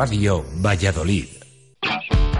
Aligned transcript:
Radio 0.00 0.46
Valladolid. 0.62 1.26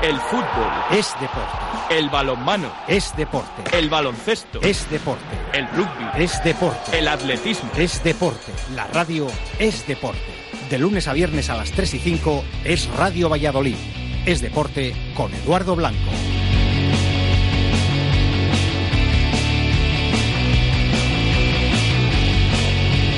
El 0.03 0.17
fútbol 0.17 0.73
es 0.93 1.13
deporte. 1.21 1.59
El 1.91 2.09
balonmano 2.09 2.73
es 2.89 3.15
deporte. 3.19 3.77
El 3.77 3.91
baloncesto 3.91 4.63
es 4.63 4.91
deporte. 4.91 5.37
El 5.53 5.69
rugby 5.69 6.07
es 6.17 6.43
deporte. 6.43 6.99
El 6.99 7.07
atletismo 7.07 7.71
es 7.77 8.03
deporte. 8.03 8.51
La 8.75 8.87
radio 8.87 9.27
es 9.59 9.87
deporte. 9.87 10.25
De 10.71 10.79
lunes 10.79 11.07
a 11.07 11.13
viernes 11.13 11.51
a 11.51 11.57
las 11.59 11.71
3 11.73 11.93
y 11.93 11.99
5 11.99 12.45
es 12.65 12.89
Radio 12.97 13.29
Valladolid. 13.29 13.77
Es 14.25 14.41
deporte 14.41 14.95
con 15.15 15.31
Eduardo 15.35 15.77
Blanco. 15.77 15.99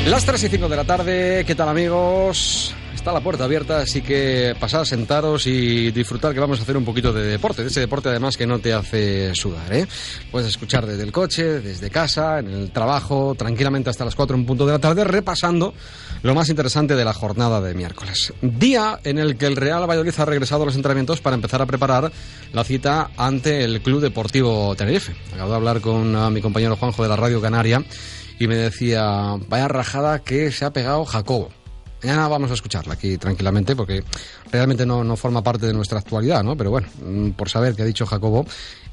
Las 0.07 0.27
3 0.27 0.43
y 0.43 0.49
5 0.49 0.69
de 0.69 0.77
la 0.77 0.85
tarde, 0.85 1.45
¿qué 1.47 1.55
tal 1.55 1.69
amigos? 1.69 2.75
Está 3.03 3.13
la 3.13 3.21
puerta 3.21 3.43
abierta, 3.43 3.81
así 3.81 4.01
que 4.01 4.55
pasad, 4.61 4.85
sentaros 4.85 5.49
y 5.49 5.91
disfrutar 5.91 6.33
que 6.33 6.39
vamos 6.39 6.61
a 6.61 6.63
hacer 6.63 6.77
un 6.77 6.85
poquito 6.85 7.13
de 7.13 7.25
deporte, 7.25 7.63
de 7.63 7.69
ese 7.69 7.81
deporte 7.81 8.09
además 8.09 8.37
que 8.37 8.47
no 8.47 8.61
te 8.61 8.73
hace 8.73 9.35
sudar, 9.35 9.75
¿eh? 9.75 9.89
Puedes 10.31 10.51
escuchar 10.51 10.87
desde 10.87 11.03
el 11.03 11.11
coche, 11.11 11.59
desde 11.59 11.91
casa, 11.91 12.39
en 12.39 12.51
el 12.51 12.71
trabajo, 12.71 13.35
tranquilamente 13.37 13.91
hasta 13.91 14.05
las 14.05 14.15
4 14.15 14.37
en 14.37 14.47
punto 14.47 14.67
de 14.67 14.73
la 14.75 14.79
tarde, 14.79 15.03
repasando 15.03 15.75
lo 16.23 16.33
más 16.37 16.49
interesante 16.49 16.95
de 16.95 17.05
la 17.05 17.13
jornada 17.13 17.61
de 17.61 17.75
miércoles. 17.75 18.33
Día 18.41 19.01
en 19.03 19.19
el 19.19 19.37
que 19.37 19.47
el 19.47 19.57
Real 19.57 19.85
Valladolid 19.91 20.15
ha 20.19 20.25
regresado 20.25 20.63
a 20.63 20.67
los 20.67 20.77
entrenamientos 20.77 21.21
para 21.21 21.35
empezar 21.35 21.61
a 21.61 21.67
preparar 21.67 22.13
la 22.53 22.63
cita 22.63 23.11
ante 23.17 23.65
el 23.65 23.83
Club 23.83 24.01
Deportivo 24.01 24.77
Tenerife. 24.77 25.13
Acabo 25.35 25.51
de 25.51 25.57
hablar 25.57 25.81
con 25.81 26.15
uh, 26.15 26.31
mi 26.31 26.41
compañero 26.41 26.77
Juanjo 26.77 27.03
de 27.03 27.09
la 27.09 27.17
Radio 27.17 27.41
Canaria 27.41 27.83
y 28.39 28.47
me 28.47 28.55
decía, 28.55 29.35
vaya 29.49 29.67
rajada 29.67 30.21
que 30.21 30.53
se 30.53 30.65
ha 30.65 30.73
pegado 30.73 31.05
Jacobo. 31.05 31.49
Mañana 32.03 32.27
vamos 32.29 32.51
a 32.51 32.55
escucharla 32.55 32.95
aquí 32.95 33.17
tranquilamente 33.17 33.77
porque 33.77 34.03
realmente 34.51 34.85
no, 34.85 35.05
no 35.05 35.17
forma 35.17 35.43
parte 35.43 35.67
de 35.67 35.73
nuestra 35.73 36.01
actualidad, 36.01 36.43
¿no? 36.43 36.57
Pero 36.57 36.71
bueno, 36.71 36.89
mm, 37.05 37.31
por 37.31 37.49
saber 37.49 37.75
qué 37.75 37.83
ha 37.83 37.87
dicho 37.87 38.07
Jacobo 38.07 38.45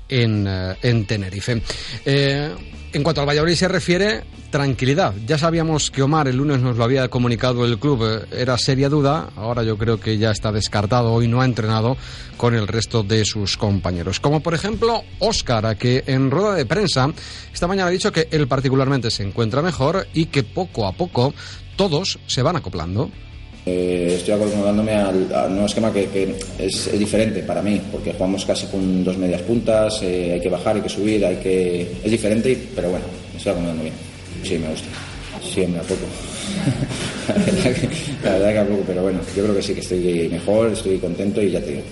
en, 0.08 0.46
eh, 0.48 0.76
en 0.82 1.06
Tenerife. 1.06 1.62
Eh, 2.06 2.54
en 2.92 3.04
cuanto 3.04 3.22
al 3.22 3.28
Valladolid 3.28 3.56
se 3.56 3.68
refiere, 3.68 4.24
tranquilidad. 4.50 5.14
Ya 5.28 5.38
sabíamos 5.38 5.92
que 5.92 6.02
Omar 6.02 6.28
el 6.28 6.38
lunes 6.38 6.60
nos 6.60 6.76
lo 6.76 6.84
había 6.84 7.08
comunicado 7.08 7.66
el 7.66 7.78
club, 7.78 8.04
eh, 8.04 8.26
era 8.32 8.58
seria 8.58 8.90
duda. 8.90 9.30
Ahora 9.36 9.64
yo 9.64 9.78
creo 9.78 10.00
que 10.00 10.18
ya 10.18 10.32
está 10.32 10.52
descartado, 10.52 11.14
hoy 11.14 11.28
no 11.28 11.42
ha 11.42 11.46
entrenado 11.46 11.98
con 12.38 12.56
el 12.56 12.68
resto 12.68 13.04
de 13.04 13.26
sus 13.26 13.58
compañeros. 13.58 14.20
Como 14.20 14.40
por 14.42 14.54
ejemplo 14.54 15.04
Óscar, 15.20 15.78
que 15.78 16.04
en 16.08 16.32
rueda 16.32 16.56
de 16.56 16.66
prensa 16.66 17.10
esta 17.54 17.68
mañana 17.68 17.90
ha 17.90 17.92
dicho 17.92 18.12
que 18.12 18.28
él 18.32 18.48
particularmente 18.48 19.12
se 19.12 19.23
encuentra 19.23 19.62
mejor 19.62 20.08
y 20.14 20.28
que 20.28 20.44
poco 20.44 20.88
a 20.88 20.94
poco 20.94 21.34
todos 21.80 22.20
se 22.28 22.42
van 22.42 22.58
acoplando. 22.58 23.10
Eh, 23.66 24.16
estoy 24.18 24.34
acomodándome 24.34 24.96
al, 24.96 25.34
al 25.34 25.50
nuevo 25.50 25.66
esquema 25.66 25.94
que, 25.94 26.36
es, 26.58 27.00
diferente 27.00 27.42
para 27.42 27.62
mí, 27.62 27.80
porque 27.90 28.12
jugamos 28.12 28.44
casi 28.44 28.68
con 28.68 29.02
dos 29.02 29.18
medias 29.18 29.42
puntas, 29.44 30.02
eh, 30.02 30.34
hay 30.34 30.42
que 30.42 30.50
bajar, 30.50 30.76
hay 30.76 30.82
que 30.82 30.90
subir, 30.90 31.26
hay 31.26 31.38
que... 31.38 31.90
es 32.04 32.12
diferente, 32.12 32.68
pero 32.76 32.90
bueno, 32.90 33.06
me 33.32 33.38
estoy 33.38 33.54
acomodando 33.54 33.84
bien. 33.84 33.96
Sí, 34.44 34.58
me 34.58 34.68
gusta. 34.68 34.90
Siempre 35.42 35.80
a 35.80 35.84
poco. 35.84 36.06
la 38.26 38.32
verdad 38.32 38.52
que 38.52 38.60
a 38.60 38.68
poco, 38.68 38.84
pero 38.86 39.04
bueno, 39.04 39.20
yo 39.34 39.44
creo 39.44 39.56
que 39.56 39.62
sí 39.62 39.74
que 39.74 39.80
estoy 39.80 40.28
mejor, 40.30 40.72
estoy 40.74 40.98
contento 40.98 41.42
y 41.42 41.52
ya 41.52 41.62
te 41.62 41.70
digo, 41.70 41.84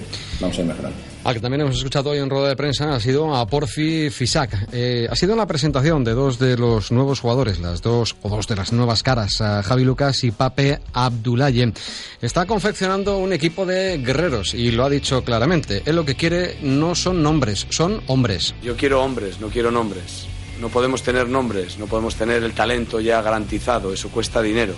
vamos 0.41 0.57
a 0.57 0.61
ir 0.61 0.67
mejorando. 0.67 0.97
Al 1.27 1.33
que 1.33 1.41
también 1.41 1.59
hemos 1.59 1.75
escuchado 1.75 2.11
hoy 2.11 2.19
en 2.19 2.29
rueda 2.29 2.47
de 2.47 2.55
prensa 2.55 2.95
ha 2.95 3.01
sido 3.01 3.35
a 3.35 3.45
Porfi 3.45 4.09
Fisac. 4.09 4.69
Eh, 4.71 5.09
ha 5.11 5.15
sido 5.17 5.35
la 5.35 5.45
presentación 5.45 6.05
de 6.05 6.13
dos 6.13 6.39
de 6.39 6.55
los 6.55 6.89
nuevos 6.89 7.19
jugadores, 7.19 7.59
las 7.59 7.81
dos 7.81 8.15
o 8.21 8.29
dos 8.29 8.47
de 8.47 8.55
las 8.55 8.71
nuevas 8.71 9.03
caras, 9.03 9.41
a 9.41 9.61
Javi 9.61 9.83
Lucas 9.83 10.23
y 10.23 10.31
Pape 10.31 10.79
Abdulaye. 10.93 11.73
Está 12.21 12.45
confeccionando 12.45 13.17
un 13.17 13.33
equipo 13.33 13.65
de 13.65 13.97
guerreros 13.97 14.53
y 14.53 14.71
lo 14.71 14.85
ha 14.85 14.89
dicho 14.89 15.21
claramente. 15.25 15.83
Él 15.85 15.97
lo 15.97 16.05
que 16.05 16.15
quiere 16.15 16.59
no 16.61 16.95
son 16.95 17.21
nombres, 17.21 17.67
son 17.71 18.01
hombres. 18.07 18.55
Yo 18.63 18.77
quiero 18.77 19.03
hombres, 19.03 19.41
no 19.41 19.49
quiero 19.49 19.69
nombres. 19.69 20.27
No 20.61 20.69
podemos 20.69 21.03
tener 21.03 21.27
nombres, 21.27 21.77
no 21.77 21.87
podemos 21.87 22.15
tener 22.15 22.41
el 22.41 22.53
talento 22.53 23.01
ya 23.01 23.21
garantizado, 23.21 23.91
eso 23.91 24.07
cuesta 24.07 24.41
dinero. 24.41 24.75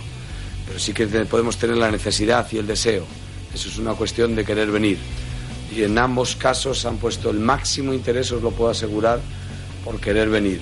Pero 0.66 0.80
sí 0.80 0.94
que 0.94 1.06
podemos 1.06 1.58
tener 1.58 1.78
la 1.78 1.92
necesidad 1.92 2.48
y 2.52 2.58
el 2.58 2.66
deseo. 2.66 3.06
Eso 3.54 3.70
es 3.70 3.78
una 3.78 3.94
cuestión 3.94 4.34
de 4.36 4.44
querer 4.44 4.72
venir 4.72 4.98
y 5.76 5.84
en 5.84 5.98
ambos 5.98 6.36
casos 6.36 6.86
han 6.86 6.98
puesto 6.98 7.30
el 7.30 7.40
máximo 7.40 7.94
interés, 7.94 8.32
os 8.32 8.42
lo 8.42 8.52
puedo 8.52 8.72
asegurar, 8.72 9.20
por 9.84 10.00
querer 10.00 10.30
venir. 10.30 10.62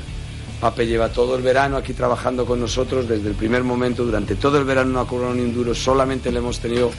Pape 0.60 0.88
lleva 0.88 1.10
todo 1.10 1.36
el 1.36 1.44
verano 1.44 1.78
aquí 1.78 1.94
trabajando 1.94 2.46
con 2.46 2.60
nosotros 2.60 3.08
desde 3.08 3.30
el 3.30 3.36
primer 3.36 3.64
momento, 3.64 4.04
durante 4.04 4.36
todo 4.36 4.58
el 4.58 4.64
verano 4.64 4.92
no 4.92 5.00
ha 5.02 5.08
cobrado 5.08 5.34
ni 5.34 5.42
un 5.42 5.54
duro, 5.54 5.76
solamente 5.76 6.32
le 6.32 6.40
hemos 6.40 6.60
tenido 6.60 6.92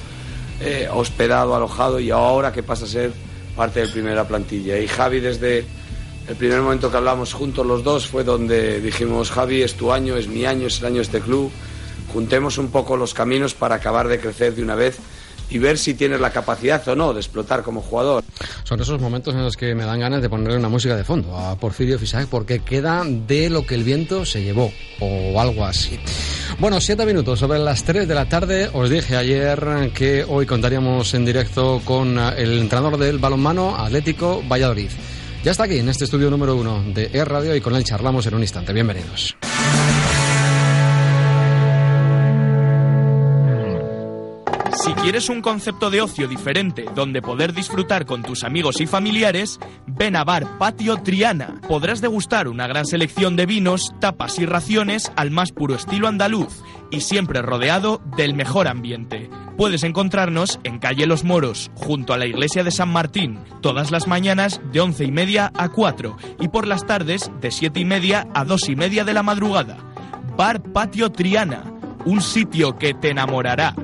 eh, 0.61 0.89
hospedado, 0.93 1.55
alojado 1.55 1.99
y 1.99 2.11
ahora 2.11 2.53
que 2.53 2.63
pasa 2.63 2.85
a 2.85 2.89
ser 2.89 3.13
parte 3.57 3.81
de 3.81 3.89
primera 3.89 4.27
plantilla. 4.27 4.79
Y 4.79 4.87
Javi 4.87 5.21
desde 5.21 5.65
el 6.29 6.37
primer 6.37 6.61
momento 6.61 6.91
que 6.91 6.97
hablamos 6.97 7.33
juntos 7.33 7.67
los 7.67 7.83
dos 7.83 8.07
fue 8.07 8.23
donde 8.23 8.81
dijimos, 8.81 9.31
Javi, 9.31 9.63
es 9.63 9.75
tu 9.75 9.93
año, 9.93 10.17
es 10.17 10.29
mi 10.29 10.45
año, 10.45 10.69
es 10.69 10.79
el 10.79 10.87
año 10.87 10.97
de 10.97 11.03
este 11.03 11.21
club, 11.21 11.51
juntemos 12.13 12.59
un 12.59 12.71
poco 12.71 12.97
los 12.97 13.13
caminos 13.13 13.55
para 13.55 13.77
acabar 13.77 14.07
de 14.07 14.21
crecer 14.21 14.55
de 14.55 14.63
una 14.63 14.77
vez 14.77 14.99
y 15.51 15.59
ver 15.59 15.79
si 15.79 15.95
tienes 15.95 16.21
la 16.21 16.31
capacidad 16.31 16.87
o 16.89 16.97
no 16.97 17.13
de 17.13 17.21
explotar 17.21 17.63
como 17.63 17.81
jugador. 17.81 18.23
Son 18.65 18.81
esos 18.81 19.01
momentos 19.01 19.35
en 19.35 19.43
los 19.43 19.57
que 19.57 19.75
me 19.75 19.85
dan 19.85 20.01
ganas 20.01 20.23
de 20.23 20.29
ponerle 20.29 20.59
una 20.59 20.69
música 20.69 20.97
de 20.97 21.05
fondo 21.05 21.37
a 21.37 21.57
Porfirio 21.57 21.99
Fisac 21.99 22.29
porque 22.29 22.61
queda 22.61 23.05
de 23.05 23.51
lo 23.51 23.67
que 23.67 23.75
el 23.75 23.85
viento 23.85 24.25
se 24.25 24.43
llevó 24.43 24.73
o 25.01 25.41
algo 25.41 25.65
así. 25.65 25.99
Bueno, 26.59 26.81
siete 26.81 27.07
minutos 27.07 27.39
sobre 27.39 27.59
las 27.59 27.85
tres 27.85 28.09
de 28.09 28.15
la 28.15 28.29
tarde. 28.29 28.71
Os 28.73 28.91
dije 28.91 29.17
ayer 29.17 29.91
que 29.95 30.25
hoy 30.29 30.47
contaríamos 30.47 31.15
en 31.15 31.25
directo 31.25 31.81
con 31.85 32.19
el 32.19 32.59
entrenador 32.59 32.99
del 32.99 33.19
balonmano 33.19 33.77
Atlético 33.77 34.43
Valladolid. 34.49 34.91
Ya 35.45 35.53
está 35.53 35.65
aquí 35.65 35.79
en 35.79 35.89
este 35.89 36.05
estudio 36.05 36.31
número 36.31 36.57
uno 36.57 36.83
de 36.83 37.11
E 37.13 37.25
Radio 37.25 37.55
y 37.55 37.61
con 37.61 37.75
él 37.77 37.85
charlamos 37.85 38.27
en 38.27 38.35
un 38.35 38.43
instante. 38.43 38.73
Bienvenidos. 38.73 39.37
Si 44.89 44.95
quieres 44.95 45.29
un 45.29 45.43
concepto 45.43 45.91
de 45.91 46.01
ocio 46.01 46.29
diferente 46.29 46.87
donde 46.95 47.21
poder 47.21 47.53
disfrutar 47.53 48.07
con 48.07 48.23
tus 48.23 48.43
amigos 48.43 48.81
y 48.81 48.87
familiares, 48.87 49.61
ven 49.87 50.17
a 50.17 50.25
Bar 50.25 50.57
Patio 50.57 50.97
Triana. 50.97 51.61
Podrás 51.69 52.01
degustar 52.01 52.49
una 52.49 52.67
gran 52.67 52.87
selección 52.87 53.37
de 53.37 53.45
vinos, 53.45 53.93
tapas 54.01 54.39
y 54.39 54.47
raciones 54.47 55.13
al 55.15 55.31
más 55.31 55.53
puro 55.53 55.75
estilo 55.75 56.09
andaluz 56.09 56.65
y 56.91 57.03
siempre 57.03 57.43
rodeado 57.43 58.01
del 58.17 58.33
mejor 58.33 58.67
ambiente. 58.67 59.29
Puedes 59.59 59.83
encontrarnos 59.83 60.59
en 60.65 60.79
calle 60.79 61.07
Los 61.07 61.23
Moros, 61.23 61.71
junto 61.75 62.15
a 62.15 62.19
la 62.19 62.25
iglesia 62.25 62.65
de 62.65 62.71
San 62.71 62.89
Martín, 62.89 63.41
todas 63.61 63.91
las 63.91 64.07
mañanas 64.07 64.59
de 64.73 64.81
once 64.81 65.05
y 65.05 65.13
media 65.13 65.53
a 65.55 65.69
4 65.69 66.17
y 66.41 66.49
por 66.49 66.67
las 66.67 66.87
tardes 66.87 67.31
de 67.43 67.51
siete 67.51 67.81
y 67.81 67.85
media 67.85 68.27
a 68.33 68.47
dos 68.47 68.71
y 68.71 68.75
media 68.75 69.05
de 69.05 69.13
la 69.13 69.23
madrugada. 69.23 69.77
Bar 70.35 70.63
Patio 70.63 71.13
Triana, 71.13 71.63
un 72.07 72.23
sitio 72.23 72.79
que 72.79 72.95
te 72.95 73.11
enamorará. 73.11 73.75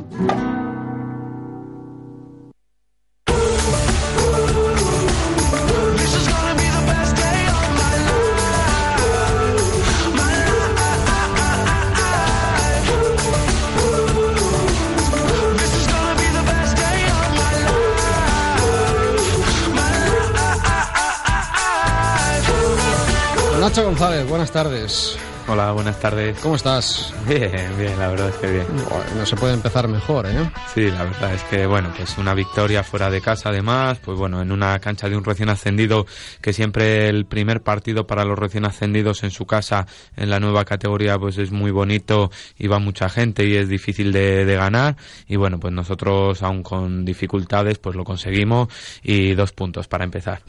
Nacho 23.75 23.87
González, 23.87 24.29
buenas 24.29 24.53
tardes. 24.53 25.19
Hola, 25.47 25.73
buenas 25.73 26.01
tardes. 26.01 26.39
¿Cómo 26.41 26.57
estás? 26.57 27.13
Bien, 27.29 27.51
bien, 27.79 27.99
la 27.99 28.09
verdad 28.09 28.31
es 28.31 28.35
que 28.37 28.51
bien. 28.51 28.67
No 29.15 29.27
se 29.27 29.37
puede 29.37 29.53
empezar 29.53 29.87
mejor, 29.89 30.25
¿eh? 30.25 30.51
Sí, 30.73 30.91
la 30.91 31.05
verdad 31.05 31.35
es 31.35 31.43
que, 31.45 31.67
bueno, 31.67 31.93
pues 31.95 32.17
una 32.17 32.33
victoria 32.33 32.83
fuera 32.83 33.11
de 33.11 33.21
casa 33.21 33.51
además, 33.51 33.99
pues 34.03 34.19
bueno, 34.19 34.41
en 34.41 34.51
una 34.51 34.79
cancha 34.79 35.07
de 35.11 35.19
un 35.19 35.23
recién 35.23 35.51
ascendido, 35.51 36.07
que 36.41 36.55
siempre 36.55 37.11
el 37.11 37.27
primer 37.27 37.63
partido 37.63 38.07
para 38.07 38.25
los 38.25 38.39
recién 38.39 38.65
ascendidos 38.65 39.23
en 39.23 39.31
su 39.31 39.45
casa, 39.45 39.87
en 40.17 40.31
la 40.31 40.41
nueva 40.41 40.65
categoría, 40.65 41.19
pues 41.19 41.37
es 41.37 41.53
muy 41.53 41.71
bonito 41.71 42.31
y 42.59 42.67
va 42.67 42.79
mucha 42.79 43.11
gente 43.11 43.45
y 43.45 43.55
es 43.55 43.69
difícil 43.69 44.13
de, 44.13 44.47
de 44.47 44.57
ganar. 44.57 44.97
Y 45.29 45.37
bueno, 45.37 45.61
pues 45.61 45.75
nosotros, 45.75 46.43
aún 46.43 46.63
con 46.63 47.05
dificultades, 47.05 47.79
pues 47.79 47.97
lo 47.97 48.05
conseguimos 48.05 48.69
y 49.03 49.35
dos 49.35 49.53
puntos 49.53 49.89
para 49.89 50.05
empezar. 50.05 50.41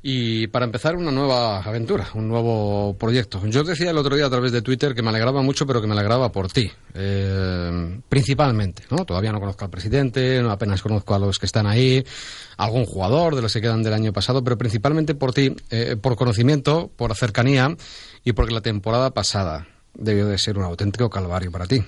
Y 0.00 0.46
para 0.46 0.64
empezar 0.64 0.96
una 0.96 1.10
nueva 1.10 1.58
aventura, 1.60 2.08
un 2.14 2.26
nuevo 2.28 2.96
proyecto. 2.98 3.46
Yo 3.46 3.64
decía 3.64 3.92
otro 4.00 4.16
día 4.16 4.26
a 4.26 4.30
través 4.30 4.52
de 4.52 4.62
Twitter 4.62 4.94
que 4.94 5.02
me 5.02 5.10
alegraba 5.10 5.42
mucho, 5.42 5.66
pero 5.66 5.80
que 5.80 5.86
me 5.86 5.94
alegraba 5.94 6.30
por 6.30 6.50
ti, 6.50 6.70
eh, 6.94 8.00
principalmente. 8.08 8.84
¿no? 8.90 9.04
Todavía 9.04 9.32
no 9.32 9.40
conozco 9.40 9.64
al 9.64 9.70
presidente, 9.70 10.42
no 10.42 10.50
apenas 10.50 10.82
conozco 10.82 11.14
a 11.14 11.18
los 11.18 11.38
que 11.38 11.46
están 11.46 11.66
ahí, 11.66 12.04
algún 12.56 12.84
jugador 12.84 13.34
de 13.34 13.42
los 13.42 13.52
que 13.52 13.60
quedan 13.60 13.82
del 13.82 13.94
año 13.94 14.12
pasado, 14.12 14.42
pero 14.42 14.58
principalmente 14.58 15.14
por 15.14 15.32
ti, 15.32 15.54
eh, 15.70 15.96
por 16.00 16.16
conocimiento, 16.16 16.90
por 16.96 17.14
cercanía 17.14 17.76
y 18.24 18.32
porque 18.32 18.54
la 18.54 18.60
temporada 18.60 19.10
pasada 19.10 19.66
debió 19.94 20.26
de 20.26 20.38
ser 20.38 20.58
un 20.58 20.64
auténtico 20.64 21.10
calvario 21.10 21.50
para 21.50 21.66
ti. 21.66 21.82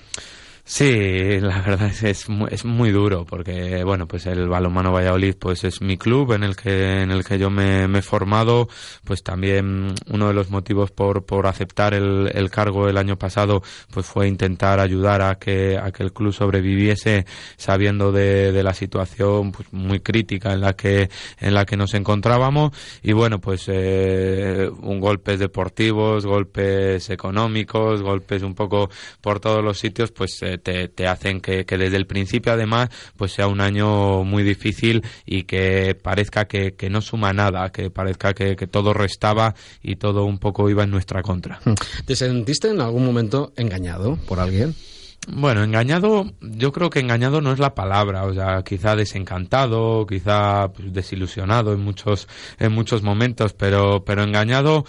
Sí, 0.63 1.39
la 1.41 1.61
verdad 1.61 1.87
es, 1.89 2.03
es, 2.03 2.29
muy, 2.29 2.49
es 2.51 2.65
muy 2.65 2.91
duro 2.91 3.25
porque 3.25 3.83
bueno, 3.83 4.07
pues 4.07 4.25
el 4.25 4.47
balonmano 4.47 4.91
Valladolid 4.91 5.35
pues 5.37 5.63
es 5.63 5.81
mi 5.81 5.97
club 5.97 6.33
en 6.33 6.43
el 6.43 6.55
que 6.55 7.01
en 7.01 7.11
el 7.11 7.25
que 7.25 7.37
yo 7.39 7.49
me, 7.49 7.85
he 7.85 8.01
formado, 8.01 8.69
pues 9.03 9.23
también 9.23 9.93
uno 10.07 10.27
de 10.27 10.33
los 10.33 10.49
motivos 10.49 10.91
por, 10.91 11.25
por 11.25 11.47
aceptar 11.47 11.93
el, 11.93 12.31
el, 12.33 12.49
cargo 12.51 12.87
el 12.87 12.97
año 12.97 13.17
pasado 13.17 13.63
pues 13.91 14.05
fue 14.05 14.27
intentar 14.27 14.79
ayudar 14.79 15.21
a 15.21 15.35
que 15.35 15.77
a 15.77 15.91
que 15.91 16.03
el 16.03 16.13
club 16.13 16.31
sobreviviese 16.33 17.25
sabiendo 17.57 18.11
de, 18.11 18.51
de 18.51 18.63
la 18.63 18.73
situación 18.73 19.51
pues 19.51 19.71
muy 19.73 19.99
crítica 19.99 20.53
en 20.53 20.61
la 20.61 20.73
que 20.73 21.09
en 21.39 21.53
la 21.53 21.65
que 21.65 21.77
nos 21.77 21.93
encontrábamos. 21.93 22.71
Y 23.03 23.13
bueno, 23.13 23.39
pues 23.39 23.65
eh, 23.67 24.69
un 24.81 24.99
golpes 24.99 25.39
deportivos, 25.39 26.25
golpes 26.25 27.09
económicos, 27.09 28.01
golpes 28.01 28.43
un 28.43 28.55
poco 28.55 28.89
por 29.21 29.39
todos 29.39 29.63
los 29.63 29.79
sitios, 29.79 30.11
pues 30.11 30.41
eh, 30.41 30.50
te, 30.57 30.87
te, 30.87 31.07
hacen 31.07 31.41
que, 31.41 31.65
que, 31.65 31.77
desde 31.77 31.97
el 31.97 32.07
principio 32.07 32.53
además 32.53 32.89
pues 33.17 33.33
sea 33.33 33.47
un 33.47 33.61
año 33.61 34.23
muy 34.23 34.43
difícil 34.43 35.03
y 35.25 35.43
que 35.43 35.95
parezca 35.95 36.45
que, 36.45 36.73
que 36.75 36.89
no 36.89 37.01
suma 37.01 37.33
nada, 37.33 37.71
que 37.71 37.89
parezca 37.89 38.33
que, 38.33 38.55
que, 38.55 38.67
todo 38.67 38.93
restaba 38.93 39.55
y 39.81 39.95
todo 39.97 40.25
un 40.25 40.39
poco 40.39 40.69
iba 40.69 40.83
en 40.83 40.91
nuestra 40.91 41.21
contra. 41.21 41.59
Hmm. 41.65 41.73
¿Te 42.05 42.15
sentiste 42.15 42.69
en 42.69 42.81
algún 42.81 43.05
momento 43.05 43.53
engañado 43.55 44.17
por 44.27 44.39
alguien? 44.39 44.75
Bueno, 45.27 45.63
engañado, 45.63 46.31
yo 46.41 46.71
creo 46.71 46.89
que 46.89 46.99
engañado 46.99 47.41
no 47.41 47.53
es 47.53 47.59
la 47.59 47.75
palabra, 47.75 48.23
o 48.25 48.33
sea, 48.33 48.63
quizá 48.63 48.95
desencantado, 48.95 50.07
quizá 50.07 50.69
pues, 50.73 50.91
desilusionado 50.91 51.73
en 51.73 51.79
muchos, 51.79 52.27
en 52.57 52.71
muchos 52.71 53.03
momentos, 53.03 53.53
pero, 53.53 54.03
pero 54.03 54.23
engañado, 54.23 54.83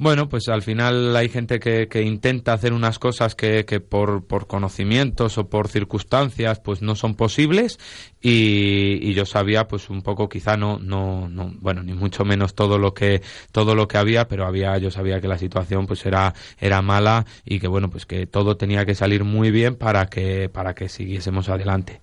bueno, 0.00 0.30
pues 0.30 0.48
al 0.48 0.62
final 0.62 1.14
hay 1.14 1.28
gente 1.28 1.60
que, 1.60 2.02
intenta 2.02 2.54
hacer 2.54 2.72
unas 2.72 2.98
cosas 2.98 3.34
que, 3.34 3.66
que 3.66 3.80
por, 3.80 4.26
por, 4.26 4.46
conocimientos 4.46 5.36
o 5.36 5.50
por 5.50 5.68
circunstancias 5.68 6.58
pues 6.58 6.80
no 6.80 6.96
son 6.96 7.16
posibles 7.16 7.78
y, 8.22 8.98
y, 9.02 9.14
yo 9.14 9.24
sabía 9.26 9.66
pues 9.66 9.90
un 9.90 10.02
poco 10.02 10.28
quizá 10.28 10.56
no, 10.56 10.78
no, 10.78 11.28
no, 11.28 11.52
bueno, 11.60 11.82
ni 11.82 11.94
mucho 11.94 12.24
menos 12.24 12.54
todo 12.54 12.78
lo 12.78 12.92
que, 12.92 13.22
todo 13.52 13.74
lo 13.74 13.88
que 13.88 13.98
había, 13.98 14.28
pero 14.28 14.46
había, 14.46 14.76
yo 14.78 14.90
sabía 14.90 15.20
que 15.20 15.28
la 15.28 15.38
situación 15.38 15.86
pues 15.86 16.04
era, 16.06 16.34
era 16.58 16.82
mala 16.82 17.26
y 17.44 17.60
que 17.60 17.68
bueno, 17.68 17.90
pues 17.90 18.06
que 18.06 18.26
todo 18.26 18.56
tenía 18.56 18.84
que 18.84 18.94
salir 18.94 19.24
muy 19.24 19.50
bien 19.50 19.76
para 19.76 20.06
que, 20.06 20.48
para 20.48 20.74
que 20.74 20.88
siguiésemos 20.88 21.48
adelante. 21.48 22.00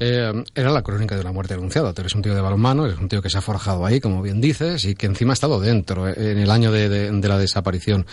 eh, 0.00 0.32
era 0.54 0.70
la 0.70 0.82
crónica 0.82 1.16
de 1.16 1.24
la 1.24 1.32
muerte 1.32 1.54
anunciada. 1.54 1.92
Tú 1.92 2.02
eres 2.02 2.14
un 2.14 2.22
tío 2.22 2.34
de 2.34 2.40
balonmano, 2.40 2.86
eres 2.86 2.98
un 2.98 3.08
tío 3.08 3.22
que 3.22 3.30
se 3.30 3.38
ha 3.38 3.42
forjado 3.42 3.86
ahí, 3.86 4.00
como 4.00 4.22
bien 4.22 4.40
dices, 4.40 4.84
y 4.84 4.94
que 4.94 5.06
encima 5.06 5.32
ha 5.32 5.34
estado 5.34 5.60
dentro 5.60 6.08
eh, 6.08 6.14
en 6.16 6.38
el 6.38 6.50
año 6.50 6.72
de, 6.72 6.88
de 6.88 7.06
de 7.10 7.28
la 7.28 7.38
desaparición 7.38 8.06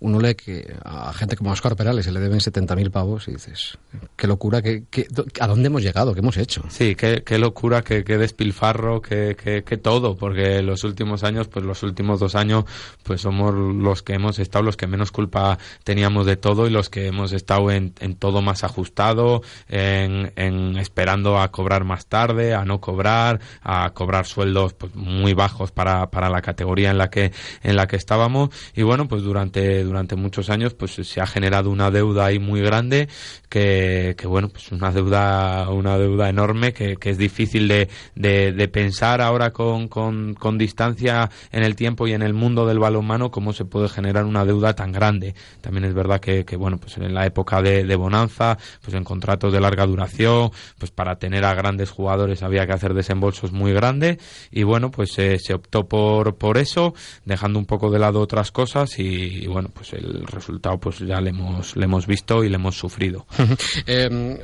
uno 0.00 0.20
lee 0.20 0.34
que 0.34 0.74
a 0.84 1.12
gente 1.12 1.36
como 1.36 1.50
Oscar 1.50 1.76
Perales 1.76 2.04
se 2.04 2.12
le 2.12 2.20
deben 2.20 2.38
70.000 2.38 2.90
pavos 2.90 3.28
y 3.28 3.32
dices, 3.32 3.78
qué 4.16 4.26
locura, 4.26 4.62
qué, 4.62 4.84
qué, 4.90 5.06
¿a 5.40 5.46
dónde 5.46 5.68
hemos 5.68 5.82
llegado? 5.82 6.12
¿Qué 6.12 6.20
hemos 6.20 6.36
hecho? 6.36 6.64
Sí, 6.68 6.94
qué, 6.94 7.22
qué 7.24 7.38
locura, 7.38 7.82
qué, 7.82 8.04
qué 8.04 8.18
despilfarro, 8.18 9.00
qué, 9.00 9.36
qué, 9.36 9.76
todo, 9.76 10.16
porque 10.16 10.62
los 10.62 10.84
últimos 10.84 11.24
años, 11.24 11.48
pues 11.48 11.64
los 11.64 11.82
últimos 11.82 12.20
dos 12.20 12.34
años, 12.34 12.64
pues 13.02 13.20
somos 13.20 13.54
los 13.54 14.02
que 14.02 14.14
hemos 14.14 14.38
estado, 14.38 14.64
los 14.64 14.76
que 14.76 14.86
menos 14.86 15.12
culpa 15.12 15.58
teníamos 15.84 16.26
de 16.26 16.36
todo 16.36 16.66
y 16.66 16.70
los 16.70 16.90
que 16.90 17.06
hemos 17.06 17.32
estado 17.32 17.70
en, 17.70 17.94
en 18.00 18.16
todo 18.16 18.42
más 18.42 18.64
ajustado, 18.64 19.42
en 19.68 20.76
esperando 20.78 21.38
a 21.38 21.50
cobrar 21.50 21.84
más 21.84 22.06
tarde, 22.06 22.54
a 22.54 22.64
no 22.64 22.80
cobrar, 22.80 23.40
a 23.62 23.90
cobrar 23.94 24.26
sueldos 24.26 24.74
pues, 24.74 24.94
muy 24.94 25.34
bajos 25.34 25.72
para, 25.72 26.10
para 26.10 26.28
la 26.28 26.42
categoría 26.42 26.90
en 26.90 26.98
la 26.98 27.10
que, 27.10 27.32
en 27.62 27.76
la 27.76 27.86
que 27.86 27.96
estábamos 27.96 28.50
y 28.74 28.82
bueno, 28.82 29.08
pues 29.08 29.22
durante 29.22 29.85
durante 29.86 30.16
muchos 30.16 30.50
años 30.50 30.74
pues 30.74 30.92
se 30.92 31.20
ha 31.20 31.26
generado 31.26 31.70
una 31.70 31.90
deuda 31.90 32.26
ahí 32.26 32.38
muy 32.38 32.60
grande 32.60 33.08
que, 33.48 34.14
que 34.18 34.26
bueno 34.26 34.48
pues 34.48 34.70
una 34.72 34.90
deuda 34.90 35.70
una 35.70 35.96
deuda 35.96 36.28
enorme 36.28 36.72
que, 36.72 36.96
que 36.96 37.10
es 37.10 37.18
difícil 37.18 37.68
de, 37.68 37.88
de, 38.14 38.68
pensar 38.68 39.20
ahora 39.20 39.52
con, 39.52 39.88
con, 39.88 40.34
con, 40.34 40.58
distancia 40.58 41.30
en 41.52 41.62
el 41.62 41.76
tiempo 41.76 42.06
y 42.06 42.12
en 42.12 42.22
el 42.22 42.34
mundo 42.34 42.66
del 42.66 42.78
balonmano 42.78 43.30
cómo 43.30 43.52
se 43.52 43.64
puede 43.64 43.88
generar 43.88 44.24
una 44.24 44.44
deuda 44.44 44.74
tan 44.74 44.92
grande. 44.92 45.34
También 45.60 45.84
es 45.84 45.94
verdad 45.94 46.20
que, 46.20 46.44
que 46.44 46.56
bueno 46.56 46.78
pues 46.78 46.96
en 46.98 47.14
la 47.14 47.26
época 47.26 47.62
de, 47.62 47.84
de 47.84 47.96
bonanza 47.96 48.58
pues 48.82 48.94
en 48.94 49.04
contratos 49.04 49.52
de 49.52 49.60
larga 49.60 49.86
duración 49.86 50.50
pues 50.78 50.90
para 50.90 51.18
tener 51.18 51.44
a 51.44 51.54
grandes 51.54 51.90
jugadores 51.90 52.42
había 52.42 52.66
que 52.66 52.72
hacer 52.72 52.94
desembolsos 52.94 53.52
muy 53.52 53.72
grandes 53.72 54.18
y 54.50 54.64
bueno 54.64 54.90
pues 54.90 55.18
eh, 55.18 55.38
se 55.38 55.54
optó 55.54 55.86
por 55.86 56.36
por 56.36 56.58
eso 56.58 56.94
dejando 57.24 57.58
un 57.58 57.66
poco 57.66 57.90
de 57.90 57.98
lado 57.98 58.20
otras 58.20 58.50
cosas 58.50 58.98
y, 58.98 59.44
y 59.44 59.46
bueno 59.46 59.70
pues 59.76 59.92
el 59.92 60.26
resultado 60.26 60.78
pues 60.78 60.98
ya 61.00 61.20
le 61.20 61.30
hemos, 61.30 61.76
le 61.76 61.84
hemos 61.84 62.06
visto 62.06 62.42
y 62.42 62.48
le 62.48 62.56
hemos 62.56 62.76
sufrido. 62.76 63.26
eh, 63.86 64.38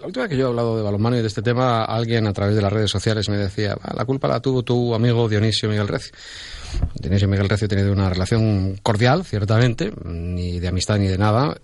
la 0.00 0.06
última 0.06 0.24
vez 0.24 0.30
que 0.30 0.36
yo 0.36 0.46
he 0.46 0.48
hablado 0.48 0.76
de 0.76 0.82
balonmano 0.82 1.16
y 1.16 1.20
de 1.20 1.28
este 1.28 1.40
tema, 1.40 1.84
alguien 1.84 2.26
a 2.26 2.32
través 2.32 2.56
de 2.56 2.62
las 2.62 2.72
redes 2.72 2.90
sociales 2.90 3.28
me 3.28 3.36
decía, 3.36 3.76
ah, 3.80 3.94
la 3.96 4.04
culpa 4.04 4.28
la 4.28 4.40
tuvo 4.40 4.62
tu 4.62 4.94
amigo 4.94 5.28
Dionisio 5.28 5.68
Miguel 5.68 5.88
Recio. 5.88 6.12
Dionisio 7.00 7.28
Miguel 7.28 7.48
Recio 7.48 7.68
tiene 7.68 7.88
una 7.90 8.10
relación 8.10 8.76
cordial, 8.82 9.24
ciertamente, 9.24 9.92
ni 10.04 10.60
de 10.60 10.68
amistad 10.68 10.98
ni 10.98 11.06
de 11.06 11.16
nada, 11.16 11.56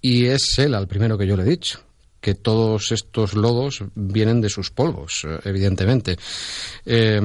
y 0.00 0.26
es 0.26 0.58
él 0.58 0.74
al 0.74 0.86
primero 0.86 1.18
que 1.18 1.26
yo 1.26 1.36
le 1.36 1.42
he 1.42 1.46
dicho 1.46 1.80
que 2.20 2.34
todos 2.34 2.92
estos 2.92 3.34
lodos 3.34 3.84
vienen 3.94 4.40
de 4.40 4.48
sus 4.48 4.70
polvos, 4.70 5.26
evidentemente. 5.44 6.16
Eh, 6.84 7.20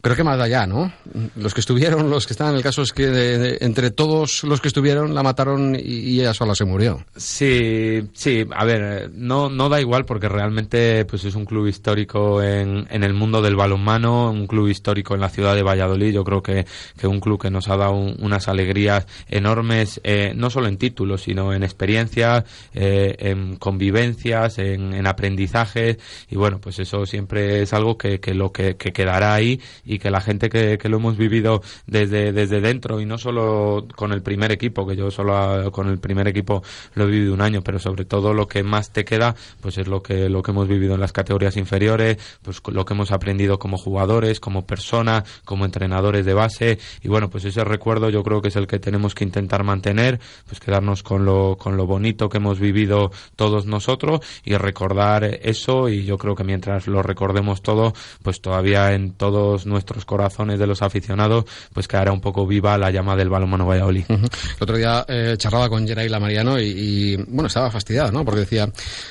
creo 0.00 0.16
que 0.16 0.24
más 0.24 0.38
allá, 0.38 0.66
¿no? 0.66 0.92
Los 1.36 1.54
que 1.54 1.60
estuvieron, 1.60 2.10
los 2.10 2.26
que 2.26 2.34
están, 2.34 2.54
el 2.54 2.62
caso 2.62 2.82
es 2.82 2.92
que 2.92 3.06
de, 3.06 3.58
entre 3.60 3.90
todos 3.90 4.44
los 4.44 4.60
que 4.60 4.68
estuvieron 4.68 5.14
la 5.14 5.22
mataron 5.22 5.74
y, 5.74 6.20
ella 6.20 6.34
sola 6.34 6.54
se 6.54 6.64
murió. 6.64 7.04
Sí, 7.16 8.08
sí, 8.12 8.44
a 8.54 8.64
ver, 8.64 9.10
no, 9.14 9.48
no 9.48 9.68
da 9.68 9.80
igual 9.80 10.04
porque 10.04 10.28
realmente 10.28 11.04
pues 11.06 11.24
es 11.24 11.34
un 11.34 11.46
club 11.46 11.66
histórico 11.66 12.42
en, 12.42 12.86
en 12.90 13.02
el 13.02 13.14
mundo 13.14 13.40
del 13.40 13.56
balonmano, 13.56 14.30
un 14.30 14.46
club 14.46 14.68
histórico 14.68 15.14
en 15.14 15.20
la 15.20 15.30
ciudad 15.30 15.54
de 15.54 15.62
Valladolid, 15.62 16.12
yo 16.12 16.22
creo 16.22 16.42
que, 16.42 16.66
que 16.98 17.06
un 17.06 17.20
club 17.20 17.40
que 17.40 17.50
nos 17.50 17.68
ha 17.68 17.76
dado 17.76 17.94
un, 17.94 18.16
unas 18.20 18.46
alegrías 18.48 19.06
enormes, 19.28 20.00
eh, 20.04 20.32
no 20.36 20.50
solo 20.50 20.68
en 20.68 20.76
títulos, 20.76 21.22
sino 21.22 21.52
en 21.52 21.62
experiencia, 21.62 22.44
eh, 22.74 23.16
en 23.18 23.56
convivencia, 23.56 24.23
en, 24.24 24.94
en 24.94 25.06
aprendizaje 25.06 25.98
y 26.30 26.36
bueno, 26.36 26.58
pues 26.60 26.78
eso 26.78 27.04
siempre 27.04 27.62
es 27.62 27.72
algo 27.72 27.98
que, 27.98 28.20
que 28.20 28.32
lo 28.32 28.52
que, 28.52 28.76
que, 28.76 28.92
quedará 28.92 29.34
ahí 29.34 29.60
y 29.84 29.98
que 29.98 30.10
la 30.10 30.20
gente 30.20 30.48
que, 30.48 30.78
que, 30.78 30.88
lo 30.88 30.96
hemos 30.96 31.16
vivido 31.16 31.62
desde, 31.86 32.32
desde 32.32 32.60
dentro 32.60 33.00
y 33.00 33.06
no 33.06 33.18
solo 33.18 33.86
con 33.94 34.12
el 34.12 34.22
primer 34.22 34.50
equipo, 34.50 34.86
que 34.86 34.96
yo 34.96 35.10
solo 35.10 35.70
con 35.72 35.88
el 35.88 35.98
primer 35.98 36.26
equipo 36.26 36.62
lo 36.94 37.04
he 37.04 37.10
vivido 37.10 37.34
un 37.34 37.42
año, 37.42 37.62
pero 37.62 37.78
sobre 37.78 38.04
todo 38.04 38.32
lo 38.32 38.48
que 38.48 38.62
más 38.62 38.92
te 38.92 39.04
queda, 39.04 39.34
pues 39.60 39.76
es 39.76 39.88
lo 39.88 40.02
que, 40.02 40.28
lo 40.30 40.42
que 40.42 40.52
hemos 40.52 40.68
vivido 40.68 40.94
en 40.94 41.00
las 41.00 41.12
categorías 41.12 41.56
inferiores, 41.56 42.16
pues 42.42 42.62
lo 42.68 42.84
que 42.84 42.94
hemos 42.94 43.12
aprendido 43.12 43.58
como 43.58 43.76
jugadores, 43.76 44.40
como 44.40 44.66
personas, 44.66 45.24
como 45.44 45.66
entrenadores 45.66 46.24
de 46.24 46.34
base 46.34 46.78
y 47.02 47.08
bueno, 47.08 47.28
pues 47.28 47.44
ese 47.44 47.62
recuerdo 47.62 48.08
yo 48.08 48.22
creo 48.22 48.40
que 48.40 48.48
es 48.48 48.56
el 48.56 48.66
que 48.66 48.78
tenemos 48.78 49.14
que 49.14 49.24
intentar 49.24 49.64
mantener, 49.64 50.18
pues 50.46 50.60
quedarnos 50.60 51.02
con 51.02 51.24
lo, 51.24 51.56
con 51.58 51.76
lo 51.76 51.86
bonito 51.86 52.28
que 52.28 52.38
hemos 52.38 52.58
vivido 52.58 53.10
todos 53.36 53.66
nosotros 53.66 54.13
y 54.44 54.56
recordar 54.56 55.24
eso 55.24 55.88
y 55.88 56.04
yo 56.04 56.18
creo 56.18 56.34
que 56.34 56.44
mientras 56.44 56.86
lo 56.86 57.02
recordemos 57.02 57.62
todo, 57.62 57.92
pues 58.22 58.40
todavía 58.40 58.92
en 58.92 59.12
todos 59.12 59.66
nuestros 59.66 60.04
corazones 60.04 60.58
de 60.58 60.66
los 60.66 60.82
aficionados, 60.82 61.44
pues 61.72 61.88
quedará 61.88 62.12
un 62.12 62.20
poco 62.20 62.46
viva 62.46 62.76
la 62.78 62.90
llama 62.90 63.16
del 63.16 63.28
balonmano 63.28 63.66
Valladolid. 63.66 64.04
El 64.08 64.28
otro 64.60 64.76
día 64.76 65.04
eh, 65.08 65.34
charlaba 65.36 65.68
con 65.68 65.86
Geraila 65.86 66.20
Mariano 66.20 66.58
y, 66.58 66.64
y, 66.64 67.16
bueno, 67.16 67.46
estaba 67.46 67.70
fastidiado, 67.70 68.12
¿no? 68.12 68.24
Porque 68.24 68.40
decía, 68.40 68.70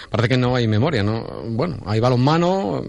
parece 0.10 0.30
que 0.30 0.38
no 0.38 0.56
hay 0.56 0.68
memoria, 0.68 1.04
¿no? 1.04 1.24
Bueno, 1.50 1.78
hay 1.86 2.00
balonmano, 2.00 2.82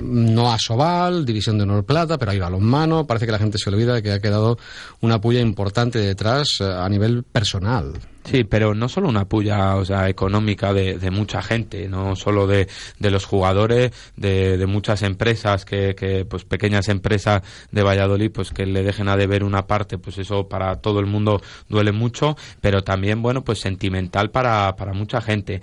no 0.00 0.52
a 0.52 0.58
Sobal, 0.58 1.24
división 1.24 1.58
de 1.58 1.64
honor 1.64 1.84
plata, 1.84 2.18
pero 2.18 2.30
hay 2.30 2.38
balonmano, 2.38 3.06
parece 3.06 3.26
que 3.26 3.32
la 3.32 3.38
gente 3.38 3.58
se 3.58 3.70
olvida 3.70 3.94
de 3.94 4.02
que 4.02 4.12
ha 4.12 4.20
quedado 4.20 4.58
una 5.00 5.20
puya 5.20 5.40
importante 5.40 5.98
detrás 5.98 6.58
eh, 6.60 6.64
a 6.64 6.88
nivel 6.88 7.24
personal. 7.24 7.92
Sí, 8.24 8.44
pero 8.44 8.72
no 8.74 8.88
solo 8.88 9.08
una 9.08 9.24
puya 9.24 9.76
o 9.76 9.84
sea, 9.84 10.08
económica 10.08 10.72
de, 10.72 10.96
de 10.96 11.10
mucha 11.10 11.42
gente, 11.42 11.88
no 11.88 12.14
solo 12.14 12.46
de, 12.46 12.68
de 13.00 13.10
los 13.10 13.24
jugadores, 13.24 13.90
de, 14.16 14.56
de 14.56 14.66
muchas 14.66 15.02
empresas, 15.02 15.64
que, 15.64 15.94
que, 15.96 16.24
pues 16.24 16.44
pequeñas 16.44 16.88
empresas 16.88 17.42
de 17.72 17.82
Valladolid, 17.82 18.30
pues 18.30 18.50
que 18.50 18.64
le 18.64 18.84
dejen 18.84 19.08
a 19.08 19.16
deber 19.16 19.42
una 19.42 19.66
parte, 19.66 19.98
pues 19.98 20.18
eso 20.18 20.48
para 20.48 20.76
todo 20.76 21.00
el 21.00 21.06
mundo 21.06 21.42
duele 21.68 21.90
mucho, 21.90 22.36
pero 22.60 22.84
también, 22.84 23.22
bueno, 23.22 23.42
pues 23.42 23.58
sentimental 23.58 24.30
para, 24.30 24.76
para 24.76 24.92
mucha 24.92 25.20
gente. 25.20 25.60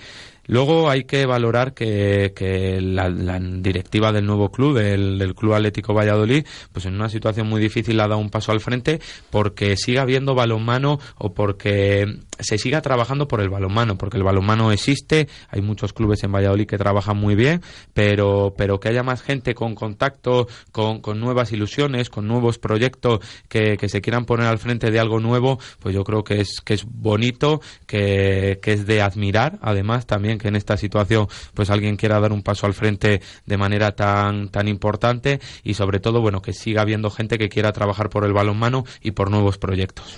Luego 0.50 0.90
hay 0.90 1.04
que 1.04 1.28
valorar 1.28 1.76
que, 1.76 2.34
que 2.36 2.82
la, 2.82 3.08
directiva 3.40 4.12
del 4.12 4.26
nuevo 4.26 4.50
club, 4.50 4.80
del, 4.80 5.20
del, 5.20 5.36
Club 5.36 5.54
Atlético 5.54 5.94
Valladolid, 5.94 6.44
pues 6.74 6.88
en 6.88 6.96
una 6.96 7.08
situación 7.08 7.48
muy 7.48 7.62
difícil 7.62 8.00
ha 8.00 8.08
dado 8.08 8.20
un 8.20 8.32
paso 8.32 8.52
al 8.52 8.60
frente 8.60 9.00
porque 9.30 9.78
siga 9.78 10.02
habiendo 10.02 10.34
balonmano 10.34 10.98
o 11.20 11.36
porque 11.36 12.18
se 12.40 12.58
siga 12.58 12.82
trabajando 12.82 13.28
por 13.28 13.42
el 13.42 13.50
balonmano, 13.50 13.96
porque 13.96 14.18
el 14.18 14.24
balonmano 14.24 14.72
existe, 14.72 15.28
hay 15.50 15.62
muchos 15.62 15.94
clubes 15.94 16.24
en 16.24 16.32
Valladolid 16.32 16.66
que 16.66 16.80
trabajan 16.80 17.18
muy 17.18 17.36
bien, 17.36 17.62
pero, 17.94 18.56
pero 18.58 18.80
que 18.80 18.90
haya 18.90 19.04
más 19.04 19.22
gente 19.22 19.54
con 19.54 19.76
contacto, 19.76 20.48
con, 20.72 21.00
con 21.02 21.20
nuevas 21.20 21.52
ilusiones, 21.52 22.10
con 22.10 22.28
nuevos 22.28 22.58
proyectos 22.58 23.20
que, 23.50 23.78
que, 23.78 23.88
se 23.88 24.02
quieran 24.02 24.26
poner 24.26 24.48
al 24.48 24.58
frente 24.58 24.90
de 24.90 25.00
algo 25.00 25.20
nuevo, 25.20 25.60
pues 25.80 25.94
yo 25.94 26.04
creo 26.04 26.24
que 26.24 26.42
es, 26.42 26.62
que 26.64 26.74
es 26.74 26.86
bonito, 26.86 27.62
que, 27.86 28.58
que 28.64 28.74
es 28.74 28.88
de 28.88 29.04
admirar, 29.04 29.60
además 29.62 30.08
también 30.08 30.39
que 30.40 30.48
en 30.48 30.56
esta 30.56 30.78
situación 30.78 31.28
pues 31.54 31.70
alguien 31.70 31.98
quiera 31.98 32.20
dar 32.20 32.32
un 32.32 32.42
paso 32.42 32.66
al 32.66 32.74
frente 32.74 33.22
de 33.46 33.58
manera 33.58 33.92
tan, 33.92 34.50
tan 34.50 34.68
importante 34.68 35.40
y 35.64 35.76
sobre 35.76 36.00
todo, 36.00 36.22
bueno, 36.22 36.42
que 36.42 36.54
siga 36.54 36.82
habiendo 36.82 37.10
gente 37.10 37.38
que 37.38 37.50
quiera 37.50 37.72
trabajar 37.72 38.10
por 38.10 38.26
el 38.26 38.34
balonmano 38.34 38.86
y 39.02 39.12
por 39.12 39.30
nuevos 39.30 39.58
proyectos. 39.58 40.16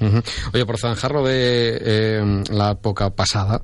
Oye, 0.54 0.66
por 0.66 0.78
zanjarlo 0.78 1.24
de 1.24 1.78
eh, 1.82 2.44
la 2.50 2.72
época 2.72 3.10
pasada, 3.10 3.62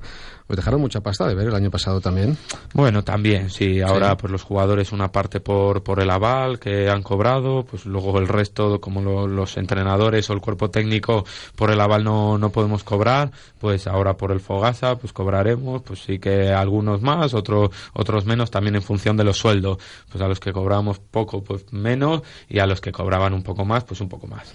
pues 0.48 0.56
dejaron 0.56 0.80
mucha 0.80 1.02
pasta 1.02 1.28
de 1.28 1.34
ver 1.34 1.48
el 1.48 1.54
año 1.54 1.70
pasado 1.70 2.00
también. 2.00 2.38
Bueno, 2.72 3.04
también, 3.04 3.50
sí. 3.50 3.82
Ahora, 3.82 4.16
pues 4.16 4.32
los 4.32 4.42
jugadores 4.42 4.92
una 4.92 5.12
parte 5.12 5.40
por, 5.40 5.82
por 5.82 6.00
el 6.00 6.08
aval 6.08 6.58
que 6.58 6.88
han 6.88 7.02
cobrado, 7.02 7.66
pues 7.70 7.84
luego 7.84 8.18
el 8.18 8.26
resto, 8.26 8.80
como 8.80 9.26
los 9.26 9.58
entrenadores 9.58 10.30
o 10.30 10.32
el 10.32 10.40
cuerpo 10.40 10.70
técnico, 10.70 11.26
por 11.54 11.70
el 11.70 11.78
aval 11.78 12.02
no, 12.02 12.38
no 12.38 12.48
podemos 12.48 12.82
cobrar. 12.82 13.30
Pues 13.60 13.86
ahora 13.86 14.16
por 14.16 14.32
el 14.32 14.40
Fogasa, 14.40 14.96
pues 14.96 15.12
cobraremos, 15.12 15.82
pues 15.82 16.00
sí 16.00 16.18
que 16.18 16.48
algunos 16.48 17.02
más, 17.02 17.34
otros 17.34 17.68
otros 17.92 18.24
menos, 18.24 18.50
también 18.50 18.74
en 18.74 18.82
función 18.82 19.18
de 19.18 19.24
los 19.24 19.36
sueldos. 19.36 19.76
Pues 20.10 20.24
a 20.24 20.28
los 20.28 20.40
que 20.40 20.54
cobramos 20.54 20.98
poco, 20.98 21.44
pues 21.44 21.70
menos, 21.74 22.22
y 22.48 22.58
a 22.60 22.66
los 22.66 22.80
que 22.80 22.90
cobraban 22.90 23.34
un 23.34 23.42
poco 23.42 23.66
más, 23.66 23.84
pues 23.84 24.00
un 24.00 24.08
poco 24.08 24.26
más. 24.26 24.50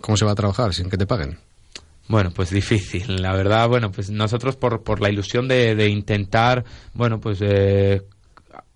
¿Cómo 0.00 0.16
se 0.16 0.24
va 0.24 0.32
a 0.32 0.36
trabajar 0.36 0.72
sin 0.72 0.88
que 0.88 0.96
te 0.96 1.06
paguen? 1.06 1.38
Bueno, 2.08 2.30
pues 2.30 2.50
difícil, 2.50 3.22
la 3.22 3.32
verdad. 3.32 3.68
Bueno, 3.68 3.90
pues 3.90 4.10
nosotros 4.10 4.56
por, 4.56 4.82
por 4.82 5.00
la 5.00 5.10
ilusión 5.10 5.48
de, 5.48 5.74
de 5.74 5.88
intentar, 5.88 6.64
bueno, 6.92 7.18
pues 7.20 7.38
eh, 7.40 8.02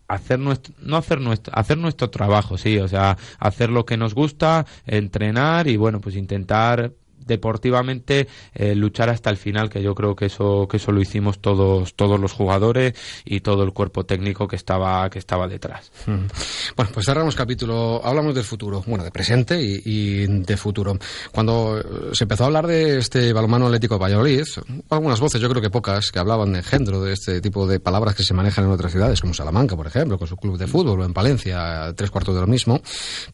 hacer 0.09 0.39
nuestro, 0.39 0.75
no 0.81 0.97
hacer 0.97 1.21
nuestro, 1.21 1.55
hacer 1.55 1.77
nuestro 1.79 2.09
trabajo, 2.11 2.57
sí, 2.57 2.79
o 2.79 2.89
sea, 2.89 3.19
hacer 3.39 3.69
lo 3.69 3.85
que 3.85 3.99
nos 3.99 4.15
gusta, 4.15 4.67
entrenar 4.87 5.69
y 5.69 5.77
bueno, 5.77 6.01
pues 6.01 6.17
intentar 6.17 6.93
deportivamente 7.29 8.27
eh, 8.55 8.75
luchar 8.75 9.11
hasta 9.11 9.31
el 9.31 9.37
final, 9.37 9.71
que 9.71 9.83
yo 9.83 9.95
creo 9.95 10.17
que 10.17 10.27
eso, 10.27 10.67
que 10.69 10.79
eso 10.79 10.91
lo 10.91 11.01
hicimos 11.01 11.39
todos, 11.39 11.95
todos 11.95 12.19
los 12.19 12.33
jugadores 12.33 12.95
y 13.25 13.41
todo 13.41 13.63
el 13.63 13.73
cuerpo 13.73 14.05
técnico 14.05 14.49
que 14.49 14.57
estaba, 14.57 15.09
que 15.11 15.21
estaba 15.21 15.47
detrás. 15.47 15.93
Bueno, 16.07 16.91
pues 16.93 17.07
cerramos 17.07 17.37
capítulo, 17.37 18.01
hablamos 18.05 18.35
del 18.35 18.45
futuro, 18.45 18.83
bueno, 18.87 19.05
de 19.05 19.11
presente 19.13 19.61
y, 19.61 20.27
de 20.27 20.57
futuro. 20.57 20.99
Cuando 21.31 21.79
eh, 21.79 21.85
se 22.13 22.25
empezó 22.25 22.45
a 22.45 22.47
hablar 22.47 22.67
de 22.67 22.99
este 22.99 23.33
balonmano 23.33 23.67
atlético 23.67 23.95
de 23.95 24.01
Valladolid, 24.01 24.45
algunas 24.91 25.21
voces, 25.21 25.41
yo 25.41 25.49
creo 25.49 25.63
que 25.63 25.71
pocas, 25.71 26.11
que 26.11 26.19
hablaban 26.19 26.53
de 26.53 26.61
engendro, 26.61 27.03
de 27.03 27.13
este 27.13 27.41
tipo 27.41 27.67
de 27.67 27.79
palabras 27.79 28.15
que 28.15 28.23
se 28.23 28.35
manejan 28.35 28.65
en 28.65 28.71
otras 28.71 28.93
ciudades, 28.93 29.21
como 29.21 29.35
Salamanca, 29.35 29.77
por 29.77 29.87
ejemplo, 29.87 30.19
con 30.19 30.27
su 30.27 30.37
club 30.37 30.57
de 30.57 30.67
fútbol, 30.67 31.01
o 31.01 31.05
en 31.05 31.13
Palencia, 31.13 31.93
tres 31.95 32.11
cuartos 32.11 32.35
de 32.35 32.41
lo 32.41 32.47
mismo. 32.47 32.81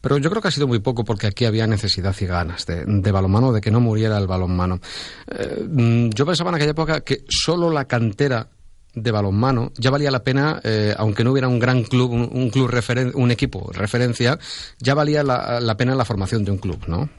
Pero 0.01 0.17
yo 0.17 0.29
creo 0.29 0.41
que 0.41 0.49
ha 0.49 0.51
sido 0.51 0.67
muy 0.67 0.79
poco 0.79 1.03
porque 1.05 1.27
aquí 1.27 1.45
había 1.45 1.65
necesidad 1.65 2.15
y 2.19 2.25
ganas 2.25 2.65
de, 2.65 2.83
de 2.85 3.11
balonmano, 3.11 3.53
de 3.53 3.61
que 3.61 3.71
no 3.71 3.79
muriera 3.85 4.17
el 4.17 4.27
balonmano. 4.27 4.79
Eh, 5.27 5.65
mm, 5.67 6.09
yo 6.09 6.25
pensaba 6.25 6.49
en 6.49 6.55
aquella 6.55 6.71
época 6.71 7.01
que 7.01 7.23
solo 7.29 7.69
la 7.69 7.85
cantera 7.85 8.49
de 8.93 9.11
balonmano 9.11 9.71
ya 9.77 9.91
valía 9.91 10.11
la 10.11 10.23
pena, 10.23 10.59
eh, 10.63 10.93
aunque 10.97 11.23
no 11.23 11.31
hubiera 11.31 11.47
un 11.47 11.59
gran 11.59 11.83
club, 11.83 12.11
un, 12.11 12.49
club 12.49 12.71
un 13.13 13.31
equipo 13.31 13.71
referencia, 13.73 14.39
ya 14.79 14.93
valía 14.93 15.23
la 15.23 15.77
pena 15.77 15.95
la 15.95 16.05
formación 16.05 16.45
de 16.45 16.51
un 16.51 16.57
club, 16.57 16.79
¿no? 16.87 17.09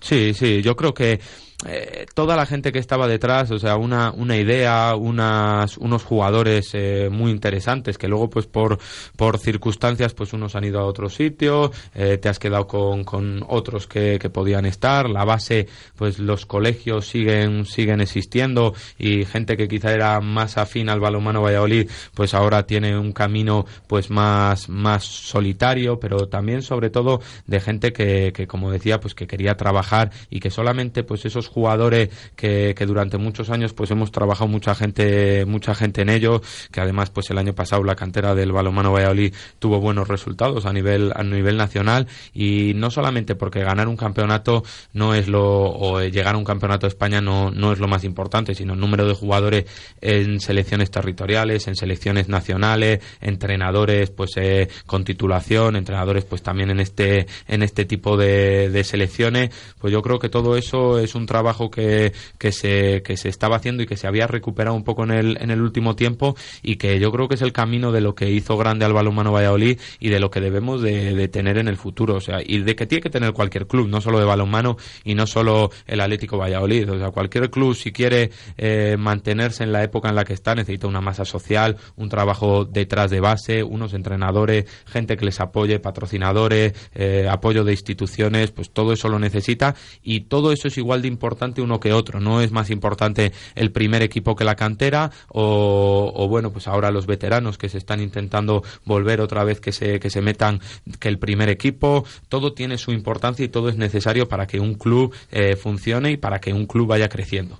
Sí, 0.00 0.34
sí, 0.34 0.62
yo 0.62 0.76
creo 0.76 0.94
que 0.94 1.20
eh, 1.64 2.04
toda 2.12 2.36
la 2.36 2.44
gente 2.44 2.70
que 2.70 2.78
estaba 2.78 3.08
detrás, 3.08 3.50
o 3.50 3.58
sea, 3.58 3.76
una, 3.76 4.12
una 4.12 4.36
idea, 4.36 4.94
unas, 4.94 5.78
unos 5.78 6.02
jugadores 6.04 6.68
eh, 6.74 7.08
muy 7.10 7.30
interesantes 7.30 7.96
que 7.96 8.08
luego, 8.08 8.28
pues 8.28 8.46
por, 8.46 8.78
por 9.16 9.38
circunstancias, 9.38 10.12
pues 10.12 10.34
unos 10.34 10.54
han 10.54 10.64
ido 10.64 10.80
a 10.80 10.84
otro 10.84 11.08
sitio, 11.08 11.72
eh, 11.94 12.18
te 12.18 12.28
has 12.28 12.38
quedado 12.38 12.66
con, 12.66 13.04
con 13.04 13.42
otros 13.48 13.86
que, 13.86 14.18
que, 14.20 14.28
podían 14.28 14.66
estar, 14.66 15.08
la 15.08 15.24
base, 15.24 15.66
pues 15.96 16.18
los 16.18 16.44
colegios 16.44 17.08
siguen, 17.08 17.64
siguen 17.64 18.02
existiendo 18.02 18.74
y 18.98 19.24
gente 19.24 19.56
que 19.56 19.66
quizá 19.66 19.94
era 19.94 20.20
más 20.20 20.58
afín 20.58 20.90
al 20.90 21.00
balonmano 21.00 21.40
Valladolid, 21.40 21.90
pues 22.12 22.34
ahora 22.34 22.66
tiene 22.66 22.98
un 22.98 23.12
camino 23.12 23.64
pues 23.86 24.10
más, 24.10 24.68
más 24.68 25.04
solitario, 25.04 25.98
pero 25.98 26.28
también 26.28 26.60
sobre 26.60 26.90
todo 26.90 27.22
de 27.46 27.60
gente 27.60 27.94
que, 27.94 28.34
que 28.34 28.46
como 28.46 28.70
decía, 28.70 29.00
pues 29.00 29.14
que 29.14 29.26
quería 29.26 29.56
trabajar 29.56 30.10
y 30.28 30.40
que 30.40 30.50
solamente 30.50 31.02
pues 31.02 31.24
esos 31.24 31.45
jugadores 31.48 32.10
que, 32.34 32.74
que, 32.76 32.86
durante 32.86 33.18
muchos 33.18 33.50
años 33.50 33.72
pues 33.72 33.90
hemos 33.90 34.10
trabajado 34.12 34.48
mucha 34.48 34.74
gente 34.74 35.44
mucha 35.46 35.74
gente 35.74 36.02
en 36.02 36.08
ello 36.08 36.42
que 36.70 36.80
además 36.80 37.10
pues 37.10 37.30
el 37.30 37.38
año 37.38 37.54
pasado 37.54 37.82
la 37.84 37.94
cantera 37.94 38.34
del 38.34 38.52
balonmano 38.52 38.92
Valladolid 38.92 39.34
tuvo 39.58 39.80
buenos 39.80 40.08
resultados 40.08 40.66
a 40.66 40.72
nivel 40.72 41.12
a 41.14 41.22
nivel 41.22 41.56
nacional. 41.56 42.06
Y 42.32 42.72
no 42.74 42.90
solamente 42.90 43.34
porque 43.34 43.62
ganar 43.62 43.88
un 43.88 43.96
campeonato 43.96 44.62
no 44.92 45.14
es 45.14 45.28
lo 45.28 45.44
o 45.44 46.00
llegar 46.02 46.34
a 46.34 46.38
un 46.38 46.44
campeonato 46.44 46.86
de 46.86 46.88
España 46.88 47.20
no, 47.20 47.50
no 47.50 47.72
es 47.72 47.78
lo 47.78 47.88
más 47.88 48.04
importante 48.04 48.54
sino 48.54 48.74
el 48.74 48.80
número 48.80 49.06
de 49.06 49.14
jugadores 49.14 49.66
en 50.00 50.40
selecciones 50.40 50.90
territoriales 50.90 51.66
en 51.68 51.76
selecciones 51.76 52.28
nacionales 52.28 53.00
entrenadores 53.20 54.10
pues 54.10 54.32
eh, 54.36 54.68
con 54.86 55.04
titulación 55.04 55.76
entrenadores 55.76 56.24
pues 56.24 56.42
también 56.42 56.70
en 56.70 56.80
este 56.80 57.26
en 57.48 57.62
este 57.62 57.84
tipo 57.84 58.16
de, 58.16 58.70
de 58.70 58.84
selecciones. 58.84 59.50
Pues 59.78 59.92
yo 59.92 60.02
creo 60.02 60.18
que 60.18 60.28
todo 60.28 60.56
eso 60.56 60.98
es 60.98 61.14
un 61.14 61.26
trabajo 61.26 61.35
trabajo 61.36 61.70
que, 61.70 62.14
que, 62.38 62.50
se, 62.50 63.02
que 63.02 63.18
se 63.18 63.28
estaba 63.28 63.56
haciendo 63.56 63.82
y 63.82 63.86
que 63.86 63.98
se 63.98 64.06
había 64.06 64.26
recuperado 64.26 64.74
un 64.74 64.84
poco 64.84 65.04
en 65.04 65.10
el, 65.10 65.36
en 65.38 65.50
el 65.50 65.60
último 65.60 65.94
tiempo 65.94 66.34
y 66.62 66.76
que 66.76 66.98
yo 66.98 67.12
creo 67.12 67.28
que 67.28 67.34
es 67.34 67.42
el 67.42 67.52
camino 67.52 67.92
de 67.92 68.00
lo 68.00 68.14
que 68.14 68.30
hizo 68.30 68.56
grande 68.56 68.86
al 68.86 68.94
balonmano 68.94 69.32
Valladolid 69.32 69.78
y 70.00 70.08
de 70.08 70.18
lo 70.18 70.30
que 70.30 70.40
debemos 70.40 70.80
de, 70.80 71.28
tener 71.28 71.58
en 71.58 71.68
el 71.68 71.76
futuro. 71.76 72.14
O 72.14 72.20
sea, 72.20 72.38
y 72.42 72.62
de 72.62 72.74
que 72.74 72.86
tiene 72.86 73.02
que 73.02 73.10
tener 73.10 73.34
cualquier 73.34 73.66
club, 73.66 73.86
no 73.86 74.00
solo 74.00 74.18
de 74.18 74.24
balonmano 74.24 74.78
y 75.04 75.14
no 75.14 75.26
solo 75.26 75.70
el 75.86 76.00
Atlético 76.00 76.38
Valladolid. 76.38 76.90
O 76.90 76.98
sea, 76.98 77.10
cualquier 77.10 77.50
club, 77.50 77.74
si 77.74 77.92
quiere 77.92 78.30
eh, 78.56 78.96
mantenerse 78.98 79.62
en 79.62 79.72
la 79.72 79.84
época 79.84 80.08
en 80.08 80.14
la 80.14 80.24
que 80.24 80.32
está, 80.32 80.54
necesita 80.54 80.86
una 80.86 81.02
masa 81.02 81.26
social, 81.26 81.76
un 81.96 82.08
trabajo 82.08 82.64
detrás 82.64 83.10
de 83.10 83.20
base, 83.20 83.62
unos 83.62 83.92
entrenadores, 83.92 84.64
gente 84.86 85.18
que 85.18 85.26
les 85.26 85.38
apoye, 85.40 85.80
patrocinadores, 85.80 86.72
eh, 86.94 87.28
apoyo 87.30 87.62
de 87.62 87.72
instituciones, 87.72 88.52
pues 88.52 88.70
todo 88.70 88.94
eso 88.94 89.10
lo 89.10 89.18
necesita 89.18 89.74
y 90.02 90.20
todo 90.20 90.50
eso 90.50 90.68
es 90.68 90.78
igual 90.78 91.02
de 91.02 91.08
importante 91.08 91.25
importante 91.26 91.60
uno 91.60 91.80
que 91.80 91.92
otro. 91.92 92.20
No 92.20 92.40
es 92.40 92.52
más 92.52 92.70
importante 92.70 93.32
el 93.56 93.72
primer 93.72 94.02
equipo 94.02 94.36
que 94.36 94.44
la 94.44 94.54
cantera 94.54 95.10
o, 95.28 96.26
bueno, 96.28 96.52
pues 96.52 96.68
ahora 96.68 96.92
los 96.92 97.06
veteranos 97.06 97.58
que 97.58 97.68
se 97.68 97.78
están 97.78 98.00
intentando 98.00 98.62
volver 98.84 99.20
otra 99.20 99.42
vez 99.42 99.60
que 99.60 99.72
se, 99.72 99.98
que 99.98 100.08
se 100.08 100.20
metan 100.20 100.60
que 101.00 101.08
el 101.08 101.18
primer 101.18 101.48
equipo. 101.48 102.04
Todo 102.28 102.52
tiene 102.52 102.78
su 102.78 102.92
importancia 102.92 103.44
y 103.44 103.48
todo 103.48 103.68
es 103.68 103.76
necesario 103.76 104.28
para 104.28 104.46
que 104.46 104.60
un 104.60 104.74
club 104.74 105.12
eh, 105.32 105.56
funcione 105.56 106.12
y 106.12 106.16
para 106.16 106.38
que 106.38 106.52
un 106.52 106.66
club 106.66 106.86
vaya 106.86 107.08
creciendo. 107.08 107.58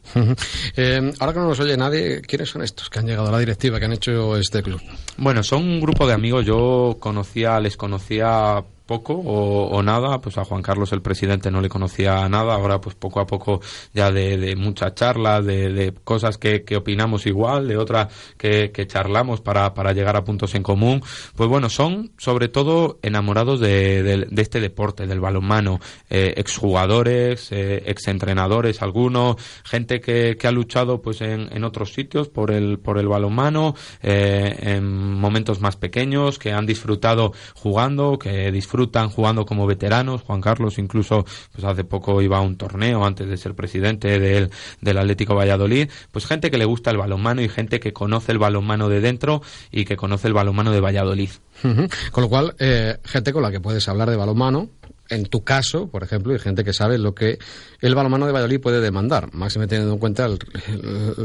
Eh, 0.76 1.12
ahora 1.18 1.32
que 1.32 1.38
no 1.38 1.48
nos 1.48 1.60
oye 1.60 1.76
nadie, 1.76 2.20
¿quiénes 2.20 2.50
son 2.50 2.62
estos 2.62 2.90
que 2.90 2.98
han 2.98 3.06
llegado 3.06 3.28
a 3.28 3.32
la 3.32 3.38
directiva, 3.38 3.78
que 3.78 3.86
han 3.86 3.92
hecho 3.92 4.36
este 4.36 4.62
club? 4.62 4.80
Bueno, 5.16 5.42
son 5.42 5.64
un 5.64 5.80
grupo 5.80 6.06
de 6.06 6.12
amigos. 6.12 6.44
Yo 6.44 6.96
conocía, 7.00 7.58
les 7.60 7.76
conocía 7.76 8.62
poco 8.86 9.14
o, 9.14 9.82
nada, 9.82 10.20
pues 10.20 10.38
a 10.38 10.44
Juan 10.44 10.62
Carlos 10.62 10.92
el 10.92 11.02
presidente 11.02 11.50
no 11.50 11.60
le 11.60 11.68
conocía 11.68 12.28
nada, 12.28 12.54
ahora 12.54 12.80
pues 12.80 12.94
poco 12.94 13.20
a 13.20 13.26
poco 13.26 13.60
ya 13.92 14.12
de, 14.12 14.38
de 14.38 14.54
mucha 14.54 14.94
charla, 14.94 15.42
de, 15.42 15.72
de 15.72 15.92
cosas 15.92 16.38
que, 16.38 16.62
que, 16.62 16.76
opinamos 16.76 17.26
igual, 17.26 17.66
de 17.66 17.76
otras 17.76 18.14
que, 18.38 18.70
que 18.70 18.86
charlamos 18.86 19.40
para, 19.40 19.74
para, 19.74 19.92
llegar 19.92 20.16
a 20.16 20.24
puntos 20.24 20.54
en 20.54 20.62
común, 20.62 21.02
pues 21.34 21.48
bueno, 21.48 21.68
son 21.68 22.12
sobre 22.16 22.48
todo 22.48 22.98
enamorados 23.02 23.60
de, 23.60 24.26
de 24.30 24.42
este 24.42 24.60
deporte, 24.60 25.06
del 25.06 25.20
balonmano, 25.20 25.80
eh, 26.08 26.34
exjugadores, 26.36 27.50
eh, 27.50 27.82
exentrenadores, 27.86 28.82
algunos, 28.82 29.36
gente 29.64 30.00
que, 30.00 30.36
ha 30.46 30.52
luchado 30.52 31.02
pues 31.02 31.22
en, 31.22 31.48
en, 31.50 31.64
otros 31.64 31.92
sitios 31.92 32.28
por 32.28 32.52
el, 32.52 32.78
por 32.78 32.98
el 32.98 33.08
balonmano, 33.08 33.74
eh, 34.00 34.54
en 34.60 35.14
momentos 35.14 35.60
más 35.60 35.74
pequeños, 35.74 36.38
que 36.38 36.52
han 36.52 36.66
disfrutado 36.66 37.32
jugando, 37.56 38.16
que 38.16 38.52
disfrutan 38.52 38.75
jugando 39.10 39.46
como 39.46 39.66
veteranos. 39.66 40.22
Juan 40.22 40.40
Carlos 40.40 40.78
incluso 40.78 41.24
pues 41.52 41.64
hace 41.64 41.84
poco 41.84 42.22
iba 42.22 42.38
a 42.38 42.40
un 42.40 42.56
torneo 42.56 43.04
antes 43.04 43.28
de 43.28 43.36
ser 43.36 43.54
presidente 43.54 44.18
del, 44.18 44.50
del 44.80 44.98
Atlético 44.98 45.34
Valladolid. 45.34 45.90
Pues 46.10 46.26
gente 46.26 46.50
que 46.50 46.58
le 46.58 46.64
gusta 46.64 46.90
el 46.90 46.96
balonmano 46.96 47.42
y 47.42 47.48
gente 47.48 47.80
que 47.80 47.92
conoce 47.92 48.32
el 48.32 48.38
balonmano 48.38 48.88
de 48.88 49.00
dentro 49.00 49.42
y 49.70 49.84
que 49.84 49.96
conoce 49.96 50.28
el 50.28 50.34
balonmano 50.34 50.72
de 50.72 50.80
Valladolid. 50.80 51.30
Con 51.62 52.22
lo 52.22 52.28
cual, 52.28 52.54
eh, 52.58 52.98
gente 53.04 53.32
con 53.32 53.42
la 53.42 53.50
que 53.50 53.60
puedes 53.60 53.88
hablar 53.88 54.10
de 54.10 54.16
balonmano, 54.16 54.68
en 55.08 55.26
tu 55.26 55.44
caso, 55.44 55.88
por 55.88 56.02
ejemplo, 56.02 56.32
hay 56.32 56.38
gente 56.38 56.64
que 56.64 56.72
sabe 56.72 56.98
lo 56.98 57.14
que 57.14 57.38
el 57.80 57.94
balonmano 57.94 58.26
de 58.26 58.32
Valladolid 58.32 58.60
puede 58.60 58.80
demandar, 58.80 59.32
máximo 59.34 59.66
teniendo 59.66 59.92
en 59.92 59.98
cuenta 59.98 60.26
el, 60.26 60.38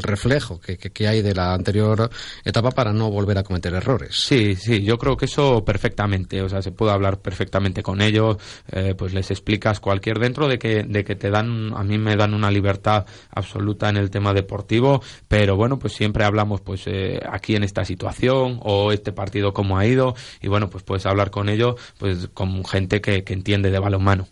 reflejo 0.02 0.60
que, 0.60 0.78
que, 0.78 1.08
hay 1.08 1.22
de 1.22 1.34
la 1.34 1.54
anterior 1.54 2.10
etapa 2.44 2.72
para 2.72 2.94
no 2.94 3.10
volver 3.10 3.38
a 3.38 3.44
cometer 3.44 3.74
errores. 3.74 4.16
Sí, 4.16 4.56
sí, 4.56 4.84
yo 4.84 4.98
creo 4.98 5.18
que 5.18 5.26
eso 5.26 5.64
perfectamente, 5.66 6.42
o 6.42 6.50
sea, 6.50 6.62
se 6.62 6.72
puede 6.72 6.92
hablar 6.92 7.20
perfectamente 7.20 7.82
con 7.82 8.02
ellos, 8.02 8.38
eh, 8.72 8.96
pues 8.98 9.14
les 9.14 9.32
explicas 9.32 9.80
cualquier 9.80 10.20
dentro 10.20 10.48
de 10.48 10.60
que, 10.60 10.84
de 10.84 11.04
que 11.04 11.16
te 11.16 11.30
dan, 11.30 11.74
a 11.76 11.84
mí 11.84 11.98
me 11.98 12.16
dan 12.16 12.34
una 12.34 12.52
libertad 12.52 13.06
absoluta 13.32 13.90
en 13.90 13.98
el 13.98 14.10
tema 14.10 14.34
deportivo, 14.34 15.02
pero 15.28 15.56
bueno, 15.56 15.80
pues 15.80 15.94
siempre 15.94 16.26
hablamos 16.26 16.62
pues 16.62 16.84
eh, 16.86 17.20
aquí 17.30 17.56
en 17.56 17.64
esta 17.64 17.86
situación 17.86 18.60
o 18.62 18.92
este 18.92 19.12
partido 19.12 19.54
cómo 19.54 19.78
ha 19.78 19.86
ido 19.86 20.16
y 20.42 20.48
bueno, 20.48 20.70
pues 20.70 20.84
puedes 20.84 21.06
hablar 21.06 21.32
con 21.32 21.50
ellos 21.50 21.76
pues 21.98 22.30
con 22.34 22.64
gente 22.66 23.02
que, 23.02 23.24
que 23.24 23.34
entiende 23.34 23.71
de, 23.72 23.80
balonmano. 23.80 24.28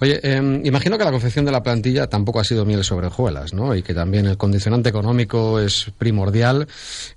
Oye, 0.00 0.20
em, 0.22 0.64
imagino 0.64 0.98
que 0.98 1.04
la 1.04 1.10
confección 1.10 1.44
de 1.44 1.52
la 1.52 1.62
plantilla 1.62 2.06
tampoco 2.06 2.40
ha 2.40 2.44
sido 2.44 2.64
miel 2.64 2.84
sobre 2.84 3.08
hojuelas, 3.08 3.52
¿no? 3.52 3.74
Y 3.74 3.82
que 3.82 3.94
también 3.94 4.26
el 4.26 4.36
condicionante 4.36 4.88
económico 4.88 5.60
es 5.60 5.90
primordial. 5.98 6.66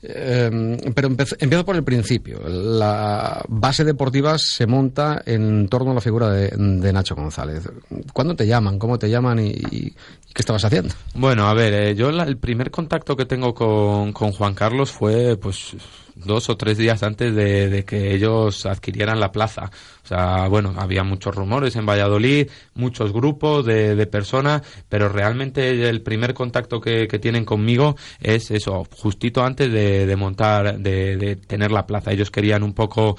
Em, 0.01 0.77
pero 0.93 1.07
empiezo 1.07 1.65
por 1.65 1.75
el 1.75 1.83
principio. 1.83 2.39
La 2.47 3.43
base 3.47 3.83
deportiva 3.83 4.37
se 4.37 4.67
monta 4.67 5.21
en 5.25 5.67
torno 5.67 5.91
a 5.91 5.95
la 5.95 6.01
figura 6.01 6.29
de, 6.31 6.93
Nacho 6.93 7.15
González. 7.15 7.69
¿Cuándo 8.13 8.35
te 8.35 8.47
llaman? 8.47 8.79
¿Cómo 8.79 8.97
te 8.97 9.09
llaman? 9.09 9.39
¿Y, 9.39 9.93
qué 10.35 10.41
estabas 10.41 10.65
haciendo? 10.65 10.93
Bueno, 11.13 11.47
a 11.47 11.53
ver, 11.53 11.73
eh, 11.73 11.95
yo 11.95 12.09
el 12.09 12.37
primer 12.37 12.71
contacto 12.71 13.15
que 13.15 13.25
tengo 13.25 13.53
con, 13.53 14.11
con 14.11 14.31
Juan 14.31 14.53
Carlos 14.53 14.91
fue, 14.91 15.37
pues, 15.37 15.75
dos 16.15 16.49
o 16.49 16.57
tres 16.57 16.77
días 16.77 17.03
antes 17.03 17.35
de, 17.35 17.83
que 17.85 18.13
ellos 18.13 18.65
adquirieran 18.65 19.19
la 19.19 19.31
plaza. 19.31 19.71
O 20.05 20.07
sea, 20.07 20.47
bueno, 20.47 20.75
había 20.77 21.03
muchos 21.03 21.35
rumores 21.35 21.75
en 21.75 21.87
Valladolid, 21.87 22.47
muchos 22.75 23.11
grupos 23.11 23.65
de, 23.65 23.95
de 23.95 24.05
personas, 24.05 24.61
pero 24.87 25.09
realmente 25.09 25.89
el 25.89 26.01
primer 26.03 26.35
contacto 26.35 26.79
que, 26.79 27.07
tienen 27.15 27.45
conmigo 27.45 27.95
es 28.21 28.51
eso, 28.51 28.85
justito 28.91 29.43
antes 29.43 29.71
de, 29.71 30.15
montar, 30.15 30.77
de, 30.77 31.37
tener 31.47 31.71
la 31.71 31.87
plaza. 31.87 32.11
Ellos 32.11 32.29
querían 32.29 32.61
un 32.61 32.73
poco, 32.73 33.17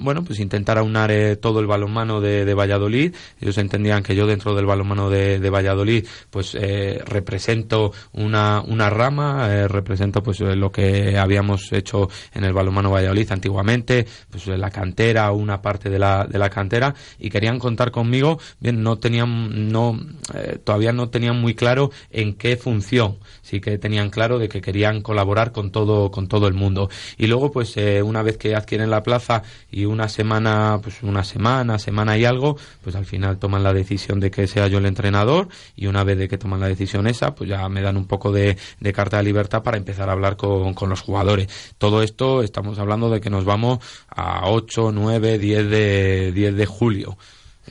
bueno, 0.00 0.22
pues 0.22 0.38
intentar 0.38 0.78
aunar 0.78 1.10
eh, 1.10 1.36
todo 1.36 1.60
el 1.60 1.66
balonmano 1.66 2.20
de, 2.20 2.54
Valladolid. 2.54 3.14
Ellos 3.40 3.58
entendían 3.58 4.02
que 4.02 4.14
yo 4.14 4.26
dentro 4.26 4.54
del 4.54 4.66
balonmano 4.66 5.10
de, 5.10 5.50
Valladolid, 5.50 6.06
pues 6.30 6.54
eh, 6.54 7.02
represento 7.04 7.92
una, 8.12 8.60
una 8.60 8.90
rama, 8.90 9.48
eh, 9.50 9.66
represento 9.66 10.22
pues 10.22 10.40
lo 10.40 10.70
que 10.70 11.18
habíamos 11.18 11.72
hecho 11.72 12.08
en 12.34 12.44
el 12.44 12.52
balonmano 12.52 12.90
Valladolid 12.90 13.32
antiguamente, 13.32 14.06
pues 14.30 14.46
la 14.46 14.70
cantera, 14.70 15.32
una 15.32 15.60
parte 15.60 15.88
de 15.88 15.98
la, 15.98 16.27
de 16.28 16.38
la 16.38 16.50
cantera, 16.50 16.94
y 17.18 17.30
querían 17.30 17.58
contar 17.58 17.90
conmigo, 17.90 18.38
bien, 18.60 18.82
no 18.82 18.98
tenían, 18.98 19.70
no, 19.70 19.98
eh, 20.34 20.58
todavía 20.62 20.92
no 20.92 21.08
tenían 21.08 21.40
muy 21.40 21.54
claro 21.54 21.90
en 22.10 22.34
qué 22.34 22.56
función, 22.56 23.18
sí 23.42 23.60
que 23.60 23.78
tenían 23.78 24.10
claro 24.10 24.38
de 24.38 24.48
que 24.48 24.60
querían 24.60 25.02
colaborar 25.02 25.52
con 25.52 25.70
todo, 25.70 26.10
con 26.10 26.28
todo 26.28 26.46
el 26.48 26.54
mundo. 26.54 26.90
Y 27.16 27.26
luego, 27.26 27.50
pues, 27.50 27.76
eh, 27.76 28.02
una 28.02 28.22
vez 28.22 28.36
que 28.36 28.54
adquieren 28.54 28.90
la 28.90 29.02
plaza 29.02 29.42
y 29.70 29.84
una 29.84 30.08
semana, 30.08 30.80
pues 30.82 31.02
una 31.02 31.24
semana, 31.24 31.78
semana 31.78 32.16
y 32.18 32.24
algo, 32.24 32.56
pues 32.82 32.96
al 32.96 33.06
final 33.06 33.38
toman 33.38 33.62
la 33.62 33.72
decisión 33.72 34.20
de 34.20 34.30
que 34.30 34.46
sea 34.46 34.68
yo 34.68 34.78
el 34.78 34.86
entrenador, 34.86 35.48
y 35.76 35.86
una 35.86 36.04
vez 36.04 36.18
de 36.18 36.28
que 36.28 36.38
toman 36.38 36.60
la 36.60 36.68
decisión 36.68 37.06
esa, 37.06 37.34
pues 37.34 37.48
ya 37.50 37.68
me 37.68 37.82
dan 37.82 37.96
un 37.96 38.06
poco 38.06 38.32
de, 38.32 38.56
de 38.80 38.92
carta 38.92 39.18
de 39.18 39.22
libertad 39.24 39.62
para 39.62 39.76
empezar 39.76 40.08
a 40.08 40.12
hablar 40.12 40.36
con, 40.36 40.74
con 40.74 40.90
los 40.90 41.00
jugadores. 41.00 41.48
Todo 41.78 42.02
esto 42.02 42.42
estamos 42.42 42.78
hablando 42.78 43.10
de 43.10 43.20
que 43.20 43.30
nos 43.30 43.44
vamos 43.44 43.78
a 44.08 44.48
8, 44.48 44.92
9, 44.92 45.38
10 45.38 45.70
de, 45.70 46.17
10 46.32 46.56
de 46.56 46.66
julio. 46.66 47.18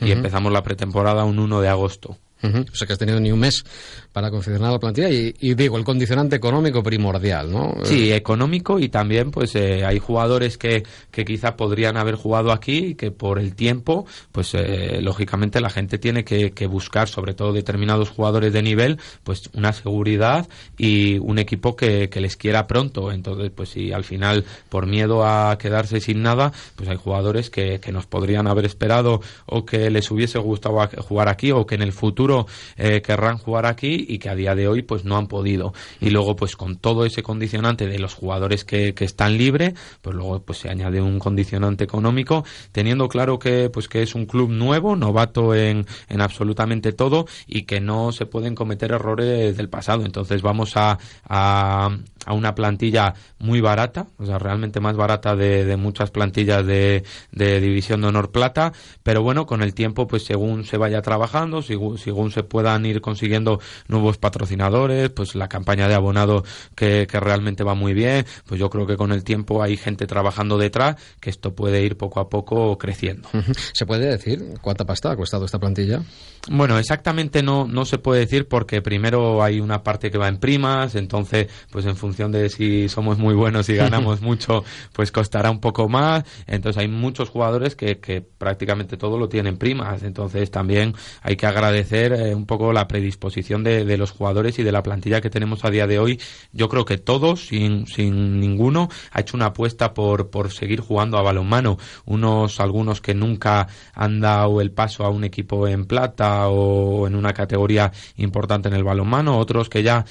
Y 0.00 0.12
empezamos 0.12 0.52
la 0.52 0.62
pretemporada 0.62 1.24
un 1.24 1.38
1 1.38 1.60
de 1.60 1.68
agosto. 1.68 2.18
O 2.42 2.74
sea 2.74 2.86
que 2.86 2.92
has 2.92 2.98
tenido 2.98 3.18
ni 3.18 3.32
un 3.32 3.40
mes 3.40 3.64
para 4.12 4.30
confeccionar 4.30 4.72
la 4.72 4.78
plantilla 4.78 5.10
y, 5.10 5.54
digo, 5.54 5.76
el 5.76 5.84
condicionante 5.84 6.36
económico 6.36 6.82
primordial, 6.82 7.52
¿no? 7.52 7.74
Sí, 7.84 8.12
económico 8.12 8.78
y 8.78 8.88
también 8.88 9.30
pues 9.30 9.54
eh, 9.54 9.84
hay 9.84 9.98
jugadores 9.98 10.58
que, 10.58 10.84
que 11.10 11.24
quizá 11.24 11.56
podrían 11.56 11.96
haber 11.96 12.14
jugado 12.14 12.52
aquí 12.52 12.78
y 12.78 12.94
que 12.94 13.10
por 13.10 13.38
el 13.38 13.54
tiempo, 13.54 14.06
pues 14.32 14.54
eh, 14.54 15.00
lógicamente 15.02 15.60
la 15.60 15.70
gente 15.70 15.98
tiene 15.98 16.24
que, 16.24 16.66
buscar, 16.68 17.08
sobre 17.08 17.34
todo 17.34 17.52
determinados 17.52 18.10
jugadores 18.10 18.52
de 18.52 18.62
nivel, 18.62 18.98
pues 19.24 19.50
una 19.54 19.72
seguridad 19.72 20.48
y 20.76 21.18
un 21.18 21.38
equipo 21.38 21.76
que, 21.76 22.10
les 22.18 22.36
quiera 22.36 22.66
pronto. 22.66 23.12
Entonces, 23.12 23.52
pues 23.54 23.68
si 23.70 23.92
al 23.92 24.02
final 24.02 24.44
por 24.68 24.86
miedo 24.86 25.24
a 25.24 25.56
quedarse 25.58 26.00
sin 26.00 26.22
nada, 26.22 26.52
pues 26.74 26.88
hay 26.88 26.96
jugadores 26.96 27.48
que, 27.48 27.78
que 27.78 27.92
nos 27.92 28.06
podrían 28.06 28.48
haber 28.48 28.64
esperado 28.64 29.20
o 29.46 29.64
que 29.64 29.90
les 29.90 30.10
hubiese 30.10 30.38
gustado 30.38 30.88
jugar 31.06 31.28
aquí 31.28 31.52
o 31.52 31.66
que 31.66 31.76
en 31.76 31.82
el 31.82 31.92
futuro 31.92 32.46
eh, 32.76 33.02
querrán 33.02 33.38
jugar 33.38 33.66
aquí 33.66 33.97
y 34.06 34.18
que 34.18 34.28
a 34.28 34.34
día 34.34 34.54
de 34.54 34.68
hoy 34.68 34.82
pues 34.82 35.04
no 35.04 35.16
han 35.16 35.26
podido. 35.26 35.72
Y 36.00 36.10
luego 36.10 36.36
pues 36.36 36.56
con 36.56 36.76
todo 36.76 37.04
ese 37.04 37.22
condicionante 37.22 37.86
de 37.86 37.98
los 37.98 38.14
jugadores 38.14 38.64
que, 38.64 38.94
que 38.94 39.04
están 39.04 39.38
libres, 39.38 39.74
pues 40.02 40.14
luego 40.14 40.40
pues 40.40 40.58
se 40.58 40.68
añade 40.68 41.00
un 41.00 41.18
condicionante 41.18 41.84
económico, 41.84 42.44
teniendo 42.72 43.08
claro 43.08 43.38
que 43.38 43.70
pues 43.70 43.88
que 43.88 44.02
es 44.02 44.14
un 44.14 44.26
club 44.26 44.50
nuevo, 44.50 44.96
novato 44.96 45.54
en, 45.54 45.86
en 46.08 46.20
absolutamente 46.20 46.92
todo 46.92 47.26
y 47.46 47.62
que 47.62 47.80
no 47.80 48.12
se 48.12 48.26
pueden 48.26 48.54
cometer 48.54 48.92
errores 48.92 49.56
del 49.56 49.68
pasado. 49.68 50.04
Entonces 50.04 50.42
vamos 50.42 50.76
a, 50.76 50.98
a, 51.28 51.88
una 52.30 52.54
plantilla 52.54 53.14
muy 53.38 53.60
barata, 53.60 54.06
o 54.18 54.26
sea, 54.26 54.38
realmente 54.38 54.80
más 54.80 54.96
barata 54.96 55.34
de, 55.34 55.64
de 55.64 55.76
muchas 55.76 56.10
plantillas 56.10 56.66
de, 56.66 57.04
de, 57.32 57.60
División 57.60 58.02
de 58.02 58.08
Honor 58.08 58.30
Plata, 58.30 58.72
pero 59.02 59.22
bueno, 59.22 59.46
con 59.46 59.62
el 59.62 59.74
tiempo, 59.74 60.06
pues 60.06 60.24
según 60.24 60.64
se 60.64 60.76
vaya 60.76 61.00
trabajando, 61.00 61.62
según, 61.62 61.96
según 61.96 62.30
se 62.30 62.42
puedan 62.42 62.84
ir 62.84 63.00
consiguiendo 63.00 63.60
nuevos 63.88 64.18
patrocinadores, 64.18 65.10
pues 65.10 65.34
la 65.34 65.48
campaña 65.48 65.88
de 65.88 65.94
abonado 65.94 66.44
que, 66.74 67.06
que 67.06 67.20
realmente 67.20 67.64
va 67.64 67.74
muy 67.74 67.94
bien, 67.94 68.26
pues 68.46 68.60
yo 68.60 68.70
creo 68.70 68.86
que 68.86 68.96
con 68.96 69.12
el 69.12 69.24
tiempo 69.24 69.62
hay 69.62 69.76
gente 69.76 70.06
trabajando 70.06 70.58
detrás 70.58 70.96
que 71.20 71.30
esto 71.30 71.54
puede 71.54 71.82
ir 71.82 71.96
poco 71.96 72.20
a 72.20 72.28
poco 72.28 72.78
creciendo. 72.78 73.28
¿Se 73.72 73.86
puede 73.86 74.06
decir 74.06 74.54
cuánta 74.60 74.84
pasta 74.84 75.10
ha 75.10 75.16
costado 75.16 75.44
esta 75.44 75.58
plantilla? 75.58 76.02
Bueno, 76.50 76.78
exactamente 76.78 77.42
no, 77.42 77.66
no 77.66 77.84
se 77.84 77.98
puede 77.98 78.20
decir 78.20 78.48
porque 78.48 78.80
primero 78.80 79.42
hay 79.42 79.60
una 79.60 79.82
parte 79.82 80.10
que 80.10 80.16
va 80.16 80.28
en 80.28 80.38
primas, 80.38 80.94
entonces, 80.94 81.48
pues 81.70 81.84
en 81.84 81.94
función 81.94 82.32
de 82.32 82.48
si 82.48 82.88
somos 82.88 83.18
muy 83.18 83.34
buenos 83.34 83.68
y 83.68 83.74
ganamos 83.76 84.22
mucho, 84.22 84.64
pues 84.94 85.12
costará 85.12 85.50
un 85.50 85.60
poco 85.60 85.88
más. 85.88 86.24
Entonces 86.46 86.80
hay 86.80 86.88
muchos 86.88 87.28
jugadores 87.28 87.76
que, 87.76 87.98
que 87.98 88.22
prácticamente 88.22 88.96
todo 88.96 89.18
lo 89.18 89.28
tienen 89.28 89.58
primas. 89.58 90.02
Entonces 90.02 90.50
también 90.50 90.94
hay 91.20 91.36
que 91.36 91.46
agradecer 91.46 92.12
eh, 92.12 92.34
un 92.34 92.46
poco 92.46 92.72
la 92.72 92.88
predisposición 92.88 93.62
de, 93.62 93.84
de, 93.84 93.98
los 93.98 94.12
jugadores 94.12 94.58
y 94.58 94.62
de 94.62 94.72
la 94.72 94.82
plantilla 94.82 95.20
que 95.20 95.30
tenemos 95.30 95.66
a 95.66 95.70
día 95.70 95.86
de 95.86 95.98
hoy. 95.98 96.18
Yo 96.52 96.70
creo 96.70 96.86
que 96.86 96.96
todos, 96.96 97.48
sin, 97.48 97.86
sin 97.86 98.40
ninguno, 98.40 98.88
ha 99.12 99.20
hecho 99.20 99.36
una 99.36 99.46
apuesta 99.46 99.92
por, 99.92 100.30
por 100.30 100.50
seguir 100.50 100.80
jugando 100.80 101.18
a 101.18 101.22
balonmano. 101.22 101.76
Unos, 102.06 102.58
algunos 102.60 103.02
que 103.02 103.14
nunca 103.14 103.68
han 103.92 104.20
dado 104.20 104.62
el 104.62 104.70
paso 104.70 105.04
a 105.04 105.10
un 105.10 105.24
equipo 105.24 105.68
en 105.68 105.84
plata 105.84 106.37
o 106.46 107.06
en 107.06 107.16
una 107.16 107.32
categoría 107.32 107.90
importante 108.16 108.68
en 108.68 108.74
el 108.74 108.84
balonmano, 108.84 109.38
otros 109.38 109.68
que 109.68 109.82
ya 109.82 110.04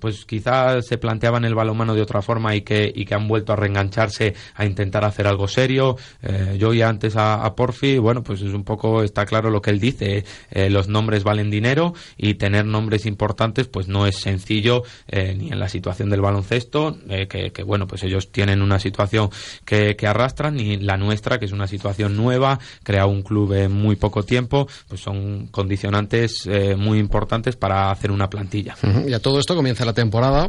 pues 0.00 0.24
quizás 0.24 0.86
se 0.86 0.98
planteaban 0.98 1.44
el 1.44 1.54
balonmano 1.54 1.94
de 1.94 2.02
otra 2.02 2.22
forma 2.22 2.54
y 2.54 2.62
que, 2.62 2.90
y 2.94 3.04
que 3.04 3.14
han 3.14 3.28
vuelto 3.28 3.52
a 3.52 3.56
reengancharse 3.56 4.34
a 4.54 4.64
intentar 4.64 5.04
hacer 5.04 5.26
algo 5.26 5.48
serio. 5.48 5.96
Eh, 6.22 6.56
yo 6.58 6.72
ya 6.72 6.88
antes 6.88 7.14
a, 7.16 7.54
Porfi, 7.54 7.98
bueno, 7.98 8.22
pues 8.22 8.40
es 8.40 8.52
un 8.54 8.64
poco, 8.64 9.02
está 9.02 9.26
claro 9.26 9.50
lo 9.50 9.60
que 9.60 9.70
él 9.70 9.80
dice, 9.80 10.24
eh, 10.50 10.70
los 10.70 10.88
nombres 10.88 11.24
valen 11.24 11.50
dinero 11.50 11.94
y 12.16 12.34
tener 12.34 12.64
nombres 12.64 13.06
importantes 13.06 13.68
pues 13.68 13.88
no 13.88 14.06
es 14.06 14.16
sencillo 14.16 14.82
eh, 15.08 15.34
ni 15.36 15.50
en 15.50 15.58
la 15.58 15.68
situación 15.68 16.10
del 16.10 16.20
baloncesto, 16.20 16.96
que, 17.28 17.52
que, 17.52 17.62
bueno, 17.62 17.86
pues 17.86 18.02
ellos 18.04 18.32
tienen 18.32 18.62
una 18.62 18.78
situación 18.78 19.28
que, 19.64 19.96
que 19.96 20.06
arrastran, 20.06 20.56
ni 20.56 20.76
la 20.78 20.96
nuestra, 20.96 21.38
que 21.38 21.44
es 21.44 21.52
una 21.52 21.66
situación 21.66 22.16
nueva, 22.16 22.58
crea 22.82 23.06
un 23.06 23.22
club 23.22 23.52
en 23.52 23.72
muy 23.72 23.96
poco 23.96 24.22
tiempo, 24.22 24.66
pues 24.88 25.00
son 25.00 25.48
condicionantes 25.48 26.48
muy 26.76 26.98
importantes 26.98 27.56
para 27.56 27.90
hacer 27.90 28.10
una 28.10 28.28
plantilla. 28.30 28.76
Y 29.06 29.12
a 29.12 29.20
todo 29.20 29.38
esto 29.38 29.54
comienza 29.54 29.71
la 29.80 29.92
temporada 29.92 30.48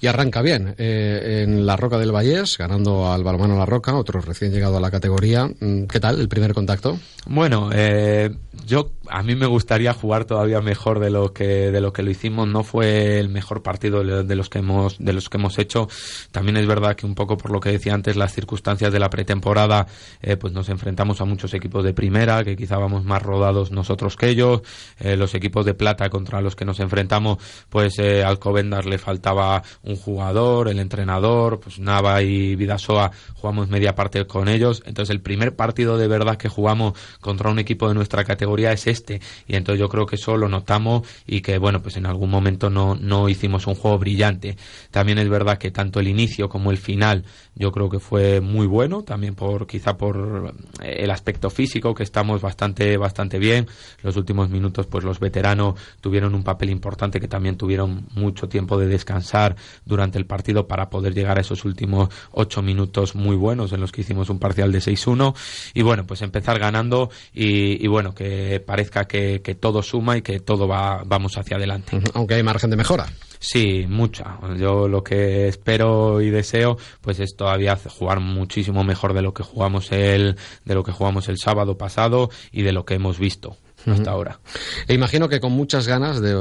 y 0.00 0.06
arranca 0.06 0.42
bien 0.42 0.74
eh, 0.78 1.42
en 1.44 1.66
la 1.66 1.76
Roca 1.76 1.98
del 1.98 2.12
Vallés, 2.12 2.56
ganando 2.58 3.12
al 3.12 3.22
Balomano 3.22 3.58
La 3.58 3.66
Roca, 3.66 3.94
otro 3.94 4.20
recién 4.20 4.52
llegado 4.52 4.78
a 4.78 4.80
la 4.80 4.90
categoría. 4.90 5.46
Mm, 5.46 5.84
¿Qué 5.84 6.00
tal 6.00 6.20
el 6.20 6.28
primer 6.28 6.54
contacto? 6.54 6.98
Bueno, 7.26 7.70
eh, 7.72 8.34
yo 8.66 8.90
a 9.08 9.22
mí 9.22 9.36
me 9.36 9.46
gustaría 9.46 9.92
jugar 9.92 10.24
todavía 10.24 10.60
mejor 10.60 10.98
de 10.98 11.10
lo 11.10 11.32
que 11.32 11.70
de 11.70 11.80
lo 11.80 11.92
que 11.92 12.02
lo 12.02 12.10
hicimos. 12.10 12.48
No 12.48 12.64
fue 12.64 13.20
el 13.20 13.28
mejor 13.28 13.62
partido 13.62 14.02
de 14.02 14.34
los 14.34 14.48
que 14.48 14.58
hemos 14.58 14.98
de 14.98 15.12
los 15.12 15.28
que 15.28 15.36
hemos 15.36 15.58
hecho. 15.58 15.88
También 16.32 16.56
es 16.56 16.66
verdad 16.66 16.96
que 16.96 17.06
un 17.06 17.14
poco 17.14 17.36
por 17.36 17.52
lo 17.52 17.60
que 17.60 17.70
decía 17.70 17.94
antes, 17.94 18.16
las 18.16 18.32
circunstancias 18.32 18.92
de 18.92 18.98
la 18.98 19.08
pretemporada, 19.08 19.86
eh, 20.20 20.36
pues 20.36 20.52
nos 20.52 20.68
enfrentamos 20.68 21.20
a 21.20 21.24
muchos 21.24 21.54
equipos 21.54 21.84
de 21.84 21.94
primera 21.94 22.42
que 22.42 22.56
quizá 22.56 22.76
vamos 22.76 23.04
más 23.04 23.22
rodados 23.22 23.70
nosotros 23.70 24.16
que 24.16 24.28
ellos. 24.28 24.62
los 25.00 25.34
equipos 25.34 25.64
de 25.64 25.74
plata 25.74 26.08
contra 26.10 26.40
los 26.40 26.56
que 26.56 26.64
nos 26.64 26.80
enfrentamos, 26.80 27.38
pues 27.68 27.94
eh, 28.70 28.82
le 28.84 28.98
faltaba 28.98 29.62
un 29.82 29.96
jugador, 29.96 30.68
el 30.68 30.78
entrenador, 30.78 31.60
pues 31.60 31.78
Nava 31.78 32.22
y 32.22 32.54
Vidasoa 32.56 33.12
jugamos 33.34 33.68
media 33.68 33.94
parte 33.94 34.26
con 34.26 34.48
ellos. 34.48 34.82
Entonces 34.86 35.14
el 35.14 35.20
primer 35.20 35.56
partido 35.56 35.96
de 35.96 36.08
verdad 36.08 36.36
que 36.36 36.48
jugamos 36.48 36.94
contra 37.20 37.50
un 37.50 37.58
equipo 37.58 37.88
de 37.88 37.94
nuestra 37.94 38.24
categoría 38.24 38.72
es 38.72 38.86
este. 38.86 39.20
Y 39.46 39.56
entonces 39.56 39.80
yo 39.80 39.88
creo 39.88 40.06
que 40.06 40.16
eso 40.16 40.36
lo 40.36 40.48
notamos 40.48 41.06
y 41.26 41.40
que 41.40 41.58
bueno, 41.58 41.82
pues 41.82 41.96
en 41.96 42.06
algún 42.06 42.30
momento 42.30 42.70
no, 42.70 42.94
no 42.94 43.28
hicimos 43.28 43.66
un 43.66 43.74
juego 43.74 43.98
brillante. 43.98 44.56
También 44.90 45.18
es 45.18 45.28
verdad 45.28 45.58
que 45.58 45.70
tanto 45.70 46.00
el 46.00 46.08
inicio 46.08 46.48
como 46.48 46.70
el 46.70 46.78
final 46.78 47.24
yo 47.54 47.70
creo 47.72 47.88
que 47.88 47.98
fue 47.98 48.40
muy 48.40 48.66
bueno, 48.66 49.02
también 49.02 49.34
por 49.34 49.66
quizá 49.66 49.96
por 49.96 50.54
el 50.82 51.10
aspecto 51.10 51.50
físico 51.50 51.94
que 51.94 52.02
estamos 52.02 52.40
bastante 52.40 52.96
bastante 52.96 53.38
bien. 53.38 53.66
Los 54.02 54.16
últimos 54.16 54.48
minutos 54.50 54.86
pues 54.86 55.04
los 55.04 55.20
veteranos 55.20 55.78
tuvieron 56.00 56.34
un 56.34 56.42
papel 56.42 56.70
importante 56.70 57.20
que 57.20 57.28
también 57.28 57.56
tuvieron 57.56 58.06
mucho 58.14 58.48
tiempo 58.52 58.78
de 58.78 58.86
descansar 58.86 59.56
durante 59.84 60.18
el 60.18 60.26
partido 60.26 60.68
para 60.68 60.90
poder 60.90 61.14
llegar 61.14 61.38
a 61.38 61.40
esos 61.40 61.64
últimos 61.64 62.10
ocho 62.30 62.62
minutos 62.62 63.16
muy 63.16 63.34
buenos 63.34 63.72
en 63.72 63.80
los 63.80 63.90
que 63.90 64.02
hicimos 64.02 64.30
un 64.30 64.38
parcial 64.38 64.70
de 64.70 64.78
6-1 64.78 65.34
y 65.74 65.82
bueno, 65.82 66.06
pues 66.06 66.22
empezar 66.22 66.60
ganando 66.60 67.10
y, 67.34 67.86
bueno, 67.88 68.14
que 68.14 68.62
parezca 68.64 69.06
que, 69.06 69.40
todo 69.60 69.82
suma 69.82 70.16
y 70.16 70.22
que 70.22 70.40
todo 70.40 70.68
va, 70.68 71.02
vamos 71.04 71.36
hacia 71.36 71.56
adelante. 71.56 72.00
Aunque 72.14 72.34
hay 72.34 72.42
margen 72.42 72.70
de 72.70 72.76
mejora. 72.76 73.06
Sí, 73.38 73.86
mucha. 73.88 74.38
Yo 74.56 74.86
lo 74.86 75.02
que 75.02 75.48
espero 75.48 76.20
y 76.20 76.30
deseo, 76.30 76.76
pues 77.00 77.18
es 77.18 77.34
todavía 77.34 77.76
jugar 77.76 78.20
muchísimo 78.20 78.84
mejor 78.84 79.14
de 79.14 79.22
lo 79.22 79.34
que 79.34 79.42
jugamos 79.42 79.90
el, 79.90 80.36
de 80.64 80.74
lo 80.74 80.84
que 80.84 80.92
jugamos 80.92 81.28
el 81.28 81.38
sábado 81.38 81.76
pasado 81.76 82.30
y 82.52 82.62
de 82.62 82.72
lo 82.72 82.84
que 82.84 82.94
hemos 82.94 83.18
visto 83.18 83.56
hasta 83.86 84.10
ahora. 84.12 84.38
E 84.86 84.94
imagino 84.94 85.28
que 85.28 85.40
con 85.40 85.52
muchas 85.52 85.88
ganas 85.88 86.20
de 86.20 86.34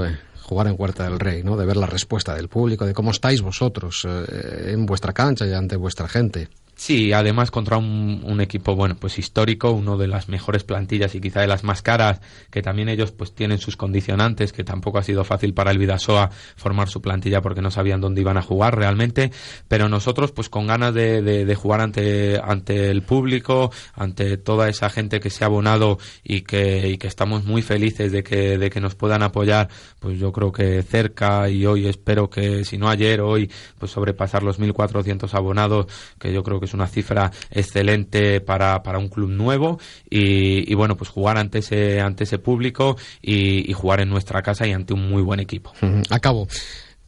jugar 0.52 0.68
en 0.68 0.76
Huerta 0.78 1.06
del 1.06 1.18
Rey, 1.18 1.44
¿no? 1.44 1.56
De 1.56 1.66
ver 1.66 1.78
la 1.78 1.86
respuesta 1.86 2.36
del 2.36 2.50
público, 2.50 2.86
de 2.86 2.94
cómo 2.94 3.12
estáis 3.12 3.42
vosotros 3.42 4.06
eh, 4.06 4.72
en 4.74 4.86
vuestra 4.86 5.14
cancha 5.14 5.48
y 5.48 5.54
ante 5.54 5.78
vuestra 5.78 6.10
gente. 6.10 6.50
Sí, 6.82 7.14
además 7.14 7.52
contra 7.52 7.78
un, 7.78 8.42
equipo 8.42 8.76
bueno 8.76 8.96
pues 9.00 9.20
histórico, 9.20 9.70
uno 9.70 9.98
de 9.98 10.08
las 10.08 10.30
mejores 10.30 10.64
plantillas 10.64 11.14
y 11.14 11.22
quizá 11.22 11.42
de 11.42 11.46
las 11.46 11.64
más 11.64 11.84
caras, 11.84 12.22
que 12.50 12.64
también 12.64 12.90
ellos 12.90 13.12
pues 13.12 13.36
tienen 13.36 13.60
sus 13.60 13.78
condicionantes, 13.78 14.52
que 14.52 14.64
tampoco 14.64 14.98
ha 14.98 15.04
sido 15.04 15.24
fácil 15.24 15.54
para 15.54 15.70
el 15.70 15.78
Vidasoa 15.78 16.32
formar 16.56 16.90
su 16.90 17.00
plantilla 17.00 17.44
porque 17.44 17.62
no 17.62 17.70
sabían 17.70 18.02
dónde 18.02 18.22
iban 18.22 18.38
a 18.38 18.42
jugar 18.42 18.76
realmente, 18.76 19.32
pero 19.68 19.90
nosotros 19.90 20.32
pues 20.32 20.50
con 20.50 20.66
ganas 20.66 20.92
de, 20.96 21.22
de, 21.22 21.56
jugar 21.56 21.82
ante, 21.82 22.42
ante 22.44 22.90
el 22.90 23.04
público, 23.04 23.72
ante 23.94 24.38
toda 24.38 24.68
esa 24.68 24.90
gente 24.90 25.20
que 25.20 25.30
se 25.30 25.44
ha 25.44 25.48
abonado 25.48 26.00
y 26.24 26.42
que, 26.42 26.90
y 26.90 26.98
que 26.98 27.06
estamos 27.06 27.44
muy 27.46 27.62
felices 27.62 28.12
de 28.12 28.24
que, 28.24 28.58
de 28.58 28.72
que 28.72 28.82
nos 28.82 28.96
puedan 28.96 29.22
apoyar, 29.22 29.70
pues 30.00 30.18
yo 30.18 30.32
creo 30.32 30.52
que 30.52 30.82
cerca 30.82 31.48
y 31.48 31.64
hoy 31.64 31.86
espero 31.86 32.32
que 32.32 32.66
si 32.66 32.80
no 32.80 32.90
ayer, 32.90 33.22
hoy 33.22 33.52
pues 33.78 33.92
sobrepasar 33.92 34.42
los 34.42 34.60
1.400 34.60 35.32
abonados, 35.36 35.86
que 36.18 36.34
yo 36.34 36.42
creo 36.42 36.60
que 36.60 36.71
una 36.74 36.88
cifra 36.88 37.32
excelente 37.50 38.42
para, 38.42 38.84
para 38.84 38.98
un 38.98 39.10
club 39.10 39.30
nuevo 39.30 39.80
y, 40.10 40.74
bueno, 40.76 40.98
pues 40.98 41.10
jugar 41.10 41.38
ante 41.38 41.60
ese, 41.60 42.02
ante 42.02 42.24
ese 42.24 42.40
público 42.40 42.98
y, 43.22 43.72
jugar 43.74 44.02
en 44.02 44.10
nuestra 44.10 44.42
casa 44.42 44.68
y 44.68 44.74
ante 44.74 44.94
un 44.94 45.10
muy 45.10 45.22
buen 45.22 45.40
equipo. 45.40 45.72
Acabo. 46.10 46.48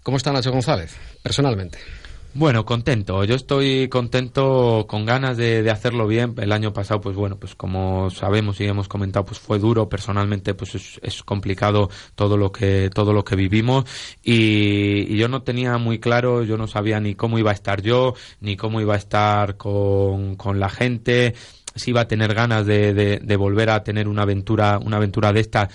¿Cómo 0.01 0.17
está 0.17 0.31
Nacho 0.31 0.51
González, 0.51 0.95
personalmente? 1.21 1.77
Bueno, 2.35 2.65
contento. 2.65 3.23
Yo 3.25 3.35
estoy 3.35 3.89
contento, 3.89 4.85
con 4.87 5.05
ganas 5.05 5.37
de, 5.37 5.69
hacerlo 5.69 6.07
bien. 6.07 6.33
El 6.37 6.51
año 6.51 6.73
pasado, 6.73 6.99
pues 6.99 7.15
bueno, 7.15 7.37
pues 7.37 7.53
como 7.53 8.09
sabemos 8.09 8.59
y 8.59 8.65
hemos 8.65 8.87
comentado, 8.87 9.23
pues 9.23 9.39
fue 9.39 9.59
duro. 9.59 9.87
Personalmente, 9.87 10.55
pues 10.55 10.99
es, 11.01 11.23
complicado 11.23 11.91
todo 12.15 12.35
lo 12.35 12.51
que 12.51 12.89
todo 12.93 13.13
lo 13.13 13.23
que 13.23 13.35
vivimos 13.35 13.85
y, 14.23 15.15
yo 15.15 15.27
no 15.27 15.43
tenía 15.43 15.77
muy 15.77 15.99
claro, 15.99 16.43
yo 16.43 16.57
no 16.57 16.67
sabía 16.67 16.99
ni 16.99 17.13
cómo 17.13 17.37
iba 17.37 17.51
a 17.51 17.53
estar 17.53 17.81
yo, 17.83 18.15
ni 18.41 18.57
cómo 18.57 18.81
iba 18.81 18.95
a 18.95 18.97
estar 18.97 19.55
con, 19.57 20.35
con 20.35 20.59
la 20.59 20.69
gente, 20.69 21.35
si 21.75 21.91
iba 21.91 22.01
a 22.01 22.07
tener 22.07 22.33
ganas 22.33 22.65
de, 22.65 22.93
de, 22.93 23.19
de 23.19 23.35
volver 23.35 23.69
a 23.69 23.83
tener 23.83 24.07
una 24.07 24.23
aventura, 24.23 24.79
una 24.79 24.97
aventura 24.97 25.33
de 25.33 25.39
esta 25.39 25.69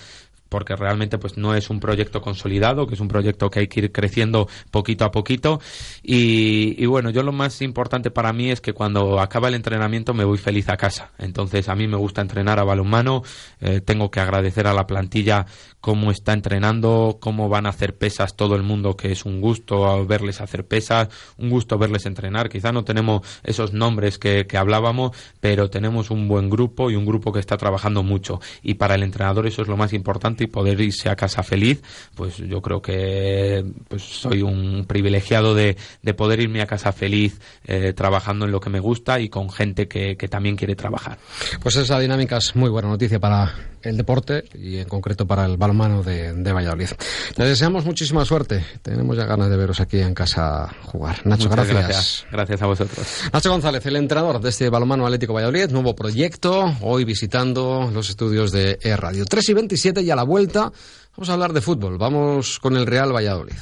porque 0.49 0.75
realmente 0.75 1.17
pues 1.17 1.37
no 1.37 1.55
es 1.55 1.69
un 1.69 1.79
proyecto 1.79 2.21
consolidado, 2.21 2.87
que 2.87 2.95
es 2.95 2.99
un 2.99 3.07
proyecto 3.07 3.49
que 3.49 3.59
hay 3.59 3.67
que 3.67 3.81
ir 3.81 3.91
creciendo 3.91 4.47
poquito 4.71 5.05
a 5.05 5.11
poquito 5.11 5.61
y, 6.03 6.85
bueno, 6.87 7.11
yo 7.11 7.23
lo 7.23 7.31
más 7.31 7.61
importante 7.61 8.11
para 8.11 8.33
mí 8.33 8.51
es 8.51 8.61
que 8.61 8.73
cuando 8.73 9.19
acaba 9.19 9.47
el 9.47 9.53
entrenamiento 9.53 10.13
me 10.13 10.23
voy 10.23 10.37
feliz 10.37 10.69
a 10.69 10.77
casa. 10.77 11.11
Entonces 11.17 11.69
a 11.69 11.75
mí 11.75 11.87
me 11.87 11.97
gusta 11.97 12.21
entrenar 12.21 12.59
a 12.59 12.63
balonmano, 12.63 13.23
eh, 13.61 13.81
tengo 13.81 14.09
que 14.09 14.19
agradecer 14.19 14.67
a 14.67 14.73
la 14.73 14.87
plantilla 14.87 15.45
cómo 15.79 16.11
está 16.11 16.33
entrenando, 16.33 17.17
cómo 17.21 17.47
van 17.47 17.65
a 17.65 17.69
hacer 17.69 17.95
pesas 17.95 18.35
todo 18.35 18.55
el 18.55 18.63
mundo, 18.63 18.97
que 18.97 19.11
es 19.11 19.25
un 19.25 19.39
gusto 19.39 20.05
verles 20.05 20.41
hacer 20.41 20.65
pesas, 20.65 21.09
un 21.37 21.49
gusto 21.49 21.77
verles 21.77 22.05
entrenar. 22.05 22.49
Quizá 22.49 22.71
no 22.71 22.83
tenemos 22.83 23.21
esos 23.43 23.71
nombres 23.73 24.17
que, 24.17 24.47
que 24.47 24.57
hablábamos, 24.57 25.15
pero 25.39 25.69
tenemos 25.69 26.11
un 26.11 26.27
buen 26.27 26.49
grupo 26.49 26.89
y 26.91 26.95
un 26.95 27.05
grupo 27.05 27.31
que 27.31 27.39
está 27.39 27.57
trabajando 27.57 28.03
mucho. 28.03 28.41
Y 28.63 28.75
para 28.75 28.95
el 28.95 29.03
entrenador 29.03 29.47
eso 29.47 29.61
es 29.61 29.67
lo 29.67 29.77
más 29.77 29.93
importante 29.93 30.38
y 30.43 30.47
poder 30.47 30.79
irse 30.81 31.09
a 31.09 31.15
casa 31.15 31.43
feliz, 31.43 31.81
pues 32.15 32.37
yo 32.37 32.61
creo 32.61 32.81
que 32.81 33.65
pues 33.87 34.03
soy 34.03 34.41
un 34.41 34.85
privilegiado 34.87 35.55
de, 35.55 35.77
de 36.01 36.13
poder 36.13 36.39
irme 36.39 36.61
a 36.61 36.67
casa 36.67 36.91
feliz 36.91 37.39
eh, 37.65 37.93
trabajando 37.93 38.45
en 38.45 38.51
lo 38.51 38.59
que 38.59 38.69
me 38.69 38.79
gusta 38.79 39.19
y 39.19 39.29
con 39.29 39.49
gente 39.49 39.87
que, 39.87 40.17
que 40.17 40.27
también 40.27 40.55
quiere 40.55 40.75
trabajar. 40.75 41.17
Pues 41.61 41.75
esa 41.75 41.99
dinámica 41.99 42.37
es 42.37 42.55
muy 42.55 42.69
buena 42.69 42.89
noticia 42.89 43.19
para 43.19 43.53
el 43.81 43.97
deporte 43.97 44.43
y 44.53 44.77
en 44.77 44.87
concreto 44.87 45.25
para 45.25 45.45
el 45.45 45.57
balonmano 45.57 46.03
de, 46.03 46.33
de 46.33 46.51
Valladolid. 46.51 46.89
Les 47.37 47.47
deseamos 47.47 47.85
muchísima 47.85 48.25
suerte. 48.25 48.63
Tenemos 48.81 49.15
ya 49.17 49.25
ganas 49.25 49.49
de 49.49 49.57
veros 49.57 49.79
aquí 49.79 49.99
en 49.99 50.13
casa 50.13 50.69
jugar. 50.83 51.25
Nacho, 51.25 51.49
gracias. 51.49 51.77
gracias. 51.77 52.25
gracias. 52.31 52.61
a 52.61 52.65
vosotros. 52.65 53.07
Nacho 53.31 53.51
González, 53.51 53.85
el 53.85 53.95
entrenador 53.95 54.41
de 54.41 54.49
este 54.49 54.69
balonmano 54.69 55.05
Atlético 55.05 55.33
Valladolid, 55.33 55.69
nuevo 55.69 55.95
proyecto, 55.95 56.73
hoy 56.81 57.05
visitando 57.05 57.89
los 57.93 58.09
estudios 58.09 58.51
de 58.51 58.79
E 58.81 58.95
Radio. 58.95 59.25
3 59.25 59.49
y 59.49 59.53
27 59.53 60.01
y 60.01 60.11
a 60.11 60.15
la 60.15 60.23
vuelta 60.29 60.71
vamos 61.17 61.29
a 61.29 61.33
hablar 61.33 61.51
de 61.51 61.61
fútbol. 61.61 61.97
Vamos 61.97 62.59
con 62.59 62.77
el 62.77 62.85
Real 62.85 63.13
Valladolid. 63.13 63.57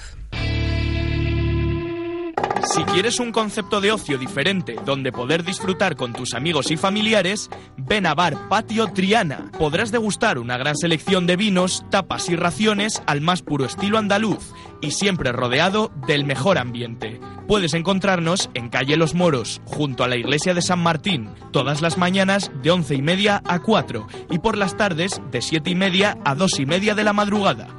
Si 2.77 2.83
quieres 2.83 3.19
un 3.19 3.31
concepto 3.31 3.81
de 3.81 3.91
ocio 3.91 4.19
diferente 4.19 4.75
donde 4.85 5.11
poder 5.11 5.43
disfrutar 5.43 5.95
con 5.95 6.13
tus 6.13 6.35
amigos 6.35 6.69
y 6.69 6.77
familiares, 6.77 7.49
ven 7.75 8.05
a 8.05 8.13
Bar 8.13 8.49
Patio 8.49 8.85
Triana. 8.85 9.49
Podrás 9.57 9.91
degustar 9.91 10.37
una 10.37 10.57
gran 10.57 10.75
selección 10.75 11.25
de 11.25 11.37
vinos, 11.37 11.83
tapas 11.89 12.29
y 12.29 12.35
raciones 12.35 13.01
al 13.07 13.21
más 13.21 13.41
puro 13.41 13.65
estilo 13.65 13.97
andaluz 13.97 14.53
y 14.79 14.91
siempre 14.91 15.31
rodeado 15.31 15.91
del 16.05 16.23
mejor 16.23 16.59
ambiente. 16.59 17.19
Puedes 17.47 17.73
encontrarnos 17.73 18.51
en 18.53 18.69
calle 18.69 18.95
Los 18.95 19.15
Moros, 19.15 19.59
junto 19.65 20.03
a 20.03 20.07
la 20.07 20.17
iglesia 20.17 20.53
de 20.53 20.61
San 20.61 20.77
Martín, 20.77 21.31
todas 21.51 21.81
las 21.81 21.97
mañanas 21.97 22.51
de 22.61 22.69
once 22.69 22.93
y 22.93 23.01
media 23.01 23.41
a 23.45 23.57
4 23.57 24.05
y 24.29 24.37
por 24.37 24.55
las 24.55 24.77
tardes 24.77 25.19
de 25.31 25.41
siete 25.41 25.71
y 25.71 25.75
media 25.75 26.19
a 26.25 26.35
dos 26.35 26.59
y 26.59 26.67
media 26.67 26.93
de 26.93 27.03
la 27.03 27.13
madrugada. 27.13 27.69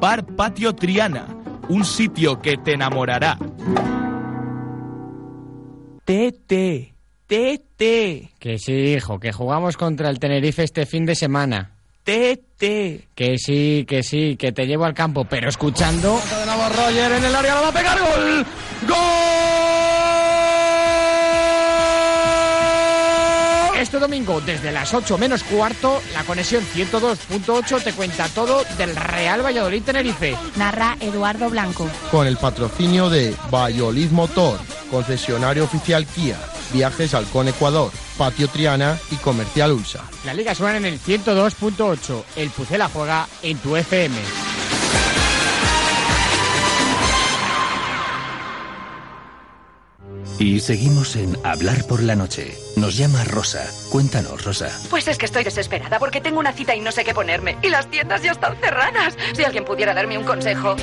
Bar 0.00 0.26
Patio 0.26 0.74
Triana, 0.74 1.28
un 1.68 1.84
sitio 1.84 2.42
que 2.42 2.56
te 2.56 2.72
enamorará. 2.72 3.38
Tete, 6.10 6.92
tete. 7.28 8.32
Que 8.40 8.58
sí, 8.58 8.72
hijo, 8.72 9.20
que 9.20 9.30
jugamos 9.30 9.76
contra 9.76 10.10
el 10.10 10.18
Tenerife 10.18 10.64
este 10.64 10.84
fin 10.84 11.06
de 11.06 11.14
semana. 11.14 11.70
Tete. 12.02 13.06
Que 13.14 13.38
sí, 13.38 13.86
que 13.88 14.02
sí, 14.02 14.34
que 14.34 14.50
te 14.50 14.66
llevo 14.66 14.86
al 14.86 14.94
campo, 14.94 15.24
pero 15.24 15.48
escuchando. 15.48 16.20
De 16.40 16.46
Navarro 16.46 16.82
ayer 16.86 17.12
en 17.12 17.24
el 17.26 17.32
área, 17.32 17.54
lo 17.54 17.62
va 17.62 17.68
a 17.68 17.72
pegar 17.72 18.00
gol. 18.00 18.44
¡Gol! 18.88 19.59
Este 23.80 23.98
domingo, 23.98 24.42
desde 24.42 24.72
las 24.72 24.92
8 24.92 25.16
menos 25.16 25.42
cuarto, 25.42 26.02
la 26.12 26.22
conexión 26.24 26.62
102.8 26.74 27.82
te 27.82 27.94
cuenta 27.94 28.28
todo 28.28 28.62
del 28.76 28.94
Real 28.94 29.42
Valladolid 29.42 29.82
Tenerife. 29.82 30.36
Narra 30.56 30.98
Eduardo 31.00 31.48
Blanco. 31.48 31.88
Con 32.10 32.26
el 32.26 32.36
patrocinio 32.36 33.08
de 33.08 33.34
Valladolid 33.50 34.10
Motor 34.10 34.60
concesionario 34.90 35.64
oficial 35.64 36.04
Kia, 36.06 36.38
Viajes 36.72 37.14
Halcón 37.14 37.48
Ecuador, 37.48 37.90
Patio 38.18 38.48
Triana 38.48 38.98
y 39.10 39.16
Comercial 39.16 39.72
Ulsa. 39.72 40.04
La 40.24 40.34
liga 40.34 40.54
suena 40.54 40.76
en 40.76 40.84
el 40.84 41.00
102.8. 41.00 42.24
El 42.36 42.50
Pucela 42.50 42.88
juega 42.88 43.26
en 43.42 43.56
tu 43.58 43.76
FM. 43.76 44.16
Y 50.40 50.58
seguimos 50.60 51.16
en 51.16 51.36
Hablar 51.44 51.86
por 51.86 52.02
la 52.02 52.16
Noche. 52.16 52.54
Nos 52.74 52.96
llama 52.96 53.24
Rosa. 53.24 53.70
Cuéntanos, 53.90 54.42
Rosa. 54.42 54.70
Pues 54.88 55.06
es 55.06 55.18
que 55.18 55.26
estoy 55.26 55.44
desesperada 55.44 55.98
porque 55.98 56.22
tengo 56.22 56.40
una 56.40 56.54
cita 56.54 56.74
y 56.74 56.80
no 56.80 56.92
sé 56.92 57.04
qué 57.04 57.12
ponerme. 57.12 57.58
Y 57.60 57.68
las 57.68 57.90
tiendas 57.90 58.22
ya 58.22 58.32
están 58.32 58.56
cerradas. 58.56 59.18
Si 59.34 59.44
alguien 59.44 59.66
pudiera 59.66 59.92
darme 59.92 60.16
un 60.16 60.24
consejo. 60.24 60.76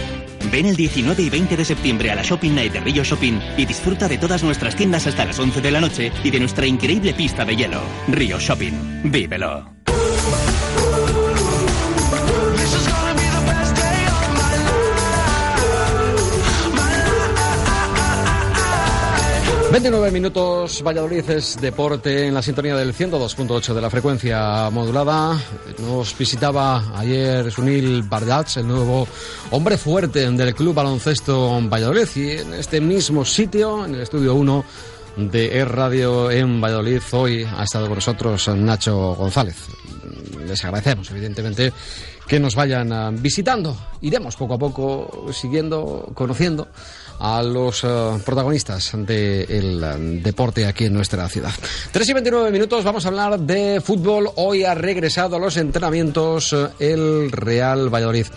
Ven 0.52 0.68
el 0.68 0.76
19 0.76 1.24
y 1.24 1.30
20 1.32 1.58
de 1.58 1.66
septiembre 1.66 2.12
a 2.12 2.16
la 2.16 2.22
Shopping 2.22 2.54
Night 2.54 2.74
de 2.74 2.82
Río 2.82 3.04
Shopping 3.04 3.40
y 3.58 3.66
disfruta 3.66 4.08
de 4.08 4.20
todas 4.20 4.44
nuestras 4.44 4.76
tiendas 4.76 5.08
hasta 5.08 5.26
las 5.26 5.40
11 5.40 5.60
de 5.60 5.72
la 5.72 5.82
noche 5.82 6.12
y 6.24 6.30
de 6.30 6.40
nuestra 6.40 6.68
increíble 6.68 7.16
pista 7.16 7.44
de 7.44 7.56
hielo. 7.56 7.82
Río 8.10 8.40
Shopping. 8.40 9.02
Vívelo. 9.06 9.77
29 19.78 20.10
minutos, 20.10 20.82
Valladolid 20.82 21.30
es 21.30 21.56
deporte 21.62 22.26
en 22.26 22.34
la 22.34 22.42
sintonía 22.42 22.76
del 22.76 22.96
102.8 22.96 23.76
de 23.76 23.82
la 23.82 23.92
frecuencia 23.92 24.72
modulada. 24.72 25.40
Nos 25.78 26.18
visitaba 26.18 26.98
ayer 26.98 27.52
Sunil 27.52 28.02
Bardach, 28.02 28.58
el 28.58 28.68
nuevo 28.68 29.08
hombre 29.52 29.78
fuerte 29.78 30.32
del 30.32 30.56
Club 30.56 30.74
Baloncesto 30.74 31.62
Valladolid. 31.70 32.08
Y 32.16 32.32
en 32.32 32.56
este 32.56 32.82
mismo 32.82 33.24
sitio, 33.24 33.86
en 33.86 33.94
el 33.94 34.02
estudio 34.02 34.34
1 34.34 34.66
de 35.18 35.60
E 35.60 35.64
Radio 35.64 36.32
en 36.32 36.60
Valladolid, 36.60 37.02
hoy 37.12 37.44
ha 37.44 37.64
estado 37.64 37.86
con 37.86 37.98
nosotros 37.98 38.48
Nacho 38.48 39.14
González. 39.14 39.58
Les 40.44 40.66
agradecemos, 40.66 41.12
evidentemente, 41.12 41.72
que 42.28 42.40
nos 42.40 42.56
vayan 42.56 43.22
visitando. 43.22 43.78
Iremos 44.02 44.36
poco 44.38 44.56
a 44.56 44.58
poco 44.58 45.28
siguiendo, 45.32 46.10
conociendo 46.16 46.68
a 47.20 47.42
los 47.42 47.84
eh, 47.84 47.88
protagonistas 48.26 48.92
del 48.94 49.84
eh, 49.84 50.22
deporte 50.24 50.66
aquí 50.66 50.86
en 50.86 50.94
nuestra 50.94 51.28
ciudad. 51.30 51.52
3 51.92 52.10
y 52.10 52.14
29 52.14 52.52
minutos, 52.52 52.84
vamos 52.84 53.06
a 53.06 53.10
hablar 53.10 53.40
de 53.40 53.82
fútbol. 53.82 54.30
Hoy 54.36 54.64
ha 54.64 54.74
regresado 54.76 55.36
a 55.36 55.40
los 55.40 55.58
entrenamientos 55.58 56.54
eh, 56.54 56.68
el 56.80 57.32
Real 57.32 57.94
Valladolid. 57.94 58.28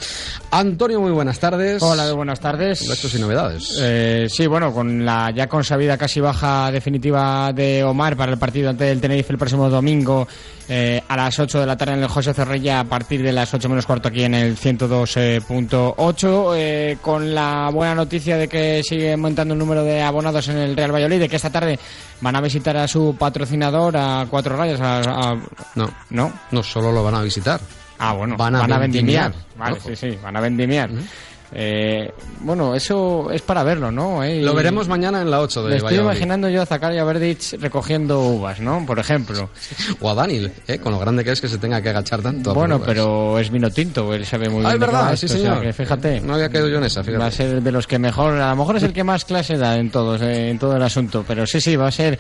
Antonio, 0.51 1.01
muy 1.01 1.13
buenas 1.13 1.39
tardes. 1.39 1.83
Hola, 1.83 2.13
buenas 2.13 2.41
tardes. 2.41 2.87
Datos 2.87 3.15
y 3.15 3.19
novedades. 3.19 4.33
sí, 4.33 4.47
bueno, 4.47 4.73
con 4.73 5.05
la 5.05 5.31
ya 5.31 5.49
consabida 5.49 5.97
casi 5.97 6.21
baja 6.21 6.71
definitiva 6.71 7.53
de 7.53 7.85
Omar 7.85 8.17
para 8.17 8.33
el 8.33 8.39
partido 8.39 8.71
ante 8.71 8.91
el 8.91 9.01
Tenerife 9.01 9.33
el 9.33 9.39
próximo 9.39 9.69
domingo 9.69 10.27
a 10.71 11.17
las 11.17 11.39
8 11.39 11.61
de 11.61 11.67
la 11.67 11.77
tarde 11.77 11.93
en 11.95 12.03
el 12.03 12.09
José 12.09 12.33
Cerrella 12.33 12.81
a 12.81 12.85
partir 12.85 13.23
de 13.23 13.33
las 13.33 13.53
8 13.53 13.69
menos 13.69 13.87
cuarto 13.87 14.09
aquí 14.09 14.23
en 14.23 14.35
el 14.35 14.57
102.8 14.57 17.01
con 17.01 17.35
la 17.35 17.71
buena 17.73 17.95
noticia 17.95 18.37
de 18.37 18.49
que 18.49 18.83
sigue 18.85 19.13
aumentando 19.13 19.55
el 19.55 19.59
número 19.59 19.83
de 19.83 20.01
abonados 20.01 20.47
en 20.49 20.59
el 20.59 20.77
Real 20.77 20.93
Valladolid, 20.93 21.21
de 21.21 21.29
que 21.29 21.37
esta 21.37 21.51
tarde 21.51 21.79
van 22.21 22.37
a 22.37 22.41
visitar 22.41 22.77
a 22.77 22.87
su 22.87 23.17
patrocinador 23.19 23.97
a 23.97 24.27
Cuatro 24.31 24.57
Rayas. 24.57 24.79
No, 25.75 25.91
no, 26.11 26.33
no 26.51 26.63
solo 26.63 26.93
lo 26.93 27.03
van 27.03 27.17
a 27.17 27.23
visitar. 27.23 27.61
Ah, 27.99 28.15
bueno, 28.15 28.37
van 28.37 28.55
a, 28.55 28.79
vendimiar. 28.79 29.35
Vale, 29.57 29.79
sí, 29.79 29.95
sí, 29.95 30.19
van 30.23 30.35
a 30.35 30.41
vendimiar. 30.41 30.89
Eh, 31.53 32.13
bueno, 32.41 32.75
eso 32.75 33.31
es 33.33 33.43
para 33.43 33.65
verlo, 33.65 33.91
¿no? 33.91 34.23
Eh, 34.23 34.41
lo 34.41 34.55
veremos 34.55 34.87
mañana 34.89 35.21
en 35.21 35.31
la 35.31 35.41
8 35.41 35.65
de 35.65 35.71
Me 35.71 35.77
estoy 35.77 35.99
imaginando 35.99 36.49
yo 36.49 36.63
a 36.63 36.67
Zakaria 36.67 37.03
Verdich 37.05 37.55
recogiendo 37.61 38.21
uvas, 38.21 38.61
¿no? 38.61 38.85
Por 38.87 38.99
ejemplo. 38.99 39.51
o 40.01 40.11
a 40.11 40.15
Daniel, 40.15 40.53
¿eh? 40.69 40.79
con 40.79 40.93
lo 40.93 40.99
grande 40.99 41.25
que 41.25 41.33
es 41.33 41.41
que 41.41 41.49
se 41.49 41.59
tenga 41.59 41.83
que 41.83 41.89
agachar 41.89 42.23
tanto. 42.23 42.55
Bueno, 42.55 42.81
pero 42.81 43.39
es 43.39 43.51
vino 43.51 43.71
tinto, 43.71 44.15
él 44.15 44.25
sabe 44.25 44.49
muy 44.49 44.65
ah, 44.65 44.71
bien. 44.71 44.75
es 44.75 44.81
verdad, 44.81 45.17
sí, 45.17 45.29
señor. 45.29 45.73
fíjate. 45.73 46.21
No 46.21 46.35
había 46.35 46.49
caído 46.49 46.69
yo 46.69 46.79
en 46.79 46.85
esa, 46.85 47.03
fíjate. 47.03 47.19
Va 47.19 47.27
a 47.27 47.31
ser 47.31 47.63
de 47.63 47.73
los 47.73 47.87
que 47.87 47.99
mejor, 47.99 48.35
a 48.35 48.51
lo 48.51 48.57
mejor 48.57 48.77
es 48.77 48.83
el 48.85 48.93
que 48.93 49.05
más 49.05 49.25
clase 49.25 49.57
da 49.57 49.77
en 49.77 49.91
todos, 49.91 50.23
eh, 50.23 50.51
en 50.51 50.59
todo 50.59 50.77
el 50.77 50.83
asunto, 50.83 51.25
pero 51.27 51.47
sí, 51.47 51.61
sí, 51.61 51.75
va 51.75 51.89
a 51.89 51.93
ser 51.93 52.19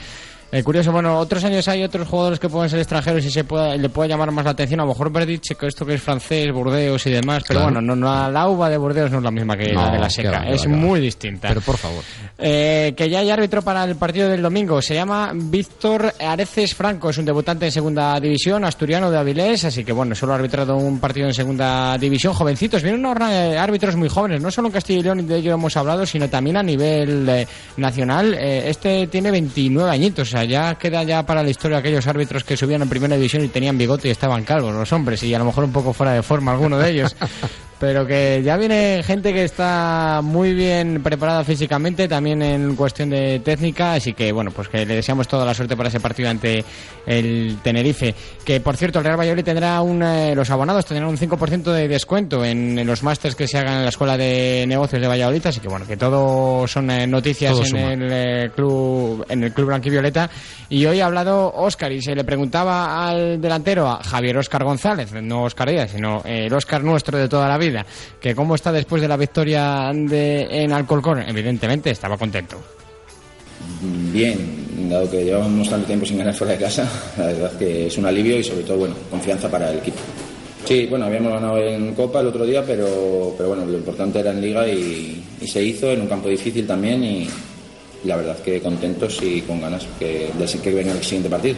eh, 0.52 0.64
curioso, 0.64 0.90
bueno, 0.90 1.16
otros 1.16 1.44
años 1.44 1.68
hay 1.68 1.84
otros 1.84 2.08
jugadores 2.08 2.40
que 2.40 2.48
pueden 2.48 2.68
ser 2.68 2.80
extranjeros 2.80 3.24
y 3.24 3.30
se 3.30 3.44
puede, 3.44 3.78
le 3.78 3.88
puede 3.88 4.08
llamar 4.08 4.32
más 4.32 4.44
la 4.44 4.50
atención. 4.50 4.80
A 4.80 4.82
lo 4.82 4.88
mejor 4.88 5.12
Verdiche, 5.12 5.56
esto 5.60 5.86
que 5.86 5.94
es 5.94 6.02
francés, 6.02 6.52
Burdeos 6.52 7.06
y 7.06 7.10
demás, 7.10 7.44
pero 7.46 7.62
bueno, 7.62 7.80
no, 7.80 7.94
no, 7.94 8.30
la 8.30 8.48
uva 8.48 8.68
de 8.68 8.76
Burdeos 8.76 9.12
no 9.12 9.18
es 9.18 9.24
la 9.24 9.30
misma 9.30 9.56
que 9.56 9.72
la 9.72 9.90
de 9.90 9.98
la 9.98 10.10
seca, 10.10 10.44
es 10.48 10.66
muy 10.66 11.00
distinta. 11.00 11.48
Pero 11.48 11.60
por 11.60 11.76
favor. 11.76 12.02
Eh, 12.36 12.94
que 12.96 13.08
ya 13.08 13.20
hay 13.20 13.30
árbitro 13.30 13.62
para 13.62 13.84
el 13.84 13.94
partido 13.94 14.28
del 14.28 14.42
domingo, 14.42 14.82
se 14.82 14.94
llama 14.94 15.30
Víctor 15.34 16.14
Areces 16.18 16.74
Franco, 16.74 17.10
es 17.10 17.18
un 17.18 17.26
debutante 17.26 17.66
en 17.66 17.72
segunda 17.72 18.18
división, 18.18 18.64
asturiano 18.64 19.08
de 19.08 19.18
Avilés, 19.18 19.64
así 19.64 19.84
que 19.84 19.92
bueno, 19.92 20.16
solo 20.16 20.32
ha 20.32 20.36
arbitrado 20.36 20.76
un 20.76 20.98
partido 20.98 21.28
en 21.28 21.34
segunda 21.34 21.96
división, 21.96 22.34
jovencitos, 22.34 22.82
vienen 22.82 23.04
unos 23.06 23.20
árbitros 23.20 23.94
muy 23.94 24.08
jóvenes, 24.08 24.42
no 24.42 24.50
solo 24.50 24.66
en 24.66 24.72
Castilla 24.72 24.98
y 24.98 25.02
León, 25.02 25.26
de 25.28 25.36
ello 25.36 25.54
hemos 25.54 25.76
hablado, 25.76 26.04
sino 26.06 26.28
también 26.28 26.56
a 26.56 26.62
nivel 26.62 27.28
eh, 27.28 27.46
nacional. 27.76 28.34
este 28.34 29.06
tiene 29.06 29.30
29 29.30 29.90
añitos, 29.90 30.28
o 30.28 30.30
sea, 30.30 30.39
ya 30.44 30.74
queda 30.76 31.02
ya 31.02 31.24
para 31.24 31.42
la 31.42 31.50
historia 31.50 31.78
aquellos 31.78 32.06
árbitros 32.06 32.44
que 32.44 32.56
subían 32.56 32.82
en 32.82 32.88
primera 32.88 33.16
división 33.16 33.44
y 33.44 33.48
tenían 33.48 33.78
bigote 33.78 34.08
y 34.08 34.10
estaban 34.10 34.44
calvos, 34.44 34.74
los 34.74 34.92
hombres, 34.92 35.22
y 35.22 35.34
a 35.34 35.38
lo 35.38 35.44
mejor 35.44 35.64
un 35.64 35.72
poco 35.72 35.92
fuera 35.92 36.12
de 36.12 36.22
forma 36.22 36.52
alguno 36.52 36.78
de 36.78 36.90
ellos. 36.90 37.16
pero 37.80 38.06
que 38.06 38.42
ya 38.44 38.58
viene 38.58 39.02
gente 39.02 39.32
que 39.32 39.42
está 39.42 40.20
muy 40.22 40.52
bien 40.52 41.02
preparada 41.02 41.42
físicamente, 41.44 42.06
también 42.06 42.42
en 42.42 42.76
cuestión 42.76 43.08
de 43.08 43.40
técnica, 43.40 43.94
así 43.94 44.12
que 44.12 44.32
bueno, 44.32 44.50
pues 44.50 44.68
que 44.68 44.84
le 44.84 44.96
deseamos 44.96 45.26
toda 45.26 45.46
la 45.46 45.54
suerte 45.54 45.78
para 45.78 45.88
ese 45.88 45.98
partido 45.98 46.28
ante 46.28 46.62
el 47.06 47.56
Tenerife. 47.62 48.14
Que 48.44 48.60
por 48.60 48.76
cierto, 48.76 48.98
el 48.98 49.06
Real 49.06 49.18
Valladolid 49.18 49.44
tendrá 49.44 49.80
un, 49.80 50.02
eh, 50.02 50.34
los 50.34 50.50
abonados 50.50 50.84
tendrán 50.84 51.08
un 51.08 51.16
5% 51.16 51.72
de 51.72 51.88
descuento 51.88 52.44
en, 52.44 52.86
los 52.86 53.02
másters 53.02 53.34
que 53.34 53.48
se 53.48 53.56
hagan 53.56 53.78
en 53.78 53.82
la 53.84 53.88
Escuela 53.88 54.18
de 54.18 54.66
Negocios 54.68 55.00
de 55.00 55.08
Valladolid, 55.08 55.46
así 55.46 55.60
que 55.60 55.68
bueno, 55.68 55.86
que 55.86 55.96
todo 55.96 56.68
son 56.68 56.90
eh, 56.90 57.06
noticias 57.06 57.56
en 57.72 58.02
el 58.02 58.12
eh, 58.12 58.50
club 58.54 59.24
en 59.30 59.42
el 59.42 59.54
club 59.54 59.68
blanquivioleta. 59.68 60.28
Y 60.68 60.84
hoy 60.84 61.00
ha 61.00 61.06
hablado 61.06 61.50
Óscar 61.54 61.90
y 61.92 62.02
se 62.02 62.14
le 62.14 62.24
preguntaba 62.24 63.08
al 63.08 63.40
delantero, 63.40 63.88
a 63.88 64.02
Javier 64.04 64.36
Óscar 64.36 64.64
González, 64.64 65.12
no 65.14 65.44
Óscar 65.44 65.70
Díaz, 65.70 65.92
sino 65.92 66.22
el 66.26 66.52
Óscar 66.52 66.84
nuestro 66.84 67.16
de 67.16 67.28
toda 67.28 67.48
la 67.48 67.56
vida 67.56 67.69
que 68.20 68.34
cómo 68.34 68.54
está 68.54 68.72
después 68.72 69.02
de 69.02 69.08
la 69.08 69.16
victoria 69.16 69.90
de, 69.92 70.62
en 70.62 70.72
Alcolcón. 70.72 71.22
Evidentemente 71.28 71.90
estaba 71.90 72.16
contento. 72.16 72.58
Bien, 74.12 74.88
dado 74.88 75.10
que 75.10 75.24
llevamos 75.24 75.68
tanto 75.68 75.86
tiempo 75.86 76.06
sin 76.06 76.18
ganar 76.18 76.34
fuera 76.34 76.54
de 76.54 76.58
casa, 76.58 76.88
la 77.16 77.26
verdad 77.26 77.58
que 77.58 77.86
es 77.86 77.98
un 77.98 78.06
alivio 78.06 78.38
y 78.38 78.44
sobre 78.44 78.62
todo, 78.62 78.78
bueno, 78.78 78.94
confianza 79.10 79.50
para 79.50 79.70
el 79.70 79.78
equipo. 79.78 79.98
Sí, 80.64 80.86
bueno, 80.86 81.06
habíamos 81.06 81.32
ganado 81.32 81.58
en 81.58 81.94
Copa 81.94 82.20
el 82.20 82.26
otro 82.26 82.44
día, 82.44 82.62
pero, 82.66 83.34
pero 83.36 83.48
bueno, 83.50 83.64
lo 83.64 83.78
importante 83.78 84.20
era 84.20 84.30
en 84.30 84.40
Liga 84.40 84.68
y, 84.68 85.24
se 85.46 85.62
hizo 85.62 85.90
en 85.90 86.02
un 86.02 86.06
campo 86.06 86.28
difícil 86.28 86.66
también 86.66 87.02
y, 87.02 87.28
la 88.04 88.16
verdad 88.16 88.38
que 88.38 88.60
contentos 88.60 89.18
y 89.22 89.42
con 89.42 89.60
ganas 89.60 89.86
que, 89.98 90.30
de 90.38 90.46
que 90.62 90.72
venga 90.72 90.92
el 90.92 91.02
siguiente 91.02 91.28
partido. 91.28 91.56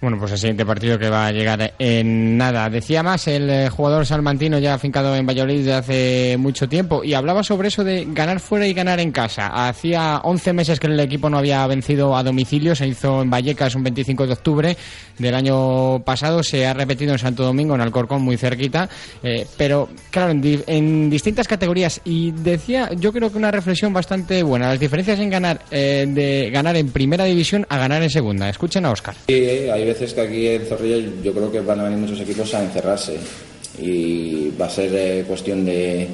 Bueno, 0.00 0.16
pues 0.16 0.30
el 0.30 0.38
siguiente 0.38 0.64
partido 0.64 0.96
que 0.96 1.10
va 1.10 1.26
a 1.26 1.32
llegar 1.32 1.74
en 1.76 2.36
nada. 2.36 2.70
Decía 2.70 3.02
más 3.02 3.26
el 3.26 3.50
eh, 3.50 3.68
jugador 3.68 4.06
salmantino 4.06 4.60
ya 4.60 4.74
afincado 4.74 5.16
en 5.16 5.26
Valladolid 5.26 5.58
desde 5.58 5.74
hace 5.74 6.36
mucho 6.38 6.68
tiempo 6.68 7.02
y 7.02 7.14
hablaba 7.14 7.42
sobre 7.42 7.66
eso 7.66 7.82
de 7.82 8.06
ganar 8.08 8.38
fuera 8.38 8.68
y 8.68 8.74
ganar 8.74 9.00
en 9.00 9.10
casa. 9.10 9.68
Hacía 9.68 10.20
11 10.22 10.52
meses 10.52 10.78
que 10.78 10.86
el 10.86 11.00
equipo 11.00 11.28
no 11.28 11.38
había 11.38 11.66
vencido 11.66 12.16
a 12.16 12.22
domicilio, 12.22 12.76
se 12.76 12.86
hizo 12.86 13.22
en 13.22 13.30
Vallecas 13.30 13.74
un 13.74 13.82
25 13.82 14.28
de 14.28 14.32
octubre 14.32 14.76
del 15.18 15.34
año 15.34 15.98
pasado, 16.04 16.44
se 16.44 16.64
ha 16.64 16.74
repetido 16.74 17.12
en 17.12 17.18
Santo 17.18 17.42
Domingo, 17.42 17.74
en 17.74 17.80
Alcorcón, 17.80 18.22
muy 18.22 18.36
cerquita, 18.36 18.88
eh, 19.24 19.48
pero 19.56 19.88
claro, 20.10 20.30
en, 20.30 21.10
distintas 21.10 21.48
categorías. 21.48 22.00
Y 22.04 22.30
decía, 22.30 22.90
yo 22.96 23.12
creo 23.12 23.32
que 23.32 23.38
una 23.38 23.50
reflexión 23.50 23.92
bastante 23.92 24.44
buena, 24.44 24.68
las 24.68 24.78
diferencias 24.78 25.18
en 25.18 25.30
ganar, 25.30 25.60
eh, 25.72 26.06
de 26.08 26.50
ganar 26.50 26.76
en 26.76 26.90
primera 26.90 27.24
división 27.24 27.66
a 27.68 27.78
ganar 27.78 28.00
en 28.00 28.10
segunda. 28.10 28.48
Escuchen 28.48 28.84
a 28.86 28.92
Oscar. 28.92 29.16
Sí, 29.26 29.34
hay 29.34 29.87
veces 29.88 30.14
que 30.14 30.20
aquí 30.20 30.46
en 30.46 30.66
Zorrilla 30.66 31.10
yo 31.22 31.32
creo 31.32 31.50
que 31.50 31.60
van 31.60 31.80
a 31.80 31.84
venir 31.84 31.98
muchos 31.98 32.20
equipos 32.20 32.52
a 32.54 32.62
encerrarse 32.62 33.16
y 33.78 34.50
va 34.50 34.66
a 34.66 34.70
ser 34.70 34.90
eh, 34.94 35.24
cuestión 35.26 35.64
de, 35.64 36.08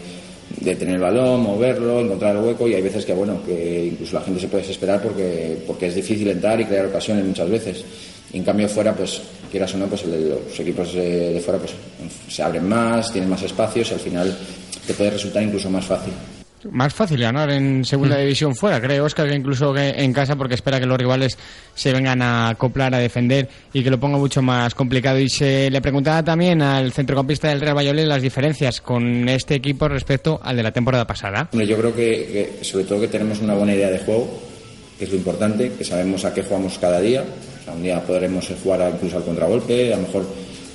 tener 0.63 0.97
el 0.97 1.01
balón, 1.01 1.43
moverlo, 1.43 2.01
encontrar 2.01 2.37
el 2.37 2.43
hueco 2.43 2.69
y 2.69 2.75
hay 2.75 2.83
veces 2.83 3.05
que 3.05 3.13
bueno 3.13 3.43
que 3.45 3.87
incluso 3.93 4.15
la 4.15 4.23
gente 4.23 4.41
se 4.41 4.49
puede 4.49 4.63
desesperar 4.63 5.03
porque 5.03 5.59
porque 5.67 5.87
es 5.87 5.95
difícil 5.95 6.29
entrar 6.29 6.61
y 6.61 6.65
crear 6.65 6.87
ocasiones 6.87 7.25
muchas 7.25 7.49
veces. 7.49 7.85
en 8.33 8.43
cambio 8.45 8.69
fuera 8.69 8.95
pues 8.95 9.21
quieras 9.51 9.75
o 9.75 9.79
no 9.79 9.87
pues 9.87 10.05
los 10.05 10.59
equipos 10.61 10.95
de, 10.95 11.41
fuera 11.45 11.59
pues 11.59 11.73
se 12.29 12.43
abren 12.43 12.69
más, 12.69 13.13
tienen 13.13 13.31
más 13.31 13.43
espacios 13.43 13.91
y 13.91 13.95
al 13.95 14.01
final 14.01 14.39
te 14.87 14.95
puede 14.95 15.11
resultar 15.11 15.43
incluso 15.43 15.71
más 15.71 15.85
fácil 15.85 16.13
más 16.71 16.95
fácil 16.95 17.21
ganar 17.21 17.51
en 17.51 17.85
segunda 17.85 18.17
mm. 18.17 18.21
división 18.21 18.55
fuera, 18.55 18.81
creo 18.81 19.05
Oscar, 19.05 19.29
que 19.29 19.35
incluso 19.35 19.77
en 19.77 20.13
casa, 20.13 20.37
porque 20.37 20.55
espera 20.55 20.81
que 20.81 20.87
los 20.87 20.99
rivales 20.99 21.39
se 21.75 21.93
vengan 21.93 22.23
a 22.23 22.51
acoplar, 22.51 22.95
a 22.95 22.99
defender 22.99 23.49
y 23.73 23.83
que 23.83 23.91
lo 23.91 23.99
ponga 23.99 24.19
mucho 24.19 24.43
más 24.43 24.75
complicado. 24.75 25.19
Y 25.19 25.29
se 25.29 25.71
le 25.71 25.81
preguntaba 25.81 26.23
también 26.23 26.63
al 26.63 26.93
centrocampista 26.93 27.49
del 27.49 27.61
Real 27.61 27.77
Valladolid 27.77 28.05
las 28.05 28.23
diferencias 28.23 28.81
con 28.81 29.29
este 29.29 29.55
equipo 29.55 29.89
respecto 29.89 30.41
al 30.43 30.57
de 30.57 30.63
la 30.63 30.73
temporada 30.73 31.07
pasada. 31.07 31.49
Yo 31.53 31.77
creo 31.77 31.95
que, 31.95 32.59
sobre 32.63 32.85
todo 32.85 33.01
que 33.01 33.09
tenemos 33.09 33.41
una 33.41 33.55
buena 33.55 33.75
idea 33.75 33.91
de 33.91 33.99
juego, 33.99 34.41
que 34.99 35.05
es 35.05 35.11
lo 35.11 35.17
importante, 35.17 35.73
que 35.77 35.85
sabemos 35.85 36.25
a 36.25 36.33
qué 36.33 36.43
jugamos 36.43 36.79
cada 36.79 37.01
día. 37.01 37.25
un 37.75 37.83
día 37.83 38.01
podremos 38.05 38.49
jugar 38.63 38.93
incluso 38.95 39.17
al 39.17 39.25
contragolpe, 39.25 39.93
a 39.93 39.97
lo 39.97 40.03
mejor 40.03 40.27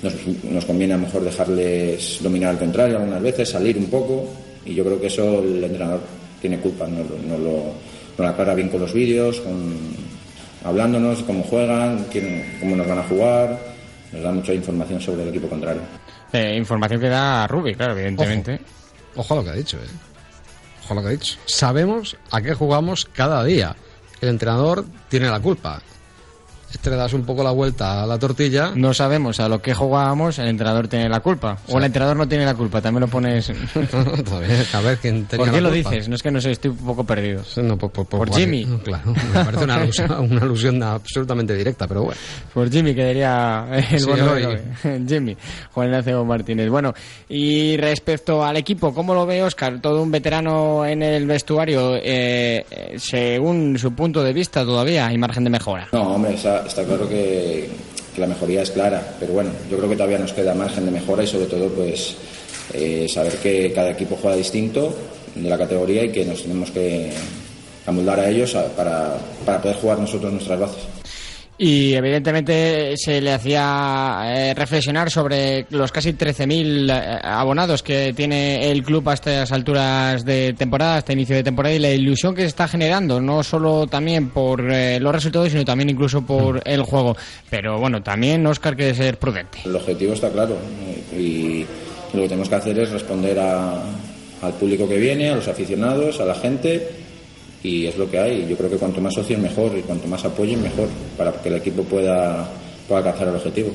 nos, 0.02 0.13
nos 0.43 0.65
conviene 0.65 0.93
a 0.93 0.97
lo 0.97 1.04
mejor 1.04 1.23
dejarles 1.23 2.19
dominar 2.21 2.52
al 2.52 2.60
contrario 2.60 2.97
algunas 2.97 3.21
veces, 3.21 3.49
salir 3.49 3.78
un 3.78 3.86
poco 3.86 4.28
y 4.65 4.74
yo 4.74 4.84
creo 4.84 5.00
que 5.00 5.08
eso 5.08 5.39
el 5.43 5.63
entrenador 5.63 6.02
tiene 6.41 6.60
culpa, 6.60 6.88
no, 6.88 7.04
no, 7.28 7.38
lo, 7.38 7.74
no 8.17 8.28
aclara 8.28 8.54
bien 8.56 8.69
con 8.69 8.82
los 8.82 8.93
vídeos, 8.93 9.39
con, 9.41 9.76
hablándonos, 10.63 11.24
cómo 11.24 11.43
juegan, 11.43 12.06
quién, 12.12 12.58
cómo 12.60 12.76
nos 12.76 12.88
van 12.88 13.00
a 13.00 13.04
jugar, 13.04 13.60
nos 14.12 14.24
da 14.24 14.32
mucha 14.32 14.54
información 14.54 15.02
sobre 15.02 15.24
el 15.24 15.30
equipo 15.30 15.48
contrario. 15.48 15.82
Eh, 16.32 16.56
información 16.56 17.02
que 17.02 17.10
da 17.10 17.48
Rubi, 17.48 17.76
claro, 17.76 17.93
evidentemente. 17.93 18.60
Ojo. 19.15 19.34
a 19.34 19.38
lo 19.38 19.43
que 19.43 19.50
ha 19.50 19.56
dicho, 19.56 19.78
¿eh? 19.78 19.89
Ojo 20.84 20.93
a 20.93 20.95
lo 20.95 21.02
que 21.02 21.08
ha 21.08 21.12
dicho. 21.12 21.38
Sabemos 21.45 22.15
a 22.32 22.41
qué 22.41 22.54
jugamos 22.54 23.06
cada 23.06 23.43
día. 23.43 23.76
El 24.22 24.30
entrenador 24.30 24.86
tiene 25.10 25.30
la 25.30 25.39
culpa 25.39 25.82
le 26.89 26.95
das 26.95 27.13
un 27.13 27.23
poco 27.23 27.43
la 27.43 27.51
vuelta 27.51 28.03
a 28.03 28.08
la 28.08 28.17
tortilla. 28.17 28.71
No 28.75 28.93
sabemos 28.93 29.39
a 29.39 29.47
lo 29.47 29.62
que 29.62 29.73
jugábamos, 29.73 30.39
el 30.39 30.47
entrenador 30.47 30.88
tiene 30.88 31.10
la 31.10 31.19
culpa. 31.19 31.58
O, 31.67 31.77
el 31.77 31.84
entrenador 31.84 32.17
no 32.17 32.27
tiene 32.27 32.45
la 32.45 32.55
culpa, 32.55 32.82
también 32.82 33.01
lo 33.01 33.08
pones. 33.08 33.49
a 34.73 34.82
ver 34.82 34.97
quién 34.97 35.25
tenía 35.25 35.45
¿Por 35.45 35.53
qué 35.53 35.62
lo 35.62 35.71
dices? 35.71 36.10
No 36.10 36.15
es 36.15 36.23
que 36.23 36.32
no 36.32 36.41
sé, 36.41 36.51
estoy 36.51 36.71
un 36.71 36.77
poco 36.77 37.03
perdido. 37.03 37.43
por, 38.10 38.34
Jimmy. 38.34 38.65
Claro, 38.84 39.13
me 39.13 39.43
parece 39.45 39.63
una 40.19 40.41
alusión, 40.41 40.82
absolutamente 40.84 41.55
directa, 41.55 41.88
pero 41.88 42.03
bueno. 42.03 42.19
Por 42.53 42.71
Jimmy, 42.71 42.95
que 42.95 43.05
diría 43.05 43.67
el 43.91 44.05
bueno 44.05 44.34
Jimmy, 45.08 45.38
Juan 45.71 45.88
Ignacio 45.88 46.25
Martínez. 46.25 46.69
Bueno, 46.69 46.93
y 47.27 47.77
respecto 47.77 48.43
al 48.43 48.58
equipo, 48.58 48.93
¿cómo 48.93 49.13
lo 49.13 49.25
ve 49.25 49.43
Oscar? 49.43 49.79
Todo 49.82 50.01
un 50.01 50.12
veterano 50.12 50.86
en 50.86 51.03
el 51.03 51.25
vestuario, 51.25 51.95
eh, 52.01 52.65
según 52.97 53.77
su 53.77 53.93
punto 53.93 54.23
de 54.23 54.34
vista, 54.34 54.63
todavía 54.63 55.08
hay 55.08 55.17
margen 55.17 55.43
de 55.43 55.49
mejora. 55.49 55.88
No, 55.91 56.15
hombre, 56.15 56.36
esa 56.36 56.59
está, 56.67 56.84
claro 56.84 57.08
que, 57.08 57.67
la 58.17 58.28
mejoría 58.28 58.63
es 58.63 58.72
clara, 58.72 59.15
pero 59.17 59.32
bueno, 59.32 59.52
yo 59.72 59.78
creo 59.78 59.89
que 59.89 59.95
todavía 59.95 60.19
nos 60.19 60.34
queda 60.34 60.54
margen 60.54 60.84
de 60.84 60.91
mejora 60.91 61.24
y 61.24 61.28
sobre 61.28 61.45
todo 61.45 61.69
pues 61.69 62.15
eh, 62.74 63.08
saber 63.08 63.38
que 63.38 63.72
cada 63.72 63.91
equipo 63.91 64.17
juega 64.22 64.36
distinto 64.36 64.93
de 65.36 65.50
la 65.50 65.58
categoría 65.58 66.04
y 66.04 66.12
que 66.12 66.26
nos 66.26 66.41
tenemos 66.41 66.69
que 66.72 67.12
amoldar 67.86 68.19
a 68.19 68.30
ellos 68.30 68.58
para, 68.76 69.15
para 69.45 69.62
poder 69.62 69.78
jugar 69.78 70.00
nosotros 70.00 70.34
nuestras 70.34 70.60
bases. 70.60 70.98
Y 71.62 71.93
evidentemente 71.93 72.95
se 72.95 73.19
le 73.19 73.34
hacía 73.34 74.22
eh, 74.28 74.54
reflexionar 74.54 75.12
sobre 75.12 75.65
los 75.72 75.91
casi 75.91 76.13
13.000 76.13 76.89
eh, 76.89 77.19
abonados 77.22 77.84
que 77.84 78.13
tiene 78.13 78.72
el 78.72 78.82
club 78.82 79.10
a 79.10 79.15
estas 79.15 79.52
alturas 79.52 80.24
de 80.24 80.54
temporada, 80.54 80.95
hasta 80.95 81.12
inicio 81.12 81.36
de 81.36 81.43
temporada, 81.43 81.76
y 81.76 81.80
la 81.80 81.91
ilusión 81.91 82.34
que 82.34 82.43
se 82.43 82.48
está 82.48 82.69
generando, 82.69 83.19
no 83.19 83.43
solo 83.43 83.88
también 83.88 84.30
por 84.30 84.72
eh, 84.72 85.02
los 85.02 85.12
resultados, 85.12 85.50
sino 85.50 85.65
también 85.65 85.89
incluso 85.89 86.22
por 86.22 86.62
el 86.63 86.84
juego. 86.84 87.17
Pero 87.50 87.78
bueno, 87.78 88.02
también 88.02 88.48
Oscar 88.48 88.78
quiere 88.78 88.95
ser 88.95 89.19
prudente. 89.19 89.60
El 89.65 89.76
objetivo 89.76 90.13
está 90.13 90.30
claro 90.30 90.56
y 91.13 91.65
lo 92.13 92.22
que 92.22 92.30
tenemos 92.30 92.48
que 92.48 92.56
hacer 92.56 92.80
es 92.80 92.89
responder 92.89 93.38
al 93.38 94.54
público 94.58 94.88
que 94.88 94.98
viene, 94.98 95.30
a 95.30 95.36
los 95.36 95.50
aficionados, 95.50 96.22
a 96.22 96.26
la 96.26 96.36
gente 96.36 96.98
y 97.63 97.86
es 97.86 97.98
lo 97.98 98.10
que 98.10 98.19
hay. 98.19 98.48
Yo 98.48 98.58
creo 98.58 98.69
que 98.69 98.78
cuanto 98.78 99.02
más 99.02 99.13
socios 99.13 99.39
mejor 99.39 99.78
y 99.78 99.82
cuanto 99.82 100.08
más 100.08 100.24
apoyen 100.26 100.62
mejor 100.62 100.88
para 101.17 101.32
que 101.34 101.50
el 101.50 101.56
equipo 101.56 101.84
pueda, 101.84 102.48
pueda 102.88 103.00
alcanzar 103.00 103.28
el 103.30 103.36
objetivo. 103.36 103.72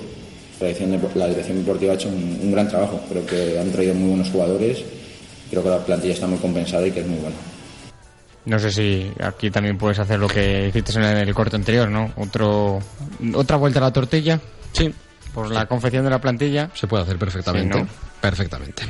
La 0.60 0.68
dirección, 0.68 1.00
la 1.14 1.28
dirección 1.28 1.58
deportiva 1.58 1.92
ha 1.92 1.96
hecho 1.96 2.08
un, 2.08 2.52
gran 2.52 2.68
trabajo, 2.68 3.00
creo 3.08 3.26
que 3.26 3.58
han 3.58 3.70
traído 3.70 3.94
muy 3.94 4.10
buenos 4.10 4.30
jugadores, 4.30 4.84
creo 5.50 5.62
que 5.62 5.68
la 5.68 5.78
plantilla 5.78 6.14
está 6.14 6.26
muy 6.26 6.38
compensada 6.38 6.86
y 6.86 6.90
que 6.90 7.00
es 7.00 7.06
muy 7.06 7.18
buena. 7.18 7.36
No 8.46 8.58
sé 8.58 8.70
si 8.70 9.10
aquí 9.20 9.50
también 9.50 9.76
puedes 9.76 9.98
hacer 9.98 10.18
lo 10.18 10.28
que 10.28 10.68
hiciste 10.68 10.92
en 10.98 11.04
el 11.04 11.34
corte 11.34 11.56
anterior, 11.56 11.90
¿no? 11.90 12.12
Otro, 12.16 12.78
otra 13.34 13.56
vuelta 13.56 13.80
a 13.80 13.82
la 13.82 13.92
tortilla. 13.92 14.40
Sí. 14.72 14.92
Por 15.34 15.50
la 15.50 15.66
confección 15.66 16.04
de 16.04 16.10
la 16.10 16.20
plantilla. 16.20 16.70
Se 16.74 16.86
puede 16.86 17.02
hacer 17.02 17.18
perfectamente. 17.18 17.84
Perfectamente. 18.24 18.84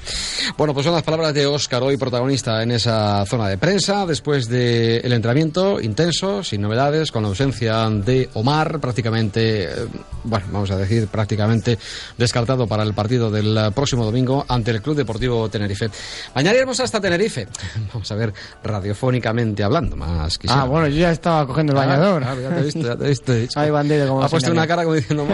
Bueno, 0.57 0.73
pues 0.73 0.85
son 0.85 0.95
las 0.95 1.03
palabras 1.03 1.35
de 1.35 1.45
Óscar, 1.45 1.83
hoy 1.83 1.97
protagonista 1.97 2.63
en 2.63 2.71
esa 2.71 3.27
zona 3.27 3.49
de 3.49 3.59
prensa, 3.59 4.07
después 4.07 4.49
del 4.49 5.13
entrenamiento 5.13 5.81
intenso, 5.81 6.45
sin 6.45 6.61
novedades, 6.61 7.11
con 7.11 7.25
la 7.25 7.31
ausencia 7.31 7.91
de 7.91 8.31
Omar, 8.35 8.79
prácticamente, 8.79 9.65
eh, 9.65 9.89
bueno, 10.23 10.47
vamos 10.53 10.71
a 10.71 10.77
decir, 10.77 11.09
prácticamente 11.09 11.77
descartado 12.17 12.69
para 12.69 12.85
el 12.85 12.95
partido 12.95 13.29
del 13.29 13.73
próximo 13.75 14.05
domingo 14.05 14.47
ante 14.47 14.71
el 14.71 14.81
Club 14.81 14.99
Deportivo 14.99 15.49
Tenerife. 15.49 15.91
Mañana 16.33 16.57
iremos 16.57 16.79
hasta 16.79 17.01
Tenerife. 17.01 17.49
Vamos 17.93 18.13
a 18.13 18.15
ver, 18.15 18.33
radiofónicamente 18.63 19.65
hablando, 19.65 19.97
más 19.97 20.39
quisiera. 20.39 20.63
Ah, 20.63 20.67
bueno, 20.67 20.87
yo 20.87 21.01
ya 21.01 21.11
estaba 21.11 21.45
cogiendo 21.45 21.73
el 21.73 21.79
ah, 21.81 21.87
bañador. 21.87 22.23
ya 22.23 22.51
te 22.51 22.61
he 22.61 22.63
visto, 22.63 22.81
ya 22.83 22.95
te 22.95 23.05
he 23.05 23.09
visto. 23.09 23.33
Hay 23.57 23.71
bandido 23.71 24.07
como 24.07 24.23
Ha 24.23 24.29
puesto 24.29 24.53
una 24.53 24.65
cara 24.69 24.85
como 24.85 24.95
diciendo, 24.95 25.27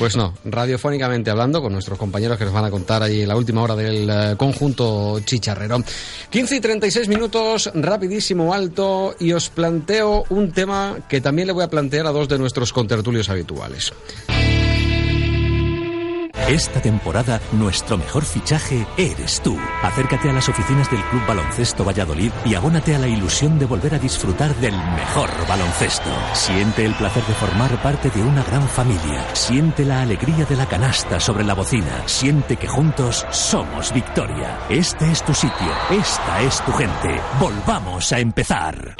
pues 0.00 0.16
no, 0.16 0.34
radiofónicamente 0.44 1.30
hablando 1.30 1.60
con 1.60 1.72
nuestros 1.72 1.98
compañeros 1.98 2.38
que 2.38 2.44
nos 2.44 2.54
van 2.54 2.64
a 2.64 2.70
contar 2.70 3.02
allí 3.02 3.24
la 3.26 3.36
última 3.36 3.62
hora 3.62 3.76
del 3.76 4.08
eh, 4.08 4.34
conjunto 4.36 5.20
chicharrero. 5.20 5.82
15 6.30 6.56
y 6.56 6.60
36 6.60 7.08
minutos, 7.08 7.70
rapidísimo, 7.74 8.52
alto, 8.54 9.14
y 9.18 9.32
os 9.32 9.48
planteo 9.50 10.24
un 10.30 10.52
tema 10.52 10.96
que 11.08 11.20
también 11.20 11.46
le 11.46 11.52
voy 11.52 11.64
a 11.64 11.68
plantear 11.68 12.06
a 12.06 12.12
dos 12.12 12.28
de 12.28 12.38
nuestros 12.38 12.72
contertulios 12.72 13.28
habituales. 13.28 13.92
Esta 16.48 16.80
temporada, 16.80 17.42
nuestro 17.52 17.98
mejor 17.98 18.24
fichaje 18.24 18.86
eres 18.96 19.42
tú. 19.42 19.58
Acércate 19.82 20.30
a 20.30 20.32
las 20.32 20.48
oficinas 20.48 20.90
del 20.90 21.02
Club 21.04 21.26
Baloncesto 21.26 21.84
Valladolid 21.84 22.32
y 22.46 22.54
abónate 22.54 22.94
a 22.94 22.98
la 22.98 23.06
ilusión 23.06 23.58
de 23.58 23.66
volver 23.66 23.94
a 23.94 23.98
disfrutar 23.98 24.54
del 24.56 24.74
mejor 24.74 25.28
baloncesto. 25.46 26.08
Siente 26.32 26.86
el 26.86 26.94
placer 26.94 27.22
de 27.24 27.34
formar 27.34 27.82
parte 27.82 28.08
de 28.08 28.22
una 28.22 28.42
gran 28.44 28.66
familia. 28.66 29.26
Siente 29.34 29.84
la 29.84 30.00
alegría 30.00 30.46
de 30.46 30.56
la 30.56 30.64
canasta 30.64 31.20
sobre 31.20 31.44
la 31.44 31.52
bocina. 31.52 32.02
Siente 32.06 32.56
que 32.56 32.66
juntos 32.66 33.26
somos 33.30 33.92
victoria. 33.92 34.58
Este 34.70 35.10
es 35.12 35.22
tu 35.22 35.34
sitio. 35.34 35.70
Esta 35.90 36.40
es 36.40 36.64
tu 36.64 36.72
gente. 36.72 37.20
Volvamos 37.38 38.10
a 38.10 38.20
empezar. 38.20 38.96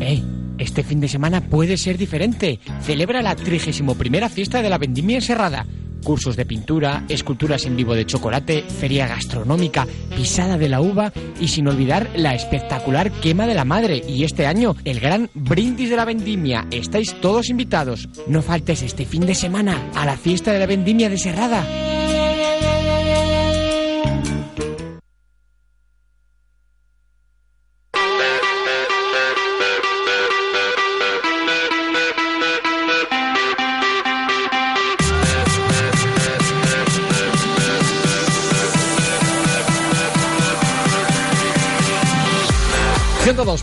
¡Ey! 0.00 0.37
Este 0.68 0.84
fin 0.84 1.00
de 1.00 1.08
semana 1.08 1.40
puede 1.40 1.78
ser 1.78 1.96
diferente. 1.96 2.60
Celebra 2.82 3.22
la 3.22 3.34
31 3.34 4.28
fiesta 4.28 4.60
de 4.60 4.68
la 4.68 4.76
Vendimia 4.76 5.16
Enserrada. 5.16 5.66
Cursos 6.04 6.36
de 6.36 6.44
pintura, 6.44 7.04
esculturas 7.08 7.64
en 7.64 7.74
vivo 7.74 7.94
de 7.94 8.04
chocolate, 8.04 8.62
feria 8.62 9.08
gastronómica, 9.08 9.86
pisada 10.14 10.58
de 10.58 10.68
la 10.68 10.82
uva 10.82 11.10
y 11.40 11.48
sin 11.48 11.68
olvidar 11.68 12.10
la 12.16 12.34
espectacular 12.34 13.10
quema 13.10 13.46
de 13.46 13.54
la 13.54 13.64
madre 13.64 14.02
y 14.06 14.24
este 14.24 14.46
año 14.46 14.76
el 14.84 15.00
gran 15.00 15.30
brindis 15.32 15.88
de 15.88 15.96
la 15.96 16.04
vendimia. 16.04 16.66
Estáis 16.70 17.18
todos 17.18 17.48
invitados. 17.48 18.06
No 18.26 18.42
faltes 18.42 18.82
este 18.82 19.06
fin 19.06 19.24
de 19.24 19.34
semana 19.34 19.90
a 19.94 20.04
la 20.04 20.18
fiesta 20.18 20.52
de 20.52 20.58
la 20.58 20.66
vendimia 20.66 21.08
de 21.08 21.16
Serrada. 21.16 21.97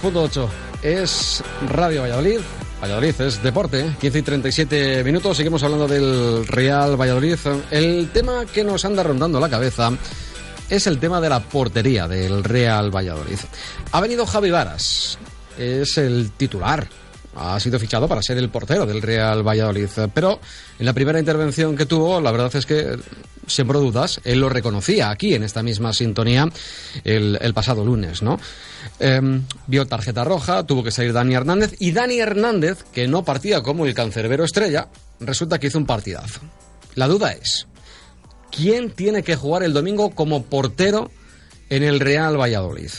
102.8 0.05 0.47
es 0.83 1.43
Radio 1.67 2.03
Valladolid. 2.03 2.39
Valladolid 2.79 3.21
es 3.21 3.41
deporte, 3.41 3.95
15 3.99 4.19
y 4.19 4.21
37 4.21 5.03
minutos. 5.03 5.35
Seguimos 5.35 5.63
hablando 5.63 5.87
del 5.87 6.45
Real 6.45 6.95
Valladolid. 6.95 7.39
El 7.71 8.09
tema 8.11 8.45
que 8.45 8.63
nos 8.63 8.85
anda 8.85 9.01
rondando 9.01 9.39
la 9.39 9.49
cabeza 9.49 9.91
es 10.69 10.85
el 10.85 10.99
tema 10.99 11.19
de 11.19 11.29
la 11.29 11.39
portería 11.39 12.07
del 12.07 12.43
Real 12.43 12.95
Valladolid. 12.95 13.39
Ha 13.93 13.99
venido 13.99 14.27
Javi 14.27 14.51
Varas, 14.51 15.17
es 15.57 15.97
el 15.97 16.29
titular. 16.37 16.87
Ha 17.35 17.59
sido 17.59 17.79
fichado 17.79 18.07
para 18.07 18.21
ser 18.21 18.37
el 18.37 18.49
portero 18.49 18.85
del 18.85 19.01
Real 19.01 19.45
Valladolid. 19.45 19.89
Pero 20.13 20.39
en 20.79 20.85
la 20.85 20.93
primera 20.93 21.19
intervención 21.19 21.75
que 21.75 21.85
tuvo, 21.85 22.21
la 22.21 22.31
verdad 22.31 22.55
es 22.55 22.65
que 22.65 22.97
sembró 23.47 23.79
dudas. 23.79 24.21
Él 24.23 24.39
lo 24.39 24.49
reconocía 24.49 25.09
aquí 25.09 25.33
en 25.33 25.43
esta 25.43 25.61
misma 25.61 25.93
sintonía 25.93 26.47
el, 27.03 27.53
pasado 27.53 27.83
lunes, 27.83 28.21
¿no? 28.21 28.39
Em, 28.99 29.43
vio 29.67 29.85
tarjeta 29.85 30.23
roja, 30.23 30.63
tuvo 30.63 30.83
que 30.83 30.91
salir 30.91 31.13
Dani 31.13 31.35
Hernández 31.35 31.75
y 31.79 31.91
Dani 31.91 32.19
Hernández, 32.19 32.83
que 32.91 33.07
no 33.07 33.23
partía 33.23 33.61
como 33.61 33.85
el 33.85 33.93
cancerbero 33.93 34.43
estrella, 34.43 34.87
resulta 35.19 35.59
que 35.59 35.67
hizo 35.67 35.77
un 35.77 35.85
partidazo. 35.85 36.41
La 36.95 37.07
duda 37.07 37.31
es, 37.33 37.67
¿quién 38.51 38.91
tiene 38.91 39.23
que 39.23 39.35
jugar 39.35 39.63
el 39.63 39.73
domingo 39.73 40.11
como 40.11 40.43
portero 40.43 41.11
en 41.69 41.83
el 41.83 41.99
Real 41.99 42.39
Valladolid? 42.39 42.91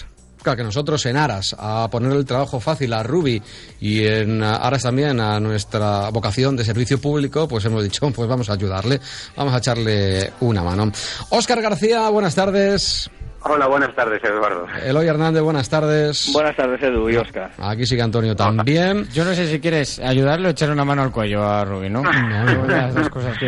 Que 0.55 0.63
nosotros 0.63 1.05
en 1.07 1.17
aras 1.17 1.57
a 1.59 1.89
poner 1.91 2.13
el 2.13 2.25
trabajo 2.25 2.61
fácil 2.61 2.93
a 2.93 3.03
Rubi 3.03 3.43
y 3.81 4.05
en 4.05 4.43
aras 4.43 4.83
también 4.83 5.19
a 5.19 5.41
nuestra 5.41 6.11
vocación 6.11 6.57
de 6.57 6.65
servicio 6.65 7.01
público, 7.01 7.49
pues 7.49 7.65
hemos 7.65 7.83
dicho, 7.83 8.09
pues 8.15 8.29
vamos 8.29 8.51
a 8.51 8.53
ayudarle, 8.53 9.01
vamos 9.35 9.55
a 9.55 9.59
echarle 9.59 10.33
una 10.41 10.63
mano. 10.63 10.93
Óscar 11.31 11.61
García, 11.61 12.09
buenas 12.11 12.35
tardes. 12.35 13.11
Hola, 13.49 13.69
buenas 13.69 13.95
tardes, 13.95 14.23
Eduardo. 14.25 14.67
Eloy 14.85 15.07
Hernández, 15.07 15.41
buenas 15.41 15.71
tardes. 15.71 16.31
Buenas 16.33 16.57
tardes, 16.57 16.83
Edu 16.83 17.09
y 17.09 17.17
Oscar. 17.17 17.53
Aquí 17.59 17.87
sigue 17.87 18.03
Antonio 18.03 18.35
también. 18.35 19.09
Yo 19.13 19.25
no 19.25 19.35
sé 19.35 19.47
si 19.47 19.61
quieres 19.61 20.01
ayudarle 20.01 20.49
o 20.49 20.51
echarle 20.51 20.75
una 20.75 20.85
mano 20.85 21.03
al 21.03 21.13
cuello 21.13 21.45
a 21.45 21.65
Rubí, 21.65 21.89
¿no? 21.89 22.03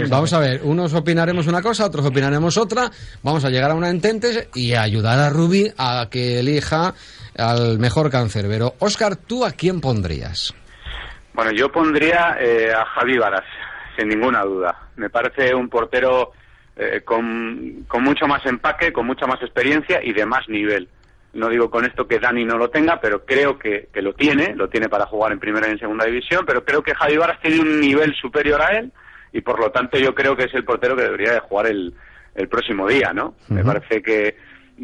Vamos 0.09 0.33
a 0.33 0.39
ver, 0.39 0.61
unos 0.63 0.95
opinaremos 0.95 1.49
una 1.49 1.61
cosa, 1.61 1.87
otros 1.87 2.07
opinaremos 2.07 2.57
otra. 2.57 2.89
Vamos 3.25 3.45
a 3.45 3.51
llegar 3.51 3.73
a 3.73 3.75
una 3.75 3.91
entente 3.91 4.49
y 4.55 4.75
ayudar 4.75 5.19
a 5.19 5.31
Rubí 5.31 5.67
a 5.77 6.07
que 6.09 6.39
elija 6.39 6.95
al 7.37 7.81
mejor 7.81 8.09
cancerbero. 8.09 8.75
Oscar, 8.79 9.17
¿tú 9.17 9.45
a 9.45 9.51
quién 9.51 9.81
pondrías? 9.81 10.55
Bueno, 11.35 11.51
yo 11.51 11.73
pondría 11.73 12.37
eh, 12.41 12.73
a 12.73 12.85
Javi 12.85 13.19
Varas, 13.19 13.45
sin 13.97 14.09
ninguna 14.09 14.43
duda. 14.43 14.77
Me 14.95 15.11
parece 15.11 15.55
un 15.55 15.69
portero 15.69 16.33
eh, 16.81 17.03
con, 17.05 17.87
mucho 18.01 18.29
más 18.29 18.47
empaque, 18.47 18.93
con 18.93 19.05
mucha 19.05 19.27
más 19.27 19.43
experiencia 19.43 20.01
y 20.01 20.13
de 20.13 20.25
más 20.25 20.49
nivel. 20.49 20.89
No 21.35 21.49
digo 21.49 21.71
con 21.71 21.85
esto 21.85 22.07
que 22.07 22.21
Dani 22.21 22.45
no 22.45 22.57
lo 22.57 22.71
tenga, 22.71 23.01
pero 23.01 23.25
creo 23.25 23.59
que, 23.59 23.89
lo 23.95 24.15
tiene, 24.15 24.55
lo 24.55 24.69
tiene 24.69 24.89
para 24.89 25.07
jugar 25.07 25.33
en 25.33 25.41
primera 25.41 25.67
y 25.67 25.73
en 25.73 25.81
segunda 25.81 26.05
división, 26.05 26.45
pero 26.47 26.65
creo 26.65 26.83
que 26.83 26.95
Javi 26.95 27.17
Varas 27.17 27.41
tiene 27.41 27.61
un 27.61 27.81
nivel 27.81 28.15
superior 28.15 28.63
a 28.63 28.79
él 28.79 28.93
y 29.33 29.41
por 29.41 29.59
lo 29.59 29.73
tanto 29.73 29.99
yo 29.99 30.15
creo 30.15 30.37
que 30.37 30.45
es 30.45 30.55
el 30.55 30.65
portero 30.65 30.95
que 30.95 31.03
debería 31.03 31.33
de 31.33 31.41
jugar 31.41 31.67
el, 31.67 31.93
el 32.37 32.49
próximo 32.49 32.87
día, 32.87 33.13
¿no? 33.13 33.35
Me 33.49 33.65
parece 33.65 34.01
que 34.01 34.37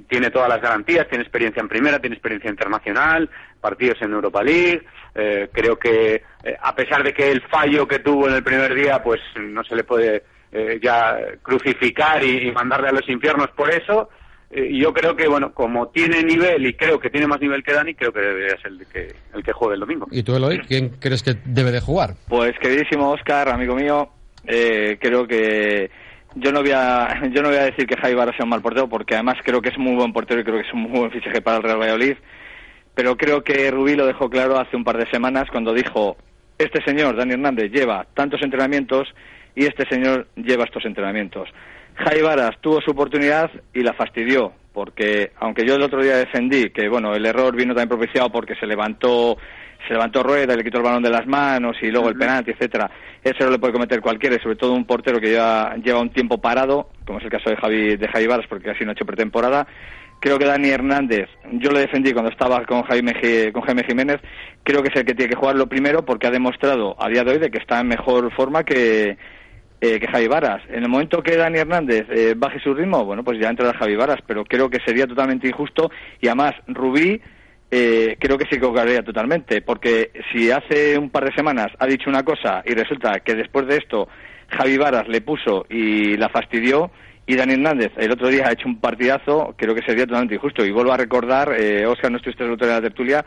tiene 0.09 0.31
todas 0.31 0.49
las 0.49 0.61
garantías, 0.61 1.09
tiene 1.09 1.23
experiencia 1.23 1.61
en 1.61 1.69
primera, 1.69 2.01
tiene 2.01 2.17
experiencia 2.17 2.51
internacional, 2.51 3.31
partidos 3.61 4.03
en 4.03 4.13
Europa 4.13 4.43
League, 4.43 4.83
eh, 5.15 5.49
creo 5.53 5.79
que 5.79 6.25
eh, 6.43 6.57
a 6.61 6.75
pesar 6.75 7.05
de 7.05 7.15
que 7.15 7.31
el 7.31 7.41
fallo 7.43 7.87
que 7.87 8.01
tuvo 8.01 8.29
en 8.29 8.35
el 8.35 8.43
primer 8.43 8.75
día, 8.75 9.01
pues 9.01 9.21
no 9.39 9.63
se 9.63 9.77
le 9.77 9.85
puede 9.85 10.25
eh, 10.57 10.79
ya 10.81 11.19
crucificar 11.43 12.25
y, 12.25 12.53
mandarle 12.53 12.89
a 12.89 12.93
los 12.93 13.09
infiernos 13.09 13.51
por 13.51 13.71
eso. 13.71 14.09
Eh, 14.53 14.69
y 14.71 14.81
yo 14.81 14.93
creo 14.93 15.17
que, 15.17 15.27
bueno, 15.27 15.53
como 15.53 15.89
tiene 15.89 16.23
nivel 16.23 16.65
y 16.65 16.75
creo 16.75 17.01
que 17.01 17.11
tiene 17.11 17.27
más 17.27 17.41
nivel 17.41 17.65
que 17.65 17.73
Dani, 17.73 17.95
creo 17.95 18.13
que 18.13 18.21
debería 18.21 18.57
ser 18.63 18.71
el 18.71 18.87
que, 18.87 19.15
el 19.35 19.43
que 19.43 19.53
juegue 19.53 19.75
el 19.75 19.81
domingo. 19.81 20.07
¿Y 20.13 20.23
tú, 20.23 20.37
Eloy, 20.37 20.61
quién 20.61 20.91
crees 21.01 21.25
que 21.25 21.35
debe 21.45 21.73
de 21.73 21.81
jugar? 21.81 22.15
Pues, 22.29 22.57
queridísimo 22.61 23.11
Oscar, 23.11 23.49
amigo 23.49 23.75
mío, 23.75 24.11
eh, 24.47 24.97
creo 25.01 25.27
que 25.27 25.91
yo 26.37 26.53
no 26.53 26.61
voy 26.61 26.71
a 26.71 27.29
yo 27.33 27.43
no 27.43 27.49
voy 27.49 27.59
a 27.59 27.65
decir 27.65 27.87
que 27.87 27.97
Javi 27.97 28.15
Vara 28.15 28.33
sea 28.37 28.45
un 28.45 28.51
mal 28.51 28.63
portero 28.63 28.89
porque 28.89 29.15
además 29.15 29.37
creo 29.45 29.61
que 29.61 29.71
es 29.71 29.79
muy 29.79 29.97
buen 29.97 30.13
portero 30.13 30.41
y 30.41 30.45
creo 30.45 30.57
que 30.61 30.69
es 30.69 30.73
un 30.73 30.83
muy 30.83 31.01
buen 31.01 31.11
fichaje 31.11 31.41
para 31.41 31.57
el 31.57 31.63
Real 31.63 31.81
Valladolid 31.81 32.17
pero 32.95 33.17
creo 33.17 33.43
que 33.43 33.71
Rubí 33.71 33.97
lo 33.97 34.07
dejó 34.07 34.31
claro 34.31 34.59
hace 34.59 34.77
un 34.77 34.85
par 34.85 34.99
de 34.99 35.11
semanas 35.11 35.47
cuando 35.51 35.73
dijo 35.73 36.17
este 36.59 36.83
señor 36.85 37.17
Dani 37.17 37.33
Hernández 37.33 37.71
lleva 37.73 38.07
tantos 38.15 38.43
entrenamientos 38.43 39.09
y 39.55 39.65
este 39.65 39.89
señor 39.89 40.29
lleva 40.37 40.65
estos 40.65 40.85
entrenamientos 40.85 41.49
Javi 41.97 42.23
Varas 42.23 42.59
tuvo 42.61 42.81
su 42.81 42.91
oportunidad 42.91 43.51
y 43.73 43.81
la 43.81 43.93
fastidió 43.93 44.53
porque 44.73 45.33
aunque 45.39 45.67
yo 45.67 45.77
el 45.77 45.83
otro 45.83 46.03
día 46.03 46.17
defendí 46.17 46.71
que 46.71 46.89
bueno 46.89 47.15
el 47.15 47.25
error 47.27 47.55
vino 47.55 47.75
también 47.75 47.89
propiciado 47.89 48.31
porque 48.31 48.55
se 48.57 48.67
levantó 48.67 49.37
se 49.87 49.93
levantó 49.93 50.23
rueda, 50.23 50.57
le 50.57 50.65
quitó 50.65 50.79
el 50.79 50.85
balón 50.85 51.03
de 51.03 51.11
las 51.11 51.27
manos 51.27 51.77
y 51.83 51.91
luego 51.91 52.09
el 52.09 52.17
penalti, 52.17 52.53
etcétera. 52.53 52.91
Eso 53.23 53.45
no 53.45 53.51
le 53.51 53.59
puede 53.59 53.73
cometer 53.73 54.01
cualquiera, 54.01 54.37
y 54.37 54.41
sobre 54.41 54.57
todo 54.57 54.73
un 54.73 54.85
portero 54.85 55.21
que 55.21 55.29
lleva, 55.29 55.75
lleva 55.77 56.01
un 56.01 56.11
tiempo 56.11 56.39
parado, 56.39 56.91
como 57.07 57.19
es 57.19 57.25
el 57.25 57.31
caso 57.31 57.51
de 57.51 57.57
Javi, 57.57 57.97
de 57.97 58.09
Javi 58.09 58.27
Varas, 58.27 58.47
porque 58.49 58.71
casi 58.71 58.85
no 58.85 58.91
ha 58.91 58.93
hecho 58.93 59.07
pretemporada. 59.07 59.67
Creo 60.21 60.39
que 60.39 60.47
Dani 60.47 60.71
Hernández, 60.71 61.29
yo 61.53 61.71
lo 61.71 61.79
defendí 61.79 62.13
cuando 62.13 62.31
estaba 62.31 62.65
con 62.65 62.83
Jaime, 62.85 63.13
con 63.53 63.63
Jaime 63.63 63.85
Jiménez, 63.85 64.21
creo 64.63 64.83
que 64.83 64.89
es 64.89 64.97
el 64.97 65.05
que 65.05 65.15
tiene 65.15 65.31
que 65.31 65.39
jugar 65.39 65.57
lo 65.57 65.69
primero 65.69 66.05
porque 66.05 66.27
ha 66.27 66.31
demostrado 66.31 66.97
a 66.99 67.09
día 67.11 67.25
de 67.25 67.33
hoy 67.33 67.39
de 67.39 67.51
que 67.51 67.59
está 67.59 67.81
en 67.81 67.89
mejor 67.89 68.33
forma 68.33 68.65
que, 68.65 69.19
eh, 69.85 70.01
que 70.01 70.07
Javi 70.07 70.29
Varas. 70.29 70.63
En 70.71 70.83
el 70.83 70.89
momento 70.89 71.23
que 71.23 71.37
Dani 71.37 71.59
Hernández 71.59 72.07
eh, 72.09 72.35
baje 72.35 72.59
su 72.59 72.73
ritmo, 72.73 73.05
bueno, 73.05 73.23
pues 73.23 73.39
ya 73.39 73.51
entrará 73.51 73.77
Javi 73.77 73.97
Varas, 73.97 74.21
pero 74.27 74.43
creo 74.43 74.71
que 74.71 74.81
sería 74.81 75.07
totalmente 75.07 75.47
injusto 75.47 75.91
y 76.23 76.27
además 76.29 76.55
Rubí 76.69 77.21
eh, 77.71 78.17
creo 78.19 78.39
que 78.39 78.47
se 78.47 78.57
equivocaría 78.57 79.03
totalmente, 79.03 79.61
porque 79.61 80.11
si 80.33 80.51
hace 80.51 80.97
un 80.97 81.11
par 81.11 81.27
de 81.27 81.35
semanas 81.35 81.67
ha 81.79 81.87
dicho 81.87 82.09
una 82.09 82.23
cosa 82.23 82.63
y 82.65 82.73
resulta 82.73 83.21
que 83.21 83.35
después 83.35 83.67
de 83.67 83.77
esto 83.77 84.09
Javi 84.49 84.79
Varas 84.79 85.07
le 85.07 85.21
puso 85.21 85.67
y 85.69 86.17
la 86.17 86.31
fastidió, 86.31 86.91
y 87.27 87.37
Dani 87.37 87.53
Hernández 87.53 87.93
el 87.99 88.11
otro 88.11 88.29
día 88.29 88.49
ha 88.49 88.53
hecho 88.53 88.69
un 88.69 88.81
partidazo, 88.81 89.55
creo 89.59 89.75
que 89.75 89.83
sería 89.83 90.07
totalmente 90.07 90.37
injusto. 90.37 90.65
Y 90.65 90.71
vuelvo 90.71 90.93
a 90.93 90.97
recordar, 90.97 91.55
eh, 91.59 91.85
Oscar, 91.85 92.11
no 92.11 92.17
estuviste 92.17 92.43
en 92.43 92.57
la 92.57 92.81
tertulia, 92.81 93.23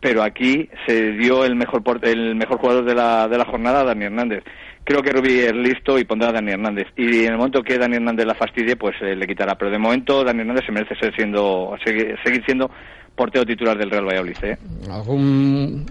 pero 0.00 0.22
aquí 0.22 0.70
se 0.86 1.12
dio 1.12 1.44
el 1.44 1.54
mejor 1.54 1.82
el 2.02 2.34
mejor 2.34 2.58
jugador 2.58 2.84
de 2.84 2.94
la, 2.94 3.28
de 3.28 3.36
la 3.36 3.44
jornada, 3.44 3.84
Dani 3.84 4.06
Hernández. 4.06 4.42
Creo 4.84 5.02
que 5.02 5.12
Rubí 5.12 5.40
es 5.40 5.54
listo 5.54 5.98
y 5.98 6.04
pondrá 6.04 6.30
a 6.30 6.32
Dani 6.32 6.52
Hernández. 6.52 6.88
Y 6.96 7.24
en 7.24 7.32
el 7.32 7.38
momento 7.38 7.62
que 7.62 7.78
Dani 7.78 7.96
Hernández 7.96 8.26
la 8.26 8.34
fastidie, 8.34 8.76
pues 8.76 8.96
eh, 9.00 9.14
le 9.14 9.26
quitará. 9.26 9.56
Pero 9.56 9.70
de 9.70 9.78
momento 9.78 10.24
Dani 10.24 10.40
Hernández 10.40 10.66
se 10.66 10.72
merece 10.72 10.96
ser 10.96 11.14
siendo, 11.14 11.76
seguir, 11.84 12.44
siendo 12.44 12.70
portero 13.14 13.44
titular 13.44 13.78
del 13.78 13.90
Real 13.90 14.06
Valladolid. 14.06 14.36
¿eh? 14.42 14.58
¿Algún 14.90 15.86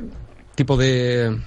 tipo 0.55 0.75
de 0.75 1.37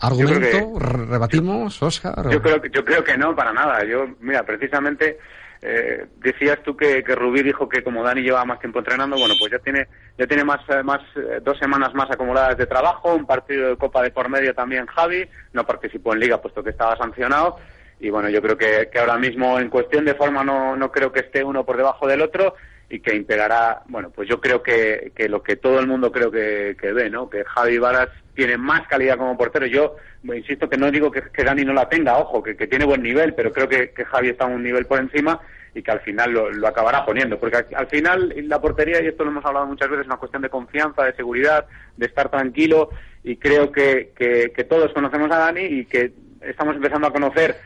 argumento? 0.00 0.78
¿Rebatimos, 0.78 1.82
Oscar? 1.82 2.30
Yo 2.30 2.40
creo, 2.40 2.60
que, 2.62 2.70
yo 2.70 2.84
creo 2.84 3.04
que 3.04 3.18
no, 3.18 3.36
para 3.36 3.52
nada. 3.52 3.84
Yo, 3.84 4.06
mira, 4.20 4.42
precisamente 4.42 5.18
eh, 5.66 6.06
decías 6.18 6.62
tú 6.62 6.76
que, 6.76 7.02
que, 7.02 7.14
Rubí 7.14 7.42
dijo 7.42 7.66
que 7.66 7.82
como 7.82 8.02
Dani 8.02 8.20
lleva 8.20 8.44
más 8.44 8.60
tiempo 8.60 8.80
entrenando, 8.80 9.16
bueno, 9.16 9.34
pues 9.38 9.50
ya 9.50 9.58
tiene 9.58 9.88
ya 10.18 10.26
tiene 10.26 10.44
más, 10.44 10.60
eh, 10.68 10.82
más 10.82 11.00
eh, 11.16 11.40
dos 11.42 11.58
semanas 11.58 11.94
más 11.94 12.10
acumuladas 12.10 12.58
de 12.58 12.66
trabajo, 12.66 13.14
un 13.14 13.24
partido 13.24 13.70
de 13.70 13.76
Copa 13.76 14.02
de 14.02 14.10
por 14.10 14.28
medio 14.28 14.54
también 14.54 14.84
Javi, 14.84 15.26
no 15.54 15.64
participó 15.64 16.12
en 16.12 16.20
Liga 16.20 16.42
puesto 16.42 16.62
que 16.62 16.68
estaba 16.68 16.96
sancionado 16.98 17.56
y 17.98 18.10
bueno, 18.10 18.28
yo 18.28 18.42
creo 18.42 18.58
que, 18.58 18.90
que 18.92 18.98
ahora 18.98 19.16
mismo 19.16 19.58
en 19.58 19.70
cuestión 19.70 20.04
de 20.04 20.14
forma 20.14 20.44
no, 20.44 20.76
no 20.76 20.92
creo 20.92 21.10
que 21.10 21.20
esté 21.20 21.42
uno 21.42 21.64
por 21.64 21.78
debajo 21.78 22.06
del 22.06 22.20
otro 22.20 22.56
y 22.90 23.00
que 23.00 23.16
imperará, 23.16 23.82
bueno, 23.86 24.10
pues 24.10 24.28
yo 24.28 24.42
creo 24.42 24.62
que, 24.62 25.12
que 25.16 25.30
lo 25.30 25.42
que 25.42 25.56
todo 25.56 25.80
el 25.80 25.86
mundo 25.86 26.12
creo 26.12 26.30
que, 26.30 26.76
que 26.78 26.92
ve, 26.92 27.08
¿no? 27.08 27.30
Que 27.30 27.42
Javi 27.42 27.78
Varas 27.78 28.10
tiene 28.34 28.56
más 28.56 28.86
calidad 28.86 29.16
como 29.16 29.36
portero. 29.36 29.66
Yo 29.66 29.96
insisto 30.22 30.68
que 30.68 30.76
no 30.76 30.90
digo 30.90 31.10
que, 31.10 31.44
Dani 31.44 31.64
no 31.64 31.72
la 31.72 31.88
tenga, 31.88 32.18
ojo, 32.18 32.42
que, 32.42 32.54
tiene 32.66 32.84
buen 32.84 33.02
nivel, 33.02 33.34
pero 33.34 33.52
creo 33.52 33.68
que, 33.68 33.90
que 33.90 34.04
Javi 34.04 34.30
está 34.30 34.46
un 34.46 34.62
nivel 34.62 34.86
por 34.86 34.98
encima 34.98 35.40
y 35.74 35.82
que 35.82 35.90
al 35.90 36.00
final 36.00 36.30
lo, 36.32 36.50
lo, 36.50 36.68
acabará 36.68 37.04
poniendo. 37.04 37.38
Porque 37.38 37.64
al 37.74 37.86
final 37.88 38.34
la 38.36 38.60
portería, 38.60 39.02
y 39.02 39.06
esto 39.06 39.24
lo 39.24 39.30
hemos 39.30 39.44
hablado 39.44 39.66
muchas 39.66 39.88
veces, 39.88 40.02
es 40.02 40.06
una 40.06 40.18
cuestión 40.18 40.42
de 40.42 40.50
confianza, 40.50 41.04
de 41.04 41.14
seguridad, 41.14 41.66
de 41.96 42.06
estar 42.06 42.28
tranquilo 42.28 42.90
y 43.22 43.36
creo 43.36 43.72
que, 43.72 44.12
que, 44.16 44.52
que 44.54 44.64
todos 44.64 44.92
conocemos 44.92 45.30
a 45.30 45.38
Dani 45.38 45.62
y 45.62 45.86
que 45.86 46.12
estamos 46.42 46.76
empezando 46.76 47.06
a 47.06 47.12
conocer 47.12 47.56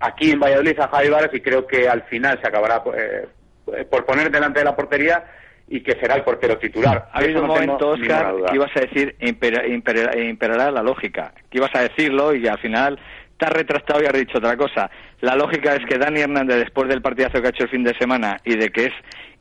aquí 0.00 0.30
en 0.30 0.40
Valladolid 0.40 0.78
a 0.78 0.88
Javi 0.88 1.08
Varas 1.08 1.30
y 1.34 1.40
creo 1.40 1.66
que 1.66 1.88
al 1.88 2.02
final 2.04 2.40
se 2.40 2.48
acabará 2.48 2.82
eh, 2.96 3.26
por 3.90 4.04
poner 4.04 4.30
delante 4.30 4.60
de 4.60 4.64
la 4.64 4.76
portería 4.76 5.24
y 5.70 5.80
que 5.82 5.92
será 5.92 6.16
el 6.16 6.22
portero 6.22 6.58
titular. 6.58 7.08
Ha 7.12 7.18
habido 7.18 7.42
un 7.42 7.48
momento, 7.48 7.90
Oscar, 7.90 8.34
que 8.48 8.56
ibas 8.56 8.70
a 8.76 8.80
decir 8.80 9.16
imperará 9.20 10.70
la 10.70 10.82
lógica, 10.82 11.32
que 11.50 11.58
ibas 11.58 11.74
a 11.74 11.82
decirlo 11.82 12.34
y 12.34 12.46
al 12.46 12.58
final 12.58 12.98
te 13.36 13.46
has 13.46 13.52
retractado 13.52 14.02
y 14.02 14.06
has 14.06 14.12
dicho 14.12 14.38
otra 14.38 14.56
cosa. 14.56 14.90
La 15.20 15.36
lógica 15.36 15.74
es 15.74 15.84
que 15.86 15.98
Dani 15.98 16.20
Hernández, 16.20 16.58
después 16.58 16.88
del 16.88 17.02
partidazo 17.02 17.40
que 17.40 17.48
ha 17.48 17.50
hecho 17.50 17.64
el 17.64 17.70
fin 17.70 17.84
de 17.84 17.96
semana 17.98 18.38
y 18.44 18.56
de 18.56 18.70
que 18.70 18.86
es 18.86 18.92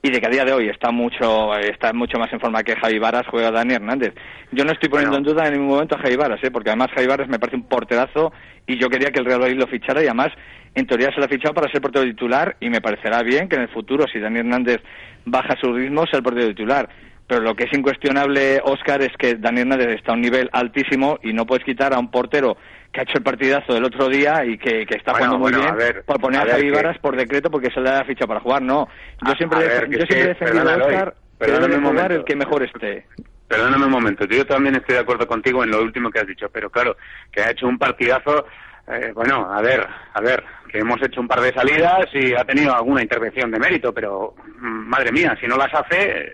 y 0.08 0.12
de 0.12 0.22
que 0.22 0.28
a 0.28 0.30
día 0.30 0.46
de 0.46 0.54
hoy 0.54 0.70
está 0.70 0.92
mucho 0.92 1.54
está 1.58 1.92
mucho 1.92 2.18
más 2.18 2.32
en 2.32 2.40
forma 2.40 2.64
que 2.64 2.78
Javi 2.78 2.98
Varas, 2.98 3.28
juega 3.30 3.52
Dani 3.52 3.74
Hernández. 3.74 4.14
Yo 4.54 4.64
no 4.64 4.72
estoy 4.72 4.88
poniendo 4.88 5.18
en 5.18 5.24
duda 5.24 5.46
en 5.46 5.54
ningún 5.54 5.68
momento 5.68 5.96
a 5.96 6.00
Javi 6.00 6.16
Varas, 6.16 6.42
¿eh? 6.44 6.52
porque 6.52 6.70
además 6.70 6.92
Javi 6.96 7.08
Varas 7.08 7.28
me 7.28 7.40
parece 7.40 7.58
un 7.58 7.68
porterazo 7.68 8.32
y 8.66 8.80
yo 8.80 8.90
quería 8.90 9.12
que 9.12 9.20
el 9.20 9.26
Real 9.26 9.42
Madrid 9.42 9.58
lo 9.60 9.68
fichara 9.68 10.02
y 10.02 10.06
además 10.06 10.30
en 10.76 10.88
teoría 10.88 11.12
se 11.12 11.20
lo 11.20 11.26
ha 11.26 11.30
fichado 11.30 11.54
para 11.54 11.70
ser 11.70 11.82
portero 11.82 12.06
titular 12.06 12.56
y 12.62 12.70
me 12.70 12.80
parecerá 12.80 13.22
bien 13.22 13.50
que 13.50 13.58
en 13.58 13.64
el 13.64 13.70
futuro, 13.70 14.06
si 14.08 14.20
Dani 14.20 14.40
Hernández 14.40 14.82
baja 15.26 15.56
su 15.60 15.74
ritmo, 15.74 16.06
sea 16.06 16.20
el 16.20 16.24
portero 16.24 16.48
titular. 16.48 16.88
Pero 17.28 17.42
lo 17.42 17.56
que 17.56 17.66
es 17.66 17.74
incuestionable, 17.78 18.62
Oscar, 18.64 19.02
es 19.02 19.12
que 19.18 19.36
Dani 19.36 19.62
Hernández 19.62 19.90
está 19.98 20.14
a 20.14 20.16
un 20.16 20.22
nivel 20.22 20.50
altísimo 20.54 21.20
y 21.22 21.34
no 21.34 21.46
puedes 21.46 21.66
quitar 21.66 21.94
a 21.94 22.00
un 22.00 22.10
portero 22.10 22.56
que 22.92 23.00
ha 23.00 23.04
hecho 23.04 23.18
el 23.18 23.24
partidazo 23.24 23.74
del 23.74 23.86
otro 23.86 24.10
día 24.10 24.44
y 24.46 24.58
que, 24.58 24.86
que 24.86 24.98
está 24.98 25.14
jugando 25.14 25.38
muy 25.38 25.54
bien 25.54 25.76
por 26.06 26.20
poner 26.20 26.42
a, 26.42 26.52
Javi 26.54 26.72
Varas 26.72 26.98
por 27.00 27.16
decreto 27.16 27.50
porque 27.52 27.72
se 27.72 27.80
le 27.80 27.92
da 27.92 28.06
ficha 28.06 28.26
para 28.26 28.40
jugar. 28.40 28.62
No, 28.62 28.88
yo 29.26 29.34
siempre, 29.34 29.60
yo 29.90 30.06
siempre 30.06 30.22
he 30.22 30.28
defendido 30.28 30.70
a 30.70 30.76
Oscar 30.76 31.16
que 31.40 31.52
debe 31.52 31.80
jugar 31.80 32.12
el 32.12 32.24
que 32.24 32.36
mejor 32.36 32.64
esté. 32.64 33.06
Perdóname 33.48 33.86
un 33.86 33.92
momento, 33.92 34.26
yo 34.26 34.46
también 34.46 34.76
estoy 34.76 34.96
de 34.96 35.02
acuerdo 35.02 35.26
contigo 35.26 35.64
en 35.64 35.72
lo 35.72 35.82
último 35.82 36.12
que 36.12 36.20
has 36.20 36.28
dicho, 36.28 36.50
pero 36.50 36.70
claro, 36.70 36.98
que 37.32 37.42
ha 37.42 37.52
hecho 37.52 37.66
un 37.66 37.78
partidazo, 37.78 38.46
eh, 38.90 39.12
bueno, 39.14 39.50
a 39.50 39.62
ver, 39.62 39.88
a 40.14 40.20
ver, 40.20 40.44
que 40.70 40.80
hemos 40.80 41.02
hecho 41.02 41.22
un 41.22 41.30
par 41.30 41.40
de 41.40 41.54
salidas 41.54 42.08
y 42.14 42.34
ha 42.34 42.44
tenido 42.44 42.76
alguna 42.76 43.02
intervención 43.02 43.50
de 43.50 43.60
mérito, 43.60 43.94
pero 43.94 44.36
mm, 44.60 44.90
madre 44.90 45.14
mía, 45.14 45.38
si 45.40 45.48
no 45.48 45.56
las 45.56 45.74
hace, 45.74 46.34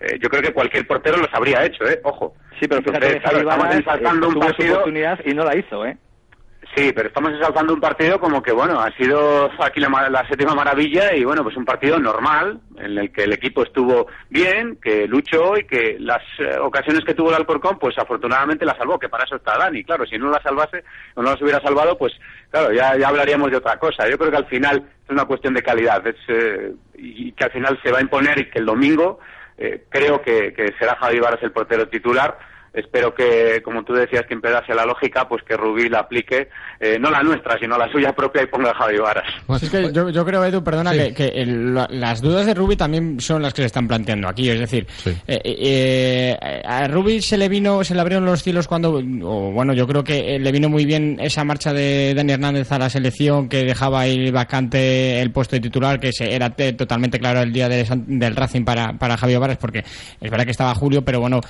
eh, 0.00 0.18
yo 0.20 0.28
creo 0.28 0.42
que 0.42 0.52
cualquier 0.52 0.86
portero 0.86 1.16
los 1.16 1.32
habría 1.32 1.64
hecho, 1.64 1.88
¿eh? 1.88 2.00
Ojo. 2.04 2.34
Sí, 2.58 2.68
pero 2.68 2.82
fíjate, 2.82 3.20
claro, 3.20 3.38
estamos 3.38 3.74
ensalzando 3.74 4.28
un 4.28 4.34
partido... 4.38 4.74
oportunidad 4.74 5.20
y 5.24 5.34
no 5.34 5.44
la 5.44 5.56
hizo, 5.56 5.84
¿eh? 5.84 5.96
Sí, 6.74 6.92
pero 6.94 7.08
estamos 7.08 7.32
exaltando 7.32 7.72
un 7.72 7.80
partido 7.80 8.18
como 8.18 8.42
que, 8.42 8.52
bueno, 8.52 8.80
ha 8.80 8.90
sido 8.96 9.50
aquí 9.60 9.80
la, 9.80 10.10
la, 10.10 10.28
séptima 10.28 10.54
maravilla 10.54 11.14
y, 11.14 11.24
bueno, 11.24 11.42
pues 11.42 11.56
un 11.56 11.64
partido 11.64 11.98
normal 11.98 12.60
en 12.76 12.98
el 12.98 13.12
que 13.12 13.24
el 13.24 13.32
equipo 13.32 13.62
estuvo 13.62 14.08
bien, 14.28 14.76
que 14.82 15.06
luchó 15.06 15.56
y 15.56 15.64
que 15.64 15.96
las 15.98 16.22
eh, 16.38 16.58
ocasiones 16.60 17.04
que 17.04 17.14
tuvo 17.14 17.30
el 17.30 17.36
Alcorcón, 17.36 17.78
pues 17.78 17.96
afortunadamente 17.96 18.66
la 18.66 18.76
salvó, 18.76 18.98
que 18.98 19.08
para 19.08 19.24
eso 19.24 19.36
está 19.36 19.56
Dani. 19.56 19.84
Claro, 19.84 20.04
si 20.04 20.18
no 20.18 20.28
la 20.28 20.42
salvase 20.42 20.84
o 21.14 21.22
no 21.22 21.30
las 21.30 21.40
hubiera 21.40 21.60
salvado, 21.60 21.96
pues, 21.96 22.12
claro, 22.50 22.72
ya, 22.72 22.94
ya 22.98 23.08
hablaríamos 23.08 23.50
de 23.50 23.56
otra 23.56 23.78
cosa. 23.78 24.06
Yo 24.08 24.18
creo 24.18 24.30
que 24.30 24.36
al 24.36 24.46
final 24.46 24.86
es 25.04 25.10
una 25.10 25.24
cuestión 25.24 25.54
de 25.54 25.62
calidad 25.62 26.06
es, 26.06 26.16
eh, 26.28 26.72
y 26.98 27.32
que 27.32 27.44
al 27.44 27.52
final 27.52 27.80
se 27.82 27.90
va 27.90 27.98
a 27.98 28.02
imponer 28.02 28.38
y 28.38 28.50
que 28.50 28.58
el 28.58 28.66
domingo 28.66 29.20
eh, 29.20 29.35
creo 29.88 30.20
que, 30.22 30.52
que 30.52 30.74
será 30.78 30.96
Javi 30.96 31.18
Varas 31.18 31.42
el 31.42 31.52
portero 31.52 31.88
titular 31.88 32.38
espero 32.76 33.14
que, 33.14 33.62
como 33.64 33.82
tú 33.82 33.94
decías, 33.94 34.26
que 34.26 34.34
empezase 34.34 34.74
la 34.74 34.84
lógica, 34.84 35.26
pues 35.26 35.42
que 35.42 35.56
Rubí 35.56 35.88
la 35.88 36.00
aplique, 36.00 36.48
eh, 36.78 36.98
no 37.00 37.10
la 37.10 37.22
nuestra, 37.22 37.58
sino 37.58 37.78
la 37.78 37.90
suya 37.90 38.12
propia 38.12 38.42
y 38.42 38.46
ponga 38.46 38.70
a 38.70 38.74
Javi 38.74 38.98
Varas. 38.98 39.24
Pues 39.46 39.62
es 39.62 39.70
que 39.70 39.90
yo, 39.92 40.24
creo, 40.24 40.44
Edu, 40.44 40.62
perdona, 40.62 40.92
que, 40.92 41.44
las 41.90 42.20
dudas 42.20 42.44
de 42.44 42.54
Rubí 42.54 42.76
también 42.76 43.18
son 43.18 43.42
las 43.42 43.54
que 43.54 43.62
se 43.62 43.66
están 43.66 43.88
planteando 43.88 44.28
aquí. 44.28 44.50
Es 44.50 44.60
decir, 44.60 44.86
eh, 45.26 45.40
eh, 45.44 46.62
a 46.64 46.86
Rubí 46.88 47.22
se 47.22 47.38
le 47.38 47.48
vino, 47.48 47.82
se 47.82 47.94
le 47.94 48.00
abrieron 48.02 48.26
los 48.26 48.42
cielos 48.42 48.68
cuando, 48.68 49.00
bueno, 49.02 49.72
yo 49.72 49.86
creo 49.86 50.04
que 50.04 50.38
le 50.38 50.52
vino 50.52 50.68
muy 50.68 50.84
bien 50.84 51.16
esa 51.20 51.44
marcha 51.44 51.72
de 51.72 52.12
Dani 52.14 52.34
Hernández 52.34 52.70
a 52.72 52.78
la 52.78 52.90
selección 52.90 53.48
que 53.48 53.64
dejaba 53.64 54.00
ahí 54.00 54.30
vacante 54.30 55.22
el 55.22 55.30
puesto 55.30 55.56
de 55.56 55.60
titular, 55.60 55.98
que 55.98 56.12
se, 56.12 56.34
era 56.34 56.50
totalmente 56.50 57.18
claro 57.18 57.40
el 57.40 57.52
día 57.52 57.70
del 57.70 58.36
Racing 58.36 58.64
para, 58.64 58.92
para 58.98 59.16
Javi 59.16 59.36
Varas, 59.36 59.56
porque 59.56 59.78
es 59.78 60.30
verdad 60.30 60.44
que 60.44 60.50
estaba 60.50 60.74
Julio, 60.74 61.02
pero 61.02 61.20
bueno, 61.20 61.40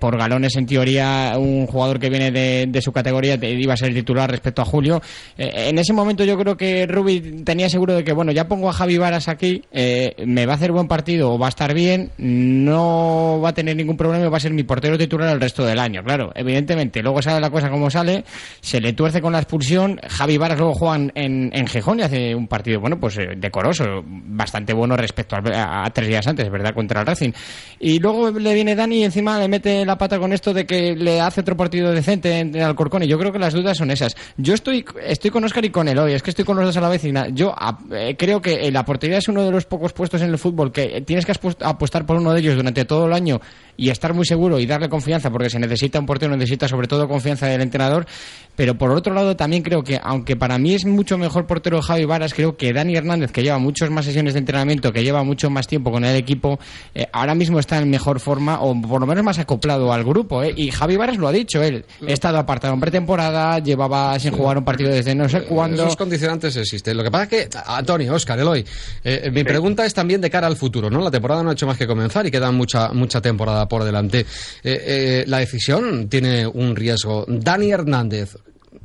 por 0.00 0.18
galones 0.18 0.56
en 0.56 0.66
teoría 0.72 1.34
un 1.36 1.66
jugador 1.66 2.00
que 2.00 2.08
viene 2.08 2.30
de, 2.30 2.80
su 2.80 2.92
categoría 2.92 3.34
iba 3.34 3.74
a 3.74 3.76
ser 3.76 3.92
titular 3.92 4.30
respecto 4.30 4.62
a 4.62 4.64
Julio. 4.64 5.02
Eh, 5.36 5.68
en 5.68 5.78
ese 5.78 5.92
momento 5.92 6.24
yo 6.24 6.38
creo 6.38 6.56
que 6.56 6.86
Rubi 6.86 7.42
tenía 7.44 7.68
seguro 7.68 7.94
de 7.94 8.04
que, 8.04 8.14
bueno, 8.14 8.32
ya 8.32 8.48
pongo 8.48 8.70
a 8.70 8.72
Javi 8.72 8.96
Varas 8.96 9.28
aquí, 9.28 9.62
eh, 9.70 10.14
me 10.24 10.46
va 10.46 10.54
a 10.54 10.56
hacer 10.56 10.72
buen 10.72 10.88
partido 10.88 11.32
o 11.32 11.38
va 11.38 11.46
a 11.46 11.48
estar 11.50 11.74
bien, 11.74 12.10
no 12.16 13.38
va 13.44 13.50
a 13.50 13.52
tener 13.52 13.76
ningún 13.76 13.98
problema, 13.98 14.30
va 14.30 14.38
a 14.38 14.40
ser 14.40 14.54
mi 14.54 14.62
portero 14.62 14.96
titular 14.96 15.28
el 15.28 15.42
resto 15.42 15.62
del 15.66 15.78
año. 15.78 16.02
Claro, 16.02 16.32
evidentemente, 16.34 17.02
luego 17.02 17.20
sale 17.20 17.38
la 17.38 17.50
cosa 17.50 17.68
como 17.68 17.90
sale, 17.90 18.24
se 18.62 18.80
le 18.80 18.94
tuerce 18.94 19.20
con 19.20 19.34
la 19.34 19.40
expulsión, 19.40 20.00
Javi 20.08 20.38
Varas 20.38 20.58
luego 20.58 20.72
juega 20.72 20.96
en, 20.96 21.50
en 21.52 21.66
Gijón 21.66 21.98
y 21.98 22.02
hace 22.02 22.34
un 22.34 22.48
partido, 22.48 22.80
bueno, 22.80 22.98
pues 22.98 23.18
eh, 23.18 23.34
decoroso, 23.36 24.02
bastante 24.06 24.72
bueno 24.72 24.96
respecto 24.96 25.36
a, 25.36 25.90
tres 25.92 26.08
días 26.08 26.26
antes, 26.26 26.50
¿verdad?, 26.50 26.72
contra 26.72 27.00
el 27.00 27.06
Racing. 27.06 27.32
Y 27.78 27.98
luego 27.98 28.30
le 28.30 28.54
viene 28.54 28.74
Dani 28.74 29.00
y 29.00 29.04
encima 29.04 29.38
le 29.38 29.48
mete 29.48 29.84
la 29.84 29.98
pata 29.98 30.18
con 30.18 30.32
esto 30.32 30.54
de 30.54 30.61
que 30.66 30.94
le 30.96 31.20
hace 31.20 31.40
otro 31.40 31.56
partido 31.56 31.90
decente 31.92 32.38
en, 32.38 32.54
en 32.56 32.74
y 33.02 33.06
yo 33.08 33.18
creo 33.18 33.32
que 33.32 33.38
las 33.38 33.54
dudas 33.54 33.76
son 33.78 33.90
esas. 33.90 34.14
Yo 34.36 34.54
estoy, 34.54 34.84
estoy 35.06 35.30
con 35.30 35.44
Oscar 35.44 35.64
y 35.64 35.70
con 35.70 35.88
Eloy, 35.88 36.12
es 36.12 36.22
que 36.22 36.30
estoy 36.30 36.44
con 36.44 36.56
los 36.56 36.64
dos 36.66 36.76
a 36.76 36.80
la 36.80 36.88
vez 36.88 37.04
y 37.04 37.12
na- 37.12 37.28
yo 37.28 37.54
eh, 37.92 38.16
creo 38.18 38.40
que 38.42 38.70
la 38.70 38.84
portería 38.84 39.18
es 39.18 39.28
uno 39.28 39.44
de 39.44 39.50
los 39.50 39.64
pocos 39.66 39.92
puestos 39.92 40.20
en 40.22 40.28
el 40.30 40.38
fútbol 40.38 40.72
que 40.72 40.96
eh, 40.96 41.00
tienes 41.02 41.26
que 41.26 41.32
apostar 41.60 42.06
por 42.06 42.16
uno 42.16 42.32
de 42.32 42.40
ellos 42.40 42.56
durante 42.56 42.84
todo 42.84 43.06
el 43.06 43.12
año 43.12 43.40
y 43.76 43.88
estar 43.90 44.12
muy 44.14 44.26
seguro 44.26 44.58
y 44.58 44.66
darle 44.66 44.88
confianza 44.88 45.30
porque 45.30 45.48
se 45.50 45.58
necesita 45.58 45.98
un 45.98 46.06
portero, 46.06 46.36
necesita 46.36 46.68
sobre 46.68 46.86
todo 46.88 47.08
confianza 47.08 47.46
del 47.46 47.62
entrenador, 47.62 48.06
pero 48.54 48.76
por 48.76 48.90
otro 48.90 49.14
lado 49.14 49.34
también 49.36 49.62
creo 49.62 49.82
que 49.82 49.98
aunque 50.02 50.36
para 50.36 50.58
mí 50.58 50.74
es 50.74 50.84
mucho 50.84 51.16
mejor 51.16 51.46
portero 51.46 51.80
Javi 51.80 52.04
Varas, 52.04 52.34
creo 52.34 52.56
que 52.56 52.72
Dani 52.72 52.94
Hernández 52.96 53.32
que 53.32 53.42
lleva 53.42 53.58
muchas 53.58 53.90
más 53.90 54.04
sesiones 54.04 54.34
de 54.34 54.40
entrenamiento, 54.40 54.92
que 54.92 55.02
lleva 55.02 55.22
mucho 55.24 55.48
más 55.50 55.66
tiempo 55.66 55.90
con 55.90 56.04
el 56.04 56.16
equipo, 56.16 56.58
eh, 56.94 57.06
ahora 57.12 57.34
mismo 57.34 57.58
está 57.58 57.78
en 57.78 57.88
mejor 57.90 58.20
forma 58.20 58.60
o 58.60 58.78
por 58.80 59.00
lo 59.00 59.06
menos 59.06 59.24
más 59.24 59.38
acoplado 59.38 59.92
al 59.92 60.04
grupo, 60.04 60.41
¿eh? 60.42 60.52
y 60.56 60.70
Javi 60.70 60.96
Varas 60.96 61.16
lo 61.16 61.28
ha 61.28 61.32
dicho 61.32 61.62
él, 61.62 61.84
he 62.06 62.12
estado 62.12 62.38
apartado 62.38 62.74
en 62.74 62.80
pretemporada, 62.80 63.58
llevaba 63.58 64.18
sin 64.18 64.32
jugar 64.32 64.58
un 64.58 64.64
partido 64.64 64.90
desde 64.90 65.14
no 65.14 65.28
sé 65.28 65.42
cuándo. 65.42 65.82
Esos 65.82 65.96
condicionantes 65.96 66.56
existen. 66.56 66.96
Lo 66.96 67.02
que 67.02 67.10
pasa 67.10 67.24
es 67.24 67.28
que, 67.28 67.58
Antonio, 67.66 68.14
Oscar, 68.14 68.38
Eloy, 68.38 68.64
eh, 69.04 69.30
mi 69.32 69.44
pregunta 69.44 69.84
es 69.84 69.94
también 69.94 70.20
de 70.20 70.30
cara 70.30 70.46
al 70.46 70.56
futuro, 70.56 70.90
¿no? 70.90 71.00
La 71.00 71.10
temporada 71.10 71.42
no 71.42 71.50
ha 71.50 71.52
hecho 71.52 71.66
más 71.66 71.78
que 71.78 71.86
comenzar 71.86 72.26
y 72.26 72.30
queda 72.30 72.50
mucha, 72.50 72.92
mucha 72.92 73.20
temporada 73.20 73.68
por 73.68 73.84
delante. 73.84 74.20
Eh, 74.20 74.24
eh, 74.64 75.24
la 75.26 75.38
decisión 75.38 76.08
tiene 76.08 76.46
un 76.46 76.76
riesgo. 76.76 77.24
Dani 77.28 77.70
Hernández, 77.70 78.36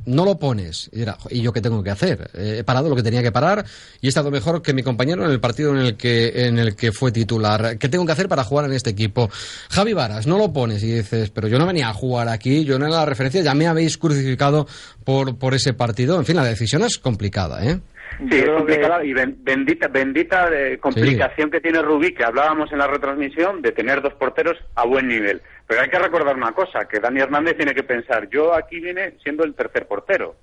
no 0.06 0.24
lo 0.24 0.38
pones. 0.38 0.88
Y, 0.92 0.98
dirá, 1.00 1.12
"Jo, 1.18 1.28
¿y 1.30 1.42
yo 1.42 1.52
qué 1.52 1.60
tengo 1.60 1.82
que 1.82 1.90
hacer? 1.90 2.30
Eh, 2.34 2.56
he 2.60 2.64
parado 2.64 2.88
lo 2.88 2.96
que 2.96 3.02
tenía 3.02 3.22
que 3.22 3.32
parar 3.32 3.64
y 4.00 4.06
he 4.06 4.08
estado 4.08 4.30
mejor 4.30 4.62
que 4.62 4.72
mi 4.74 4.82
compañero 4.82 5.24
en 5.24 5.30
el 5.30 5.40
partido 5.40 5.70
en 5.72 5.78
el 5.78 5.96
que, 5.96 6.46
en 6.46 6.58
el 6.58 6.76
que 6.76 6.92
fue 6.92 7.12
titular. 7.12 7.78
¿Qué 7.78 7.88
tengo 7.88 8.04
que 8.06 8.12
hacer 8.12 8.28
para 8.28 8.44
jugar 8.44 8.66
en 8.66 8.72
este 8.72 8.90
equipo? 8.90 9.30
Javi 9.70 9.92
Varas, 9.92 10.26
no 10.26 10.38
lo 10.38 10.52
pones 10.52 10.82
y 10.82 10.92
dices, 10.92 11.30
pero 11.30 11.48
yo 11.48 11.58
no 11.58 11.66
venía 11.66 11.88
a 11.88 11.94
jugar 11.94 12.28
aquí, 12.28 12.64
yo 12.64 12.78
no 12.78 12.86
era 12.86 12.96
la 12.96 13.06
referencia, 13.06 13.42
ya 13.42 13.54
me 13.54 13.66
habéis 13.66 13.98
crucificado 13.98 14.66
por, 15.04 15.38
por 15.38 15.54
ese 15.54 15.72
partido. 15.72 16.18
En 16.18 16.24
fin, 16.24 16.36
la 16.36 16.44
decisión 16.44 16.82
es 16.82 16.98
complicada, 16.98 17.64
¿eh? 17.64 17.78
Sí, 18.18 18.36
es 18.38 18.48
complicada 18.50 19.04
y 19.04 19.12
ben- 19.12 19.36
bendita, 19.44 19.86
bendita 19.86 20.48
de 20.50 20.78
complicación 20.78 21.50
que 21.50 21.60
tiene 21.60 21.82
Rubí, 21.82 22.14
que 22.14 22.24
hablábamos 22.24 22.72
en 22.72 22.78
la 22.78 22.86
retransmisión, 22.88 23.62
de 23.62 23.70
tener 23.70 24.00
dos 24.02 24.14
porteros 24.14 24.56
a 24.74 24.84
buen 24.86 25.06
nivel. 25.06 25.40
Pero 25.68 25.82
hay 25.82 25.88
que 25.90 25.98
recordar 25.98 26.34
una 26.34 26.52
cosa, 26.52 26.88
que 26.88 26.98
Dani 26.98 27.20
Hernández 27.20 27.56
tiene 27.56 27.74
que 27.74 27.82
pensar, 27.82 28.28
yo 28.30 28.54
aquí 28.54 28.80
vine 28.80 29.14
siendo 29.22 29.44
el 29.44 29.54
tercer 29.54 29.86
portero. 29.86 30.34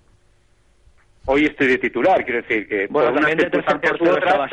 Hoy 1.27 1.45
estoy 1.47 1.65
de 1.65 1.79
titular, 1.79 2.23
quiero 2.23 2.43
decir 2.43 2.67
que... 2.67 2.85
Bueno, 2.87 3.11
también 3.11 3.39
de 3.39 3.49
tercer 3.49 3.81
portero 3.81 4.17
estaba 4.19 4.47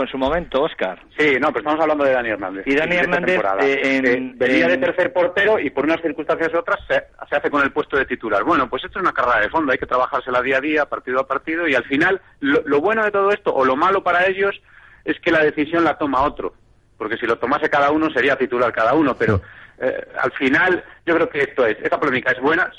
en 0.00 0.08
su 0.08 0.16
momento, 0.16 0.62
Oscar. 0.62 0.98
Sí, 1.18 1.36
no, 1.38 1.48
pero 1.48 1.58
estamos 1.58 1.80
hablando 1.82 2.02
de 2.04 2.12
Dani 2.12 2.30
Hernández. 2.30 2.66
Y 2.66 2.74
Dani 2.74 2.96
Hernández, 2.96 3.38
eh, 3.60 3.80
en- 3.98 4.06
Eh, 4.06 4.32
venía 4.36 4.64
en- 4.64 4.70
de 4.70 4.78
tercer 4.78 5.12
portero 5.12 5.58
y 5.58 5.68
por 5.68 5.84
unas 5.84 6.00
circunstancias 6.00 6.54
u 6.54 6.56
otras 6.56 6.80
se, 6.88 7.04
se 7.28 7.36
hace 7.36 7.50
con 7.50 7.62
el 7.62 7.72
puesto 7.72 7.98
de 7.98 8.06
titular. 8.06 8.42
Bueno, 8.42 8.70
pues 8.70 8.82
esto 8.84 8.98
es 8.98 9.02
una 9.02 9.12
carrera 9.12 9.40
de 9.40 9.50
fondo, 9.50 9.70
hay 9.72 9.76
que 9.76 9.84
trabajársela 9.84 10.40
día 10.40 10.56
a 10.56 10.60
día, 10.62 10.86
partido 10.86 11.20
a 11.20 11.26
partido, 11.26 11.68
y 11.68 11.74
al 11.74 11.84
final 11.84 12.18
lo, 12.40 12.62
lo 12.64 12.80
bueno 12.80 13.04
de 13.04 13.10
todo 13.10 13.30
esto, 13.30 13.54
o 13.54 13.66
lo 13.66 13.76
malo 13.76 14.02
para 14.02 14.24
ellos, 14.26 14.58
es 15.04 15.20
que 15.20 15.30
la 15.30 15.40
decisión 15.44 15.84
la 15.84 15.98
toma 15.98 16.22
otro. 16.22 16.54
Porque 16.96 17.18
si 17.18 17.26
lo 17.26 17.36
tomase 17.36 17.68
cada 17.68 17.90
uno 17.90 18.08
sería 18.10 18.36
titular 18.36 18.72
cada 18.72 18.94
uno, 18.94 19.14
pero 19.14 19.42
eh, 19.78 20.06
al 20.22 20.32
final 20.32 20.84
yo 21.06 21.14
creo 21.14 21.28
que 21.28 21.40
esto 21.40 21.66
es, 21.66 21.76
esta 21.82 21.98
polémica 22.00 22.32
es 22.32 22.40
buena, 22.40 22.70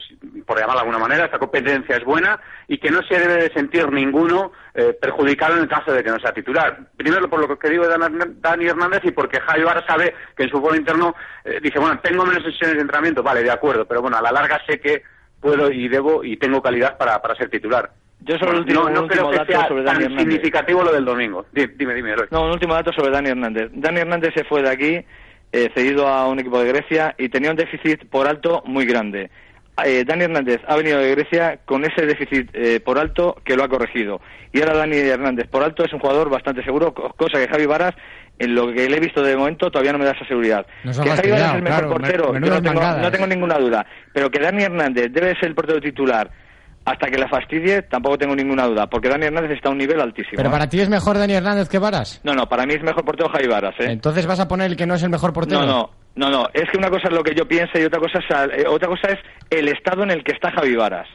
por 0.46 0.58
llamarla 0.60 0.82
de 0.82 0.88
alguna 0.88 1.00
manera, 1.00 1.26
esta 1.26 1.38
competencia 1.40 1.98
es 1.98 2.04
buena 2.04 2.40
y 2.68 2.78
que 2.78 2.90
no 2.92 3.02
se 3.04 3.20
debe 3.20 3.36
de 3.44 3.50
sentir 3.54 3.92
ninguno 3.92 4.52
eh, 4.74 4.98
perjudicado 5.00 5.56
en 5.56 5.64
el 5.64 5.68
caso 5.68 5.92
de 5.92 6.04
que 6.04 6.10
no 6.10 6.20
sea 6.20 6.34
titular. 6.34 6.80
Primero 6.98 7.30
por 7.30 7.40
lo 7.48 7.58
que 7.60 7.70
digo 7.70 7.88
de 7.88 7.98
Dan- 7.98 8.38
Dani 8.42 8.66
Hernández 8.68 9.02
y 9.04 9.12
porque 9.12 9.40
Javi 9.40 9.64
Vara 9.64 9.86
sabe 9.86 10.14
que 10.36 10.44
en 10.44 10.50
su 10.50 10.60
foro 10.62 10.76
interno 10.76 11.16
eh, 11.44 11.60
dice, 11.62 11.80
bueno, 11.80 12.00
tengo 12.00 12.26
menos 12.26 12.44
sesiones 12.44 12.76
de 12.76 12.82
entrenamiento, 12.82 13.22
vale, 13.24 13.44
de 13.44 13.52
acuerdo, 13.52 13.86
pero 13.86 14.02
bueno, 14.02 14.18
a 14.18 14.22
la 14.22 14.32
larga 14.32 14.60
sé 14.68 14.80
que 14.80 15.04
puedo 15.40 15.70
y 15.72 15.88
debo 15.88 16.24
y 16.24 16.38
tengo 16.38 16.62
calidad 16.62 16.98
para, 16.98 17.22
para 17.22 17.36
ser 17.36 17.50
titular. 17.50 17.92
Yo 18.22 18.36
el 18.36 18.56
último- 18.56 18.84
no, 18.86 18.90
no 18.90 19.00
un 19.02 19.06
último 19.06 19.30
que 19.30 19.38
dato 19.38 19.52
sea 19.52 19.68
sobre 19.68 19.84
tan 19.84 19.94
Dani 19.94 20.06
Hernández. 20.06 20.24
significativo 20.26 20.84
lo 20.84 20.92
del 20.92 21.06
domingo. 21.06 21.46
Di- 21.52 21.68
Dime, 21.76 21.94
dime, 21.94 22.14
Eloy. 22.14 22.28
No, 22.32 22.46
un 22.46 22.52
último 22.52 22.74
dato 22.74 22.92
sobre 22.94 23.12
Dani 23.12 23.30
Hernández. 23.30 23.70
Dani 23.74 24.00
Hernández 24.00 24.34
se 24.34 24.44
fue 24.46 24.64
de 24.64 24.70
aquí, 24.70 25.06
eh, 25.52 25.70
cedido 25.74 26.08
a 26.08 26.28
un 26.28 26.40
equipo 26.40 26.60
de 26.60 26.68
Grecia, 26.68 27.16
y 27.18 27.30
tenía 27.30 27.52
un 27.52 27.58
déficit 27.58 28.06
por 28.10 28.28
alto 28.28 28.62
muy 28.66 28.86
grande. 28.86 29.30
Eh, 29.84 30.06
Dani 30.06 30.24
Hernández 30.24 30.62
ha 30.68 30.76
venido 30.78 31.00
de 31.00 31.12
Grecia 31.12 31.60
con 31.66 31.84
ese 31.84 32.06
déficit 32.06 32.50
eh, 32.54 32.80
por 32.80 32.98
alto 32.98 33.36
que 33.44 33.56
lo 33.58 33.64
ha 33.64 33.68
corregido. 33.68 34.22
Y 34.54 34.62
ahora 34.62 34.76
Dani 34.76 34.98
Hernández 34.98 35.48
por 35.48 35.64
alto 35.64 35.84
es 35.84 35.92
un 35.92 36.00
jugador 36.00 36.30
bastante 36.30 36.64
seguro, 36.64 36.94
co- 36.94 37.14
cosa 37.18 37.40
que 37.40 37.48
Javi 37.50 37.66
Varas, 37.66 37.94
en 38.40 38.56
lo 38.56 38.72
que 38.74 38.90
le 38.90 38.98
he 38.98 39.00
visto 39.02 39.22
de 39.22 39.36
momento, 39.36 39.70
todavía 39.72 39.92
no 39.92 39.98
me 40.00 40.06
da 40.06 40.12
esa 40.12 40.26
seguridad. 40.26 40.66
Nos 40.86 40.98
que 41.00 41.10
Javi 41.10 41.30
Varas 41.32 41.50
es 41.50 41.56
el 41.56 41.62
mejor 41.62 41.80
claro, 41.80 41.90
portero, 41.90 42.34
yo 42.34 42.40
no 42.40 42.62
tengo, 42.62 42.82
no 43.02 43.12
tengo 43.12 43.28
ninguna 43.28 43.58
duda. 43.58 43.86
Pero 44.14 44.30
que 44.32 44.40
Dani 44.40 44.64
Hernández 44.64 45.12
debe 45.12 45.36
ser 45.36 45.50
el 45.50 45.56
portero 45.56 45.82
titular 45.82 46.30
hasta 46.86 47.08
que 47.08 47.18
la 47.18 47.28
fastidie, 47.28 47.82
tampoco 47.82 48.18
tengo 48.18 48.36
ninguna 48.36 48.68
duda, 48.68 48.88
porque 48.88 49.10
Dani 49.10 49.26
Hernández 49.26 49.52
está 49.52 49.70
a 49.70 49.72
un 49.72 49.80
nivel 49.80 50.00
altísimo. 50.00 50.38
Pero 50.38 50.50
¿eh? 50.50 50.52
para 50.52 50.70
ti 50.70 50.80
es 50.80 50.88
mejor 50.88 51.18
Dani 51.18 51.34
Hernández 51.34 51.68
que 51.68 51.80
Varas. 51.80 52.22
No, 52.24 52.34
no, 52.34 52.48
para 52.48 52.66
mí 52.68 52.76
es 52.76 52.84
mejor 52.84 53.04
portero 53.04 53.30
Javi 53.30 53.48
Varas, 53.48 53.74
¿eh? 53.80 53.88
Entonces 53.90 54.28
vas 54.28 54.40
a 54.40 54.48
poner 54.48 54.70
el 54.70 54.78
que 54.78 54.86
no 54.86 54.94
es 54.94 55.02
el 55.02 55.10
mejor 55.10 55.34
portero. 55.34 55.62
No, 55.62 55.66
no, 55.66 55.90
no, 56.16 56.30
no. 56.30 56.48
Es 56.54 56.70
que 56.70 56.78
una 56.78 56.92
cosa 56.92 57.08
es 57.08 57.16
lo 57.16 57.24
que 57.24 57.34
yo 57.34 57.48
pienso 57.48 57.80
y 57.80 57.84
otra 57.86 58.00
cosa 58.00 58.20
es, 58.20 58.60
eh, 58.60 58.68
otra 58.68 58.88
cosa 58.88 59.10
es 59.10 59.20
el 59.50 59.68
estado 59.68 60.04
en 60.04 60.12
el 60.12 60.24
que 60.24 60.34
está 60.34 60.52
Javi 60.52 60.76
Varas. 60.76 61.08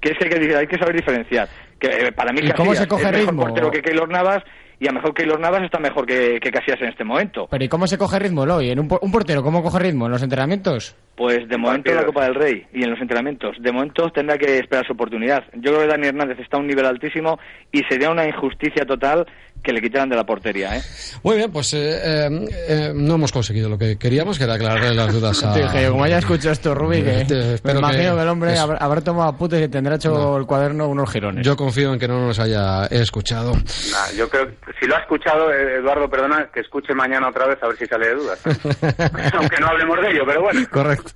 Que 0.00 0.10
es 0.10 0.18
que 0.18 0.24
hay 0.24 0.48
que, 0.48 0.56
hay 0.56 0.66
que 0.66 0.78
saber 0.78 0.96
diferenciar. 0.96 1.48
Que 1.78 1.86
eh, 1.86 2.12
para 2.12 2.32
mí 2.32 2.40
¿Y 2.42 2.50
cómo 2.50 2.74
se 2.74 2.88
coge 2.88 3.04
es 3.04 3.12
mejor 3.12 3.28
ritmo? 3.28 3.42
portero 3.42 3.70
que 3.70 3.82
Keylor 3.82 4.08
Navas 4.08 4.42
y 4.78 4.86
a 4.86 4.90
lo 4.90 4.96
mejor 4.96 5.14
Keylor 5.14 5.40
Navas 5.40 5.62
está 5.62 5.78
mejor 5.78 6.06
que, 6.06 6.38
que 6.40 6.50
Casillas 6.50 6.80
en 6.82 6.88
este 6.88 7.04
momento. 7.04 7.48
Pero 7.50 7.64
¿y 7.64 7.68
cómo 7.68 7.86
se 7.86 7.98
coge 7.98 8.18
ritmo, 8.18 8.44
Eloy? 8.44 8.70
¿En 8.70 8.78
un, 8.78 8.88
un 9.00 9.12
portero 9.12 9.42
cómo 9.42 9.62
coge 9.62 9.78
ritmo? 9.78 10.06
¿En 10.06 10.12
los 10.12 10.22
entrenamientos? 10.22 10.96
Pues 11.16 11.48
de 11.48 11.56
momento 11.56 11.90
en 11.90 11.96
la 11.96 12.04
Copa 12.04 12.24
del 12.24 12.34
Rey 12.34 12.66
y 12.74 12.82
en 12.82 12.90
los 12.90 13.00
entrenamientos. 13.00 13.56
De 13.60 13.72
momento 13.72 14.10
tendrá 14.10 14.36
que 14.36 14.58
esperar 14.58 14.86
su 14.86 14.92
oportunidad. 14.92 15.44
Yo 15.54 15.70
creo 15.72 15.80
que 15.80 15.86
Dani 15.86 16.08
Hernández 16.08 16.38
está 16.40 16.58
a 16.58 16.60
un 16.60 16.66
nivel 16.66 16.84
altísimo 16.84 17.38
y 17.72 17.80
sería 17.88 18.10
una 18.10 18.26
injusticia 18.26 18.84
total 18.84 19.26
que 19.62 19.72
le 19.72 19.80
quitaran 19.82 20.08
de 20.08 20.14
la 20.16 20.24
portería, 20.24 20.76
¿eh? 20.76 20.82
Muy 21.24 21.36
bien, 21.36 21.50
pues 21.50 21.74
eh, 21.74 22.00
eh, 22.04 22.48
eh, 22.68 22.92
no 22.94 23.14
hemos 23.16 23.32
conseguido 23.32 23.68
lo 23.68 23.76
que 23.76 23.96
queríamos, 23.98 24.38
que 24.38 24.44
era 24.44 24.54
aclararle 24.54 24.94
las 24.94 25.12
dudas 25.12 25.42
a... 25.42 25.54
Dije 25.56 25.88
como 25.88 26.04
haya 26.04 26.18
escuchado 26.18 26.52
esto, 26.52 26.74
Rubí, 26.74 27.02
que 27.02 27.24
Te- 27.28 27.58
me 27.64 27.78
imagino 27.78 28.14
que, 28.16 28.22
el 28.22 28.28
hombre 28.28 28.52
eso. 28.52 28.62
habrá, 28.62 28.78
habrá 28.78 29.00
tomado 29.00 29.28
apuntes 29.30 29.64
y 29.64 29.68
tendrá 29.68 29.96
hecho 29.96 30.36
el 30.36 30.46
cuaderno 30.46 30.88
unos 30.88 31.10
girones. 31.10 31.44
Yo 31.44 31.56
confío 31.56 31.92
en 31.92 31.98
que 31.98 32.06
no 32.06 32.24
nos 32.26 32.38
haya 32.38 32.86
escuchado. 32.86 33.54
Nah, 33.54 34.12
yo 34.16 34.28
creo 34.28 34.46
que 34.46 34.54
si 34.80 34.86
lo 34.86 34.94
ha 34.96 35.00
escuchado, 35.00 35.52
eh, 35.52 35.78
Eduardo, 35.80 36.08
perdona, 36.08 36.48
que 36.54 36.60
escuche 36.60 36.94
mañana 36.94 37.28
otra 37.28 37.46
vez 37.48 37.58
a 37.60 37.66
ver 37.66 37.76
si 37.76 37.86
sale 37.86 38.06
de 38.08 38.14
dudas. 38.14 38.38
Aunque 39.34 39.56
no 39.60 39.66
hablemos 39.66 40.00
de 40.00 40.10
ello, 40.12 40.22
pero 40.26 40.42
bueno. 40.42 40.60
Correcto. 40.70 41.10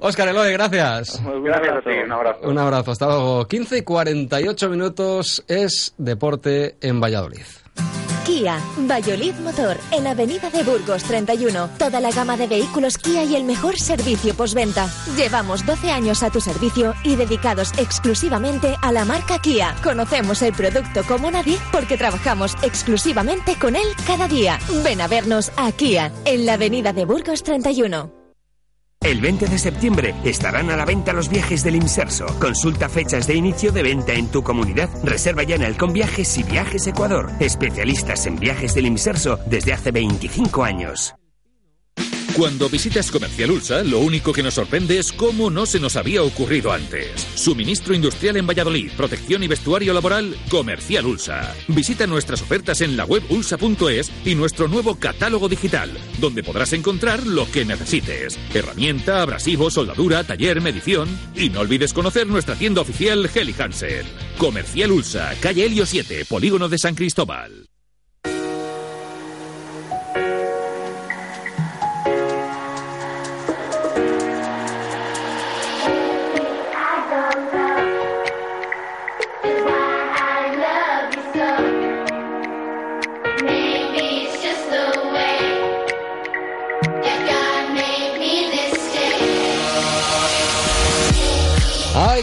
Óscar 0.00 0.28
Eloy, 0.28 0.52
gracias. 0.52 1.22
Gracias 1.42 1.72
a 1.76 1.80
ti, 1.80 1.90
un 2.04 2.12
abrazo. 2.12 2.40
Un 2.42 2.58
abrazo, 2.58 2.90
hasta 2.90 3.06
luego. 3.06 3.46
15 3.46 3.78
y 3.78 3.82
48 3.82 4.68
minutos 4.68 5.42
es 5.48 5.94
deporte 5.96 6.76
en 6.82 7.00
Valladolid. 7.00 7.40
Kia, 8.24 8.58
Valladolid 8.78 9.34
Motor, 9.34 9.76
en 9.92 10.06
Avenida 10.06 10.50
de 10.50 10.62
Burgos 10.62 11.04
31. 11.04 11.68
Toda 11.78 12.00
la 12.00 12.10
gama 12.10 12.36
de 12.36 12.46
vehículos 12.46 12.96
Kia 12.98 13.22
y 13.24 13.36
el 13.36 13.44
mejor 13.44 13.78
servicio 13.78 14.34
postventa. 14.34 14.88
Llevamos 15.16 15.64
12 15.66 15.90
años 15.90 16.22
a 16.22 16.30
tu 16.30 16.40
servicio 16.40 16.94
y 17.04 17.16
dedicados 17.16 17.72
exclusivamente 17.78 18.76
a 18.80 18.92
la 18.92 19.04
marca 19.04 19.38
Kia. 19.38 19.76
Conocemos 19.82 20.40
el 20.42 20.54
producto 20.54 21.02
como 21.06 21.30
nadie 21.30 21.58
porque 21.70 21.98
trabajamos 21.98 22.56
exclusivamente 22.62 23.56
con 23.58 23.76
él 23.76 23.86
cada 24.06 24.26
día. 24.26 24.58
Ven 24.82 25.00
a 25.00 25.06
vernos 25.06 25.52
a 25.56 25.70
Kia, 25.72 26.10
en 26.24 26.46
la 26.46 26.54
Avenida 26.54 26.92
de 26.92 27.04
Burgos 27.04 27.42
31. 27.42 28.23
El 29.04 29.20
20 29.20 29.48
de 29.48 29.58
septiembre 29.58 30.14
estarán 30.24 30.70
a 30.70 30.76
la 30.76 30.86
venta 30.86 31.12
los 31.12 31.28
viajes 31.28 31.62
del 31.62 31.74
Inserso. 31.74 32.24
Consulta 32.40 32.88
fechas 32.88 33.26
de 33.26 33.34
inicio 33.34 33.70
de 33.70 33.82
venta 33.82 34.14
en 34.14 34.28
tu 34.28 34.42
comunidad. 34.42 34.88
Reserva 35.04 35.42
ya 35.42 35.56
en 35.56 35.62
el 35.62 35.76
Con 35.76 35.92
Viajes 35.92 36.38
y 36.38 36.42
Viajes 36.42 36.86
Ecuador. 36.86 37.30
Especialistas 37.38 38.24
en 38.24 38.38
viajes 38.38 38.74
del 38.74 38.86
Inserso 38.86 39.38
desde 39.44 39.74
hace 39.74 39.90
25 39.90 40.64
años. 40.64 41.14
Cuando 42.36 42.68
visitas 42.68 43.12
Comercial 43.12 43.52
Ulsa, 43.52 43.84
lo 43.84 44.00
único 44.00 44.32
que 44.32 44.42
nos 44.42 44.54
sorprende 44.54 44.98
es 44.98 45.12
cómo 45.12 45.50
no 45.50 45.66
se 45.66 45.78
nos 45.78 45.94
había 45.94 46.20
ocurrido 46.24 46.72
antes. 46.72 47.20
Suministro 47.36 47.94
industrial 47.94 48.36
en 48.36 48.46
Valladolid, 48.46 48.90
protección 48.96 49.44
y 49.44 49.48
vestuario 49.48 49.94
laboral, 49.94 50.36
Comercial 50.50 51.06
Ulsa. 51.06 51.54
Visita 51.68 52.08
nuestras 52.08 52.42
ofertas 52.42 52.80
en 52.80 52.96
la 52.96 53.04
web 53.04 53.22
ulsa.es 53.28 54.10
y 54.24 54.34
nuestro 54.34 54.66
nuevo 54.66 54.96
catálogo 54.96 55.48
digital, 55.48 55.96
donde 56.18 56.42
podrás 56.42 56.72
encontrar 56.72 57.24
lo 57.24 57.48
que 57.52 57.64
necesites. 57.64 58.36
Herramienta, 58.52 59.22
abrasivo, 59.22 59.70
soldadura, 59.70 60.24
taller, 60.24 60.60
medición. 60.60 61.08
Y 61.36 61.50
no 61.50 61.60
olvides 61.60 61.92
conocer 61.92 62.26
nuestra 62.26 62.56
tienda 62.56 62.80
oficial 62.80 63.30
Heli 63.32 63.54
Hansen. 63.56 64.06
Comercial 64.38 64.90
Ulsa, 64.90 65.34
calle 65.40 65.66
Helio 65.66 65.86
7, 65.86 66.24
Polígono 66.24 66.68
de 66.68 66.78
San 66.78 66.96
Cristóbal. 66.96 67.73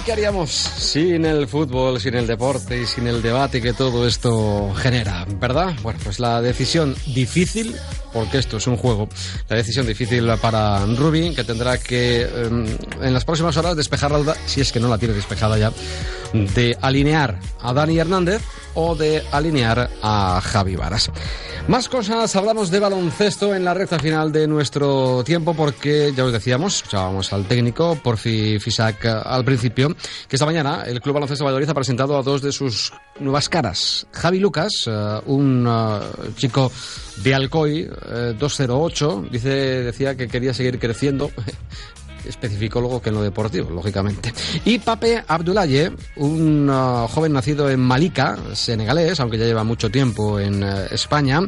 ¿Qué 0.06 0.12
haríamos 0.12 0.50
sin 0.52 1.26
el 1.26 1.48
fútbol, 1.48 2.00
sin 2.00 2.16
el 2.16 2.26
deporte 2.26 2.82
y 2.82 2.86
sin 2.86 3.08
el 3.08 3.22
debate 3.22 3.62
que 3.62 3.74
todo 3.74 4.08
esto 4.08 4.74
genera, 4.76 5.26
verdad? 5.40 5.74
Bueno, 5.84 6.00
pues 6.04 6.20
la 6.20 6.42
decisión 6.42 6.96
difícil, 7.08 7.76
porque 8.14 8.38
esto 8.38 8.58
es 8.58 8.68
un 8.68 8.78
juego, 8.78 9.10
la 9.50 9.58
decisión 9.58 9.86
difícil 9.86 10.28
para 10.42 10.86
Rubin, 10.86 11.36
que 11.36 11.44
tendrá 11.44 11.78
que 11.78 12.22
em, 12.22 12.66
en 13.02 13.14
las 13.14 13.26
próximas 13.26 13.58
horas 13.58 13.76
despejar 13.76 14.12
la 14.12 14.20
duda, 14.20 14.36
si 14.46 14.62
es 14.62 14.72
que 14.72 14.80
no 14.80 14.88
la 14.88 14.98
tiene 14.98 15.14
despejada 15.14 15.58
ya, 15.58 15.72
de 16.34 16.78
alinear 16.82 17.40
a 17.60 17.74
Dani 17.74 18.00
Hernández 18.00 18.42
o 18.74 18.96
de 18.96 19.24
alinear 19.32 19.90
a 20.02 20.42
Javi 20.42 20.76
Varas. 20.76 21.12
Más 21.68 21.88
cosas, 21.88 22.36
hablamos 22.36 22.72
de 22.72 22.80
baloncesto 22.80 23.54
en 23.54 23.64
la 23.64 23.74
recta 23.74 24.00
final 24.00 24.32
de 24.32 24.48
nuestro 24.48 25.24
tiempo 25.24 25.54
porque 25.54 26.12
ya 26.16 26.26
os 26.26 26.34
decíamos, 26.34 26.78
escuchábamos 26.78 27.32
al 27.34 27.46
técnico 27.46 27.98
Porfi 28.02 28.60
Fisac 28.60 29.06
eh, 29.06 29.10
al 29.10 29.46
principio, 29.46 29.96
que 30.28 30.36
esta 30.36 30.46
mañana 30.46 30.84
el 30.86 31.02
Club 31.02 31.14
Baloncesto 31.14 31.46
Valladolid 31.46 31.70
ha 31.70 31.74
presentado 31.76 32.18
a 32.18 32.24
dos 32.24 32.42
de 32.42 32.52
sus 32.52 32.92
nuevas 33.20 33.48
caras. 33.48 34.08
Javi 34.12 34.40
Lucas, 34.40 34.72
eh, 34.88 35.20
un 35.28 35.68
eh, 35.70 36.32
chico 36.36 36.72
de 37.18 37.36
Alcoy, 37.36 37.88
208, 38.40 39.26
dice, 39.32 39.50
decía 39.50 40.16
que 40.16 40.28
quería 40.28 40.56
seguir 40.56 40.80
creciendo 40.80 41.30
especificó 42.26 42.82
luego 42.82 43.02
que 43.02 43.10
en 43.10 43.16
lo 43.16 43.22
deportivo, 43.22 43.70
lógicamente. 43.70 44.34
Y 44.66 44.80
Pape 44.80 45.24
Abdoulaye, 45.28 45.92
un 46.18 46.70
uh, 46.70 47.08
joven 47.08 47.34
nacido 47.34 47.70
en 47.70 47.80
Malika, 47.80 48.38
senegalés, 48.54 49.20
aunque 49.20 49.38
ya 49.38 49.46
lleva 49.46 49.64
mucho 49.64 49.90
tiempo 49.90 50.40
en 50.40 50.64
uh, 50.64 50.88
España, 50.92 51.40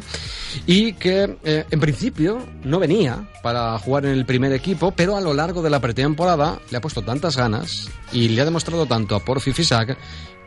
y 0.66 0.94
que 0.94 1.36
eh, 1.44 1.64
en 1.70 1.80
principio 1.80 2.38
no 2.62 2.78
venía 2.78 3.28
para 3.42 3.78
jugar 3.78 4.06
en 4.06 4.12
el 4.12 4.24
primer 4.24 4.52
equipo, 4.52 4.92
pero 4.92 5.16
a 5.16 5.20
lo 5.20 5.34
largo 5.34 5.62
de 5.62 5.70
la 5.70 5.80
pretemporada 5.80 6.58
le 6.70 6.78
ha 6.78 6.80
puesto 6.80 7.02
tantas 7.02 7.36
ganas 7.36 7.88
y 8.12 8.28
le 8.28 8.40
ha 8.40 8.44
demostrado 8.44 8.86
tanto 8.86 9.16
a 9.16 9.20
Porfi 9.20 9.52
Fisac 9.52 9.98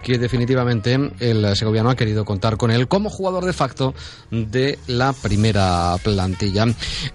que 0.01 0.17
definitivamente 0.17 0.97
el 1.19 1.55
segoviano 1.55 1.89
ha 1.89 1.95
querido 1.95 2.25
contar 2.25 2.57
con 2.57 2.71
él 2.71 2.87
como 2.87 3.09
jugador 3.09 3.45
de 3.45 3.53
facto 3.53 3.93
de 4.31 4.79
la 4.87 5.13
primera 5.13 5.95
plantilla. 6.03 6.65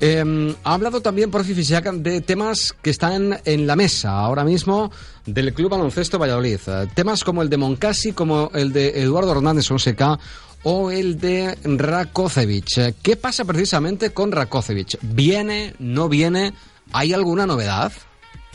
Em, 0.01 0.55
ha 0.65 0.75
hablado 0.75 1.01
también 1.01 1.31
por 1.31 1.45
Fisiac 1.45 1.91
de 1.93 2.21
temas 2.21 2.75
que 2.83 2.91
están 2.91 3.39
en 3.45 3.67
la 3.67 3.77
mesa 3.77 4.19
ahora 4.19 4.45
mismo 4.45 4.91
del 5.27 5.55
Club 5.55 5.71
Baloncesto 5.71 6.19
Valladolid. 6.19 6.61
Temas 6.95 7.25
como 7.25 7.43
el 7.43 7.49
de 7.49 7.57
Moncasi, 7.57 8.13
como 8.13 8.51
el 8.55 8.73
de 8.73 9.01
Eduardo 9.03 9.33
Hernández 9.33 9.71
Onseca 9.71 10.19
o 10.65 10.91
el 10.91 11.19
de 11.19 11.57
Rakocevic. 11.65 12.95
¿Qué 13.03 13.17
pasa 13.17 13.45
precisamente 13.45 14.11
con 14.11 14.33
Rakocevic? 14.33 14.99
¿Viene? 15.03 15.75
¿No 15.79 16.09
viene? 16.09 16.53
¿Hay 16.93 17.13
alguna 17.13 17.47
novedad? 17.47 17.93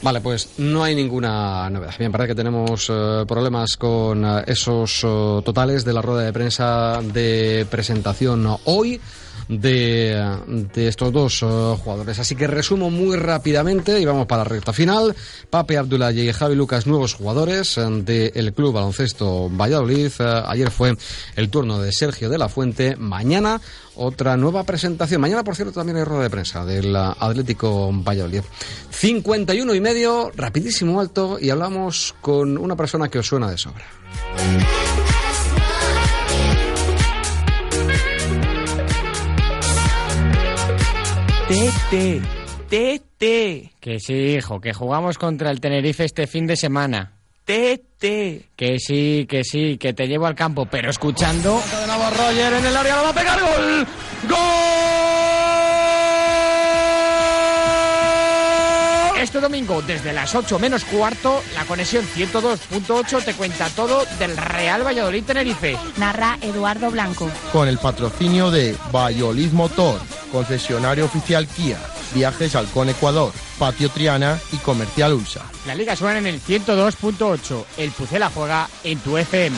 Vale, 0.02 0.22
pues 0.22 0.60
no 0.60 0.84
hay 0.84 0.94
ninguna 0.94 1.70
novedad. 1.70 1.94
Bien, 1.98 2.12
parece 2.12 2.30
que 2.30 2.36
tenemos 2.36 2.88
eh, 2.90 3.26
problemas 3.28 3.76
con 3.78 4.24
eh, 4.24 4.44
esos 4.46 5.04
eh, 5.04 5.42
totales 5.44 5.84
de 5.84 5.94
la 5.94 6.04
rueda 6.04 6.22
de 6.22 6.34
prensa 6.34 7.02
de 7.02 7.66
presentación 7.70 8.48
hoy 8.66 9.02
de, 9.48 10.68
de 10.74 10.88
estos 10.88 11.12
dos 11.12 11.40
jugadores. 11.84 12.20
Así 12.20 12.36
que 12.36 12.48
resumo 12.48 12.90
muy 12.90 13.18
rápidamente 13.18 14.00
y 14.00 14.06
vamos 14.06 14.28
para 14.28 14.44
la 14.44 14.50
recta 14.50 14.74
final. 14.74 15.16
Pape 15.50 15.78
Abdullah 15.78 16.12
y 16.12 16.32
Javi 16.32 16.56
Lucas, 16.56 16.88
nuevos 16.88 17.14
jugadores 17.14 17.76
del 17.76 18.54
Club 18.54 18.74
Baloncesto 18.74 19.50
Valladolid. 19.50 20.12
ayer 20.20 20.72
fue 20.72 20.98
el 21.36 21.50
turno 21.50 21.80
de 21.80 21.92
Sergio 21.92 22.30
de 22.30 22.38
la 22.38 22.50
Fuente. 22.50 22.96
Mañana 22.96 23.62
otra 23.98 24.38
nueva 24.38 24.64
presentación. 24.64 25.20
Mañana, 25.22 25.44
por 25.44 25.56
cierto, 25.56 25.74
también 25.74 25.98
hay 25.98 26.04
rueda 26.04 26.24
de 26.24 26.30
prensa 26.30 26.66
del 26.66 26.96
Atlético 26.96 27.92
Valladolid. 27.92 28.42
51 28.92 29.76
y 29.76 29.82
medio, 29.82 30.32
rapidísimo 30.36 31.00
alto, 31.00 31.38
y 31.40 31.50
hablamos 31.50 32.16
con 32.22 32.58
una 32.58 32.76
persona 32.76 33.10
que 33.10 33.20
os 33.20 33.28
suena 33.28 33.50
de 33.50 33.58
sobra. 33.58 33.86
Tete, 41.68 42.22
tete. 42.70 43.74
Que 43.82 44.00
sí, 44.00 44.38
hijo, 44.38 44.62
que 44.62 44.72
jugamos 44.72 45.18
contra 45.18 45.52
el 45.52 45.60
Tenerife 45.60 46.06
este 46.06 46.26
fin 46.26 46.48
de 46.48 46.56
semana. 46.56 47.12
Tete. 47.44 48.46
Que 48.56 48.80
sí, 48.80 49.28
que 49.30 49.44
sí, 49.44 49.78
que 49.78 49.92
te 49.92 50.08
llevo 50.08 50.28
al 50.28 50.36
campo, 50.36 50.66
pero 50.66 50.90
escuchando. 50.90 51.62
De 51.82 51.88
nuevo 51.88 52.10
Roger 52.12 52.54
en 52.54 52.66
el 52.66 52.78
área, 52.78 52.96
lo 52.96 53.04
va 53.04 53.10
a 53.10 53.14
pegar 53.14 53.42
gol. 53.42 53.88
¡Gol! 54.30 54.87
Este 59.20 59.40
domingo, 59.40 59.82
desde 59.82 60.14
las 60.14 60.36
8 60.36 60.60
menos 60.60 60.86
cuarto, 60.86 61.42
la 61.56 61.66
conexión 61.66 62.06
102.8 62.06 63.24
te 63.24 63.34
cuenta 63.34 63.68
todo 63.70 64.06
del 64.20 64.38
Real 64.38 64.86
Valladolid 64.86 65.24
Tenerife. 65.24 65.76
Narra 65.98 66.38
Eduardo 66.40 66.92
Blanco. 66.92 67.28
Con 67.52 67.68
el 67.68 67.80
patrocinio 67.80 68.52
de 68.52 68.78
Valladolid 68.94 69.52
Motor, 69.54 70.00
concesionario 70.32 71.06
oficial 71.06 71.48
Kia, 71.48 71.80
Viajes 72.14 72.56
Halcón 72.56 72.90
Ecuador, 72.90 73.34
Patio 73.58 73.90
Triana 73.90 74.40
y 74.52 74.58
Comercial 74.58 75.14
Ulsa. 75.14 75.42
La 75.66 75.74
liga 75.74 75.96
suena 75.96 76.20
en 76.20 76.28
el 76.28 76.40
102.8. 76.40 77.66
El 77.78 77.90
Pucela 77.92 78.30
juega 78.30 78.70
en 78.84 79.00
tu 79.00 79.18
FM. 79.18 79.58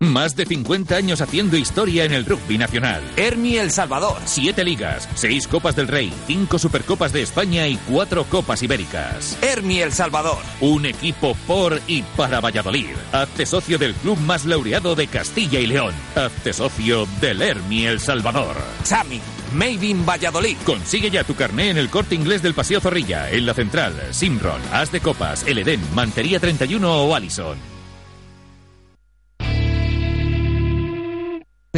Más 0.00 0.36
de 0.36 0.46
50 0.46 0.94
años 0.94 1.20
haciendo 1.20 1.56
historia 1.56 2.04
en 2.04 2.12
el 2.12 2.24
rugby 2.24 2.56
nacional. 2.56 3.02
Hermi 3.16 3.56
El 3.56 3.72
Salvador. 3.72 4.18
Siete 4.26 4.64
ligas, 4.64 5.08
seis 5.14 5.48
Copas 5.48 5.74
del 5.74 5.88
Rey, 5.88 6.12
cinco 6.26 6.58
Supercopas 6.58 7.12
de 7.12 7.22
España 7.22 7.66
y 7.66 7.76
cuatro 7.76 8.24
Copas 8.24 8.62
Ibéricas. 8.62 9.36
Hermi 9.42 9.80
El 9.80 9.92
Salvador. 9.92 10.38
Un 10.60 10.86
equipo 10.86 11.34
por 11.46 11.80
y 11.88 12.02
para 12.16 12.40
Valladolid. 12.40 12.94
Hazte 13.10 13.44
socio 13.44 13.76
del 13.76 13.94
club 13.94 14.18
más 14.20 14.44
laureado 14.44 14.94
de 14.94 15.08
Castilla 15.08 15.58
y 15.58 15.66
León. 15.66 15.94
Hazte 16.14 16.52
socio 16.52 17.06
del 17.20 17.42
Hermi 17.42 17.86
El 17.86 17.98
Salvador. 17.98 18.56
Chami. 18.84 19.20
Made 19.52 19.84
in 19.84 20.06
Valladolid. 20.06 20.58
Consigue 20.64 21.10
ya 21.10 21.24
tu 21.24 21.34
carné 21.34 21.70
en 21.70 21.78
el 21.78 21.88
corte 21.88 22.14
inglés 22.14 22.42
del 22.42 22.54
Paseo 22.54 22.80
Zorrilla, 22.80 23.30
en 23.30 23.46
la 23.46 23.54
Central, 23.54 23.94
Simron, 24.10 24.60
As 24.72 24.92
de 24.92 25.00
Copas, 25.00 25.44
El 25.46 25.58
Edén, 25.58 25.80
Mantería 25.94 26.38
31 26.38 27.02
o 27.04 27.14
Allison. 27.14 27.77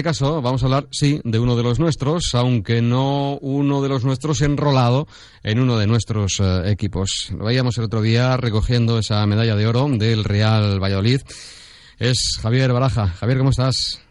Este 0.01 0.09
caso 0.09 0.41
vamos 0.41 0.63
a 0.63 0.67
hablar, 0.67 0.85
sí, 0.91 1.21
de 1.25 1.39
uno 1.39 1.57
de 1.57 1.63
los 1.63 1.79
nuestros, 1.79 2.35
aunque 2.35 2.81
no 2.81 3.37
uno 3.43 3.83
de 3.83 3.91
los 3.91 4.03
nuestros 4.03 4.41
enrolado 4.41 5.07
en 5.43 5.61
uno 5.61 5.77
de 5.77 5.87
nuestros 5.87 6.41
eh, 6.41 6.71
equipos. 6.71 7.31
Lo 7.37 7.45
veíamos 7.45 7.77
el 7.77 7.85
otro 7.85 8.01
día 8.01 8.39
recogiendo 8.39 8.99
esa 8.99 9.27
medalla 9.27 9.57
de 9.57 9.67
oro 9.67 9.89
del 9.91 10.25
Real 10.25 10.83
Valladolid. 10.83 11.21
Es 11.99 12.41
Javier 12.43 12.73
Baraja. 12.73 13.09
Javier, 13.09 13.37
¿cómo 13.37 13.51
estás? 13.51 14.03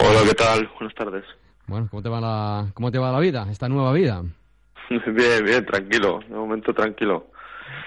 Hola, 0.00 0.20
¿qué 0.28 0.34
tal? 0.34 0.70
Buenas 0.78 0.94
tardes. 0.94 1.24
Bueno, 1.66 1.88
¿cómo 1.90 2.02
te 2.02 2.10
va 2.10 2.20
la, 2.20 2.66
cómo 2.74 2.90
te 2.90 2.98
va 2.98 3.10
la 3.10 3.20
vida, 3.20 3.46
esta 3.50 3.66
nueva 3.66 3.94
vida? 3.94 4.22
bien, 4.90 5.42
bien, 5.42 5.64
tranquilo, 5.64 6.20
de 6.28 6.34
momento 6.34 6.74
tranquilo. 6.74 7.30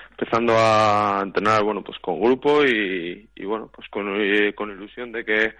Empezando 0.09 0.55
a 0.57 1.21
entrenar, 1.21 1.61
bueno, 1.61 1.83
pues 1.83 1.99
con 1.99 2.19
grupo 2.19 2.65
y, 2.65 3.29
y 3.35 3.45
bueno, 3.45 3.69
pues 3.71 3.87
con, 3.89 4.07
eh, 4.19 4.55
con 4.55 4.71
ilusión 4.71 5.11
de 5.11 5.23
que 5.23 5.53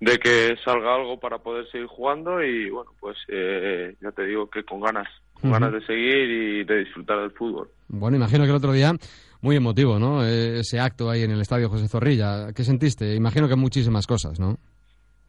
de 0.00 0.18
que 0.18 0.56
salga 0.64 0.94
algo 0.94 1.18
para 1.18 1.38
poder 1.38 1.68
seguir 1.70 1.86
jugando 1.88 2.42
y 2.42 2.70
bueno, 2.70 2.92
pues 3.00 3.16
eh, 3.28 3.96
ya 4.00 4.12
te 4.12 4.24
digo 4.26 4.48
que 4.48 4.62
con 4.62 4.80
ganas, 4.80 5.08
con 5.40 5.50
ganas 5.50 5.72
de 5.72 5.84
seguir 5.84 6.30
y 6.30 6.64
de 6.64 6.78
disfrutar 6.84 7.20
del 7.20 7.32
fútbol. 7.32 7.68
Bueno, 7.88 8.16
imagino 8.16 8.44
que 8.44 8.50
el 8.50 8.56
otro 8.56 8.72
día 8.72 8.92
muy 9.40 9.56
emotivo, 9.56 9.98
¿no? 9.98 10.24
Eh, 10.24 10.60
ese 10.60 10.78
acto 10.78 11.10
ahí 11.10 11.22
en 11.22 11.32
el 11.32 11.40
estadio 11.40 11.68
José 11.68 11.88
Zorrilla. 11.88 12.52
¿Qué 12.54 12.64
sentiste? 12.64 13.14
Imagino 13.14 13.48
que 13.48 13.56
muchísimas 13.56 14.06
cosas, 14.06 14.38
¿no? 14.38 14.56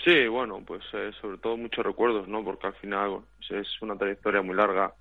Sí, 0.03 0.27
bueno, 0.27 0.63
pues 0.65 0.81
eh, 0.93 1.11
sobre 1.19 1.37
todo 1.39 1.57
muchos 1.57 1.85
recuerdos, 1.85 2.27
¿no? 2.27 2.43
Porque 2.43 2.67
al 2.67 2.75
final 2.75 3.09
bueno, 3.09 3.25
pues 3.37 3.67
es 3.67 3.81
una 3.81 3.97
trayectoria 3.97 4.41
muy 4.41 4.55
larga, 4.55 4.93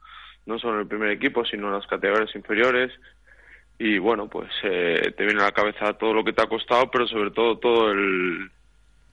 no 0.46 0.58
solo 0.58 0.74
en 0.74 0.80
el 0.80 0.88
primer 0.88 1.10
equipo, 1.10 1.44
sino 1.44 1.68
en 1.68 1.74
las 1.74 1.86
categorías 1.86 2.34
inferiores. 2.34 2.90
Y 3.78 3.98
bueno, 3.98 4.28
pues 4.28 4.50
te 4.60 5.24
viene 5.24 5.40
a 5.40 5.44
la 5.44 5.52
cabeza 5.52 5.92
todo 5.92 6.12
lo 6.12 6.24
que 6.24 6.32
te 6.32 6.42
ha 6.42 6.48
costado, 6.48 6.90
pero 6.90 7.06
sobre 7.06 7.30
todo 7.30 7.58
todo 7.58 7.92
el, 7.92 8.50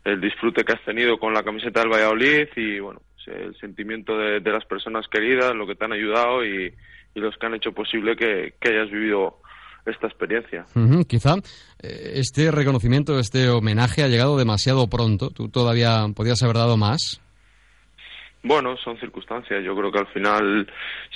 el 0.05 0.21
disfrute 0.21 0.63
que 0.63 0.73
has 0.73 0.85
tenido 0.85 1.17
con 1.17 1.33
la 1.33 1.43
camiseta 1.43 1.81
del 1.81 1.91
Valladolid 1.91 2.47
y 2.55 2.79
bueno 2.79 3.01
pues, 3.25 3.37
el 3.37 3.55
sentimiento 3.57 4.17
de, 4.17 4.39
las 4.39 4.65
personas 4.65 5.07
queridas, 5.07 5.53
lo 5.55 5.67
que 5.67 5.75
te 5.75 5.85
han 5.85 5.93
ayudado 5.93 6.45
y, 6.45 6.73
los 7.15 7.35
que 7.37 7.45
han 7.45 7.55
hecho 7.55 7.71
posible 7.71 8.15
que, 8.15 8.53
hayas 8.61 8.91
vivido 8.91 9.39
esta 9.85 10.07
experiencia. 10.07 10.65
Quizá 11.07 11.35
eh, 11.81 12.13
este 12.15 12.51
reconocimiento, 12.51 13.17
este 13.19 13.49
homenaje 13.49 14.03
ha 14.03 14.09
llegado 14.09 14.37
demasiado 14.37 14.87
pronto. 14.87 15.29
¿Tú 15.29 15.47
todavía 15.47 16.05
podrías 16.13 16.43
haber 16.43 16.57
dado 16.57 16.75
más? 16.75 17.21
Bueno, 18.43 18.75
son 18.77 18.99
circunstancias. 18.99 19.63
Yo 19.63 19.75
creo 19.75 19.91
que 19.91 19.99
al 19.99 20.07
final 20.07 20.67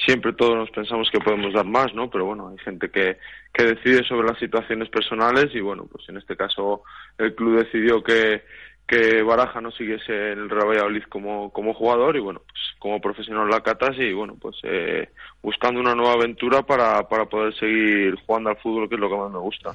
siempre 0.06 0.34
todos 0.34 0.56
nos 0.56 0.72
pensamos 0.72 1.10
que 1.12 1.20
podemos 1.20 1.54
dar 1.54 1.66
más, 1.66 1.94
¿no? 1.94 2.10
Pero 2.10 2.26
bueno, 2.26 2.48
hay 2.48 2.58
gente 2.60 2.90
que, 2.90 3.18
que 3.54 3.66
decide 3.66 4.04
sobre 4.08 4.30
las 4.30 4.40
situaciones 4.40 4.90
personales 4.90 5.54
y 5.54 5.60
bueno, 5.60 5.86
pues 5.92 6.08
en 6.08 6.18
este 6.18 6.38
caso 6.38 6.84
el 7.18 7.36
club 7.36 7.58
decidió 7.58 8.02
que, 8.02 8.42
que 8.90 9.22
Baraja 9.22 9.62
no 9.62 9.70
siguiese 9.70 10.32
en 10.32 10.40
el 10.40 10.50
Real 10.50 10.70
Valladolid 10.70 11.04
como, 11.10 11.52
como 11.52 11.76
jugador 11.76 12.18
y 12.18 12.20
bueno, 12.20 12.42
pues 12.44 12.60
como 12.80 13.00
profesional 13.00 13.48
la 13.48 13.62
catas 13.62 13.96
y 14.00 14.12
bueno, 14.14 14.36
pues 14.42 14.56
eh, 14.64 15.10
buscando 15.44 15.80
una 15.80 15.94
nueva 15.94 16.14
aventura 16.14 16.64
para, 16.64 17.08
para 17.08 17.26
poder 17.26 17.54
seguir 17.54 18.16
jugando 18.26 18.50
al 18.50 18.58
fútbol, 18.58 18.90
que 18.90 18.96
es 18.96 19.02
lo 19.02 19.08
que 19.08 19.16
más 19.16 19.32
me 19.32 19.38
gusta. 19.38 19.74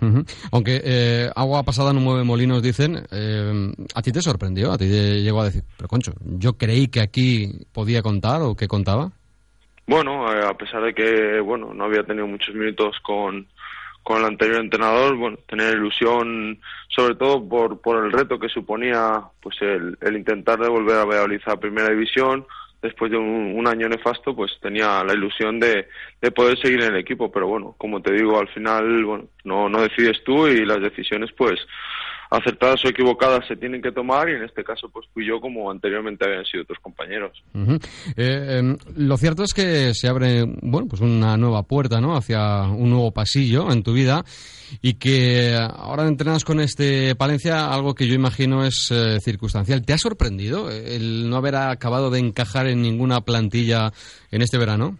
Aunque 0.50 0.80
eh, 0.84 1.30
agua 1.36 1.62
pasada 1.62 1.92
no 1.92 2.00
mueve 2.00 2.24
molinos, 2.24 2.60
dicen, 2.60 3.06
eh, 3.12 3.72
¿a 3.94 4.02
ti 4.02 4.10
te 4.10 4.20
sorprendió? 4.20 4.72
¿A 4.72 4.78
ti 4.78 4.90
te 4.90 5.22
llegó 5.22 5.42
a 5.42 5.44
decir, 5.44 5.62
pero 5.76 5.88
concho, 5.88 6.12
yo 6.24 6.54
creí 6.54 6.88
que 6.88 7.00
aquí 7.00 7.52
podía 7.72 8.02
contar 8.02 8.42
o 8.42 8.56
que 8.56 8.66
contaba? 8.66 9.12
Bueno, 9.86 10.32
eh, 10.32 10.44
a 10.44 10.54
pesar 10.54 10.82
de 10.82 10.92
que 10.92 11.38
bueno 11.40 11.72
no 11.72 11.84
había 11.84 12.02
tenido 12.02 12.26
muchos 12.26 12.52
minutos 12.52 12.96
con, 13.04 13.46
con 14.05 14.18
el 14.18 14.26
anterior 14.26 14.61
entrenador, 14.61 15.16
bueno, 15.16 15.38
tener 15.48 15.74
ilusión, 15.74 16.61
sobre 16.88 17.16
todo 17.16 17.48
por, 17.48 17.80
por 17.80 18.05
el 18.05 18.12
reto 18.12 18.38
que 18.38 18.48
suponía 18.50 19.22
pues 19.40 19.57
el, 19.62 19.98
el 20.00 20.16
intentar 20.16 20.61
devolver 20.61 20.98
a 20.98 21.05
Valladolid 21.05 21.40
a 21.46 21.57
Primera 21.57 21.88
División, 21.88 22.46
después 22.82 23.11
de 23.11 23.16
un, 23.16 23.55
un 23.57 23.66
año 23.66 23.88
nefasto, 23.88 24.36
pues 24.36 24.52
tenía 24.61 25.02
la 25.02 25.14
ilusión 25.14 25.59
de, 25.59 25.88
de 26.20 26.30
poder 26.30 26.59
seguir 26.61 26.82
en 26.82 26.92
el 26.92 27.00
equipo, 27.00 27.32
pero 27.32 27.48
bueno, 27.48 27.74
como 27.78 28.02
te 28.02 28.12
digo, 28.12 28.38
al 28.38 28.48
final, 28.48 29.05
bueno, 29.05 29.24
no, 29.42 29.70
no 29.70 29.80
decides 29.80 30.22
tú 30.22 30.46
y 30.46 30.66
las 30.66 30.82
decisiones, 30.82 31.32
pues, 31.32 31.59
acertadas 32.31 32.85
o 32.85 32.89
equivocadas 32.89 33.47
se 33.47 33.57
tienen 33.57 33.83
que 33.83 33.93
tomar 33.93 34.29
y 34.29 34.33
en 34.33 34.45
este 34.45 34.64
caso, 34.64 34.89
pues 34.89 35.07
fui 35.12 35.27
yo 35.27 35.41
como 35.41 35.70
anteriormente 35.70 36.25
habían 36.25 36.45
sido 36.45 36.62
otros 36.62 36.79
compañeros. 36.81 37.43
Eh, 38.16 38.59
em, 38.59 38.77
lo 38.97 39.16
cierto 39.16 39.43
es 39.45 39.53
que 39.55 39.95
se 39.95 40.09
abre, 40.09 40.45
bueno, 40.62 40.89
pues 40.89 41.01
una 41.01 41.37
nueva 41.37 41.62
puerta, 41.62 42.01
¿no? 42.01 42.16
Hacia 42.16 42.62
un 42.62 42.91
nuevo 42.91 43.12
pasillo 43.12 43.70
en 43.70 43.83
tu 43.83 43.93
vida 43.93 44.25
y 44.83 44.95
que 44.95 45.55
ahora 45.57 46.07
entrenas 46.07 46.45
con 46.45 46.61
este 46.61 47.14
Palencia, 47.14 47.72
algo 47.72 47.95
que 47.95 48.07
yo 48.07 48.14
imagino 48.14 48.64
es 48.64 48.91
eh, 48.91 49.20
circunstancial. 49.20 49.85
¿Te 49.85 49.93
ha 49.93 49.99
sorprendido 49.99 50.70
el 50.70 51.29
no 51.29 51.37
haber 51.37 51.57
acabado 51.57 52.11
de 52.11 52.18
encajar 52.18 52.66
en 52.66 52.83
ninguna 52.83 53.20
plantilla 53.20 53.93
en 54.31 54.43
este 54.43 54.59
verano? 54.59 54.97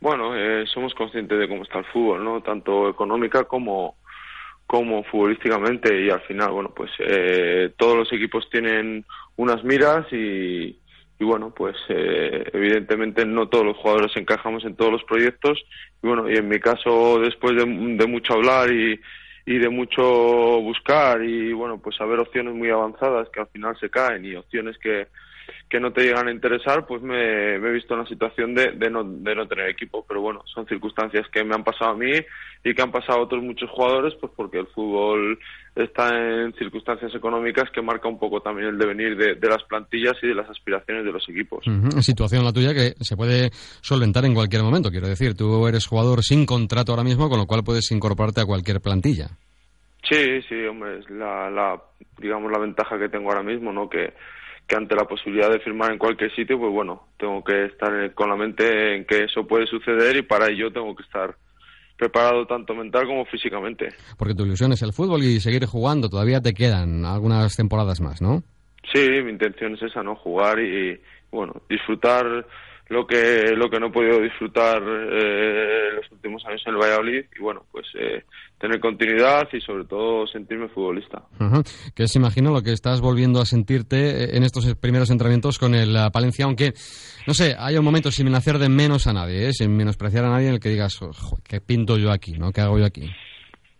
Bueno, 0.00 0.36
eh, 0.36 0.66
somos 0.66 0.92
conscientes 0.92 1.38
de 1.38 1.48
cómo 1.48 1.62
está 1.62 1.78
el 1.78 1.86
fútbol, 1.86 2.22
¿no? 2.22 2.42
Tanto 2.42 2.90
económica 2.90 3.44
como 3.44 3.96
como 4.66 5.04
futbolísticamente 5.04 6.02
y 6.02 6.10
al 6.10 6.20
final, 6.22 6.50
bueno, 6.50 6.72
pues 6.74 6.90
eh, 6.98 7.72
todos 7.76 7.96
los 7.96 8.12
equipos 8.12 8.48
tienen 8.50 9.04
unas 9.36 9.62
miras 9.62 10.10
y, 10.12 10.78
y 11.18 11.24
bueno, 11.24 11.52
pues 11.54 11.76
eh, 11.88 12.44
evidentemente 12.52 13.24
no 13.26 13.48
todos 13.48 13.64
los 13.66 13.76
jugadores 13.76 14.16
encajamos 14.16 14.64
en 14.64 14.74
todos 14.74 14.92
los 14.92 15.04
proyectos 15.04 15.62
y 16.02 16.06
bueno, 16.06 16.30
y 16.30 16.36
en 16.36 16.48
mi 16.48 16.58
caso 16.58 17.20
después 17.20 17.56
de, 17.56 17.66
mucho 17.66 18.34
hablar 18.34 18.70
y 18.72 18.98
de 19.46 19.68
mucho 19.68 20.02
buscar 20.02 21.22
y 21.22 21.52
bueno, 21.52 21.78
pues 21.78 22.00
haber 22.00 22.18
opciones 22.20 22.54
muy 22.54 22.70
avanzadas 22.70 23.28
que 23.28 23.40
al 23.40 23.48
final 23.48 23.76
se 23.78 23.90
caen 23.90 24.24
y 24.24 24.34
opciones 24.34 24.78
que 24.78 25.08
que 25.74 25.80
no 25.80 25.92
te 25.92 26.02
llegan 26.02 26.28
a 26.28 26.30
interesar, 26.30 26.86
pues 26.86 27.02
me, 27.02 27.58
me 27.58 27.70
he 27.70 27.72
visto 27.72 27.94
en 27.94 28.00
la 28.02 28.06
situación 28.06 28.54
de, 28.54 28.70
de, 28.76 28.88
no, 28.88 29.02
de 29.02 29.34
no 29.34 29.48
tener 29.48 29.68
equipo. 29.68 30.04
Pero 30.06 30.20
bueno, 30.20 30.44
son 30.46 30.64
circunstancias 30.68 31.26
que 31.32 31.42
me 31.42 31.52
han 31.52 31.64
pasado 31.64 31.90
a 31.90 31.96
mí 31.96 32.12
y 32.62 32.74
que 32.74 32.80
han 32.80 32.92
pasado 32.92 33.18
a 33.18 33.22
otros 33.24 33.42
muchos 33.42 33.68
jugadores, 33.70 34.14
pues 34.20 34.32
porque 34.36 34.60
el 34.60 34.68
fútbol 34.68 35.36
está 35.74 36.10
en 36.10 36.52
circunstancias 36.52 37.12
económicas 37.12 37.72
que 37.72 37.82
marca 37.82 38.06
un 38.06 38.20
poco 38.20 38.40
también 38.40 38.68
el 38.68 38.78
devenir 38.78 39.16
de, 39.16 39.34
de 39.34 39.48
las 39.48 39.64
plantillas 39.64 40.14
y 40.22 40.28
de 40.28 40.36
las 40.36 40.48
aspiraciones 40.48 41.04
de 41.04 41.10
los 41.10 41.28
equipos. 41.28 41.64
Situación 42.02 42.44
la 42.44 42.52
tuya 42.52 42.72
que 42.72 42.94
se 43.00 43.16
puede 43.16 43.50
solventar 43.80 44.24
en 44.26 44.34
cualquier 44.34 44.62
momento. 44.62 44.92
Quiero 44.92 45.08
decir, 45.08 45.34
tú 45.34 45.66
eres 45.66 45.88
jugador 45.88 46.22
sin 46.22 46.46
contrato 46.46 46.92
ahora 46.92 47.02
mismo, 47.02 47.28
con 47.28 47.40
lo 47.40 47.46
cual 47.46 47.64
puedes 47.64 47.90
incorporarte 47.90 48.42
a 48.42 48.46
cualquier 48.46 48.80
plantilla. 48.80 49.26
Sí, 50.08 50.40
sí, 50.48 50.54
hombre, 50.66 51.00
es 51.00 51.10
la, 51.10 51.50
la, 51.50 51.82
digamos, 52.20 52.52
la 52.52 52.60
ventaja 52.60 52.96
que 52.96 53.08
tengo 53.08 53.30
ahora 53.30 53.42
mismo, 53.42 53.72
¿no? 53.72 53.88
Que, 53.88 54.12
que 54.66 54.76
ante 54.76 54.94
la 54.94 55.04
posibilidad 55.04 55.50
de 55.50 55.60
firmar 55.60 55.92
en 55.92 55.98
cualquier 55.98 56.34
sitio, 56.34 56.58
pues 56.58 56.72
bueno, 56.72 57.08
tengo 57.18 57.44
que 57.44 57.66
estar 57.66 58.14
con 58.14 58.30
la 58.30 58.36
mente 58.36 58.96
en 58.96 59.04
que 59.04 59.24
eso 59.24 59.46
puede 59.46 59.66
suceder 59.66 60.16
y 60.16 60.22
para 60.22 60.48
ello 60.48 60.72
tengo 60.72 60.94
que 60.96 61.02
estar 61.02 61.36
preparado 61.96 62.46
tanto 62.46 62.74
mental 62.74 63.06
como 63.06 63.24
físicamente. 63.26 63.90
Porque 64.18 64.34
tu 64.34 64.44
ilusión 64.44 64.72
es 64.72 64.82
el 64.82 64.92
fútbol 64.92 65.22
y 65.22 65.40
seguir 65.40 65.66
jugando. 65.66 66.08
Todavía 66.08 66.40
te 66.40 66.54
quedan 66.54 67.04
algunas 67.04 67.54
temporadas 67.56 68.00
más, 68.00 68.20
¿no? 68.20 68.42
Sí, 68.92 69.08
mi 69.22 69.30
intención 69.30 69.74
es 69.74 69.82
esa, 69.82 70.02
¿no? 70.02 70.16
Jugar 70.16 70.58
y, 70.60 71.00
bueno, 71.30 71.62
disfrutar 71.68 72.46
lo 72.88 73.06
que 73.06 73.52
lo 73.56 73.70
que 73.70 73.80
no 73.80 73.86
he 73.86 73.90
podido 73.92 74.20
disfrutar 74.20 74.82
eh, 74.82 75.92
los 75.96 76.10
últimos 76.12 76.44
años 76.46 76.62
en 76.66 76.74
el 76.74 76.80
Valladolid 76.80 77.24
y 77.36 77.40
bueno, 77.40 77.64
pues 77.72 77.86
eh, 77.98 78.24
tener 78.58 78.78
continuidad 78.80 79.48
y 79.52 79.60
sobre 79.60 79.84
todo 79.84 80.26
sentirme 80.26 80.68
futbolista. 80.68 81.22
Ujú. 81.40 81.62
Que 81.94 82.04
es, 82.04 82.16
imagino, 82.16 82.50
lo 82.52 82.62
que 82.62 82.72
estás 82.72 83.00
volviendo 83.00 83.40
a 83.40 83.46
sentirte 83.46 84.24
eh, 84.24 84.36
en 84.36 84.42
estos 84.42 84.72
primeros 84.76 85.10
entrenamientos 85.10 85.58
con 85.58 85.74
el 85.74 85.96
eh, 85.96 86.10
Palencia, 86.12 86.44
aunque, 86.44 86.72
no 87.26 87.34
sé, 87.34 87.54
hay 87.58 87.76
un 87.76 87.84
momento 87.84 88.10
sin 88.10 88.32
hacer 88.34 88.58
de 88.58 88.68
menos 88.68 89.06
a 89.06 89.12
nadie, 89.12 89.48
¿eh? 89.48 89.52
sin 89.52 89.74
menospreciar 89.76 90.24
a 90.24 90.30
nadie 90.30 90.48
en 90.48 90.54
el 90.54 90.60
que 90.60 90.68
digas, 90.68 91.00
"Oh, 91.02 91.12
"Joder, 91.12 91.42
¿qué 91.48 91.60
pinto 91.60 91.96
yo 91.96 92.10
aquí? 92.10 92.32
¿no? 92.32 92.52
¿Qué 92.52 92.60
hago 92.60 92.78
yo 92.78 92.84
aquí? 92.84 93.10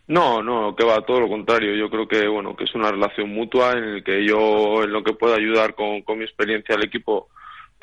No, 0.06 0.42
no, 0.42 0.74
que 0.76 0.84
va 0.84 1.00
todo 1.00 1.20
lo 1.20 1.28
contrario. 1.28 1.74
Yo 1.74 1.88
creo 1.88 2.06
que 2.06 2.28
bueno, 2.28 2.54
que 2.54 2.64
es 2.64 2.74
una 2.74 2.90
relación 2.90 3.30
mutua 3.30 3.72
en 3.72 3.84
el 3.84 4.04
que 4.04 4.26
yo 4.26 4.82
en 4.82 4.92
lo 4.92 5.02
que 5.02 5.14
puedo 5.14 5.34
ayudar 5.34 5.74
con, 5.74 6.02
con 6.02 6.18
mi 6.18 6.24
experiencia 6.24 6.74
al 6.74 6.84
equipo, 6.84 7.28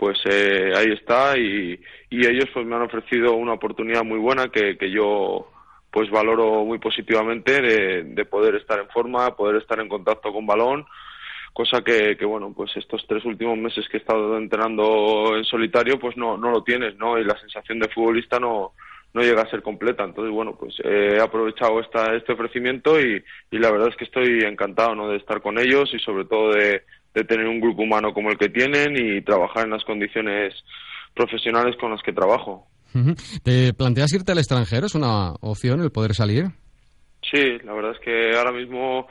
pues 0.01 0.17
eh, 0.25 0.73
ahí 0.75 0.93
está 0.93 1.37
y, 1.37 1.79
y 2.09 2.25
ellos 2.25 2.49
pues 2.51 2.65
me 2.65 2.75
han 2.75 2.81
ofrecido 2.81 3.35
una 3.35 3.53
oportunidad 3.53 4.03
muy 4.03 4.17
buena 4.17 4.49
que, 4.49 4.75
que 4.75 4.89
yo 4.89 5.47
pues 5.91 6.09
valoro 6.09 6.65
muy 6.65 6.79
positivamente 6.79 7.61
de, 7.61 8.03
de 8.05 8.25
poder 8.25 8.55
estar 8.55 8.79
en 8.79 8.87
forma, 8.87 9.35
poder 9.35 9.57
estar 9.61 9.79
en 9.79 9.87
contacto 9.87 10.33
con 10.33 10.47
balón, 10.47 10.87
cosa 11.53 11.83
que, 11.83 12.17
que 12.17 12.25
bueno, 12.25 12.51
pues 12.51 12.75
estos 12.77 13.05
tres 13.07 13.23
últimos 13.25 13.59
meses 13.59 13.87
que 13.89 13.97
he 13.97 13.99
estado 13.99 14.39
entrenando 14.39 15.37
en 15.37 15.43
solitario, 15.43 15.99
pues 15.99 16.17
no, 16.17 16.35
no 16.35 16.49
lo 16.49 16.63
tienes, 16.63 16.97
¿no? 16.97 17.19
Y 17.19 17.23
la 17.23 17.37
sensación 17.37 17.77
de 17.77 17.89
futbolista 17.89 18.39
no, 18.39 18.71
no 19.13 19.21
llega 19.21 19.43
a 19.43 19.49
ser 19.51 19.61
completa. 19.61 20.03
Entonces, 20.03 20.33
bueno, 20.33 20.57
pues 20.59 20.79
eh, 20.83 21.17
he 21.17 21.21
aprovechado 21.21 21.79
esta, 21.79 22.15
este 22.15 22.33
ofrecimiento 22.33 22.99
y, 22.99 23.23
y 23.51 23.59
la 23.59 23.69
verdad 23.69 23.89
es 23.89 23.95
que 23.97 24.05
estoy 24.05 24.39
encantado, 24.45 24.95
¿no? 24.95 25.09
De 25.09 25.17
estar 25.17 25.43
con 25.43 25.59
ellos 25.59 25.93
y 25.93 25.99
sobre 25.99 26.25
todo 26.25 26.53
de, 26.53 26.85
de 27.13 27.23
tener 27.23 27.47
un 27.47 27.59
grupo 27.59 27.83
humano 27.83 28.13
como 28.13 28.29
el 28.29 28.37
que 28.37 28.49
tienen 28.49 28.95
y 28.95 29.21
trabajar 29.21 29.65
en 29.65 29.71
las 29.71 29.83
condiciones 29.83 30.53
profesionales 31.13 31.75
con 31.79 31.91
las 31.91 32.01
que 32.01 32.13
trabajo. 32.13 32.67
¿Te 33.43 33.73
planteas 33.73 34.13
irte 34.13 34.31
al 34.31 34.37
extranjero? 34.37 34.85
¿Es 34.85 34.95
una 34.95 35.33
opción 35.41 35.81
el 35.81 35.91
poder 35.91 36.13
salir? 36.13 36.45
Sí, 37.21 37.57
la 37.63 37.73
verdad 37.73 37.91
es 37.91 37.99
que 37.99 38.37
ahora 38.37 38.51
mismo 38.51 39.07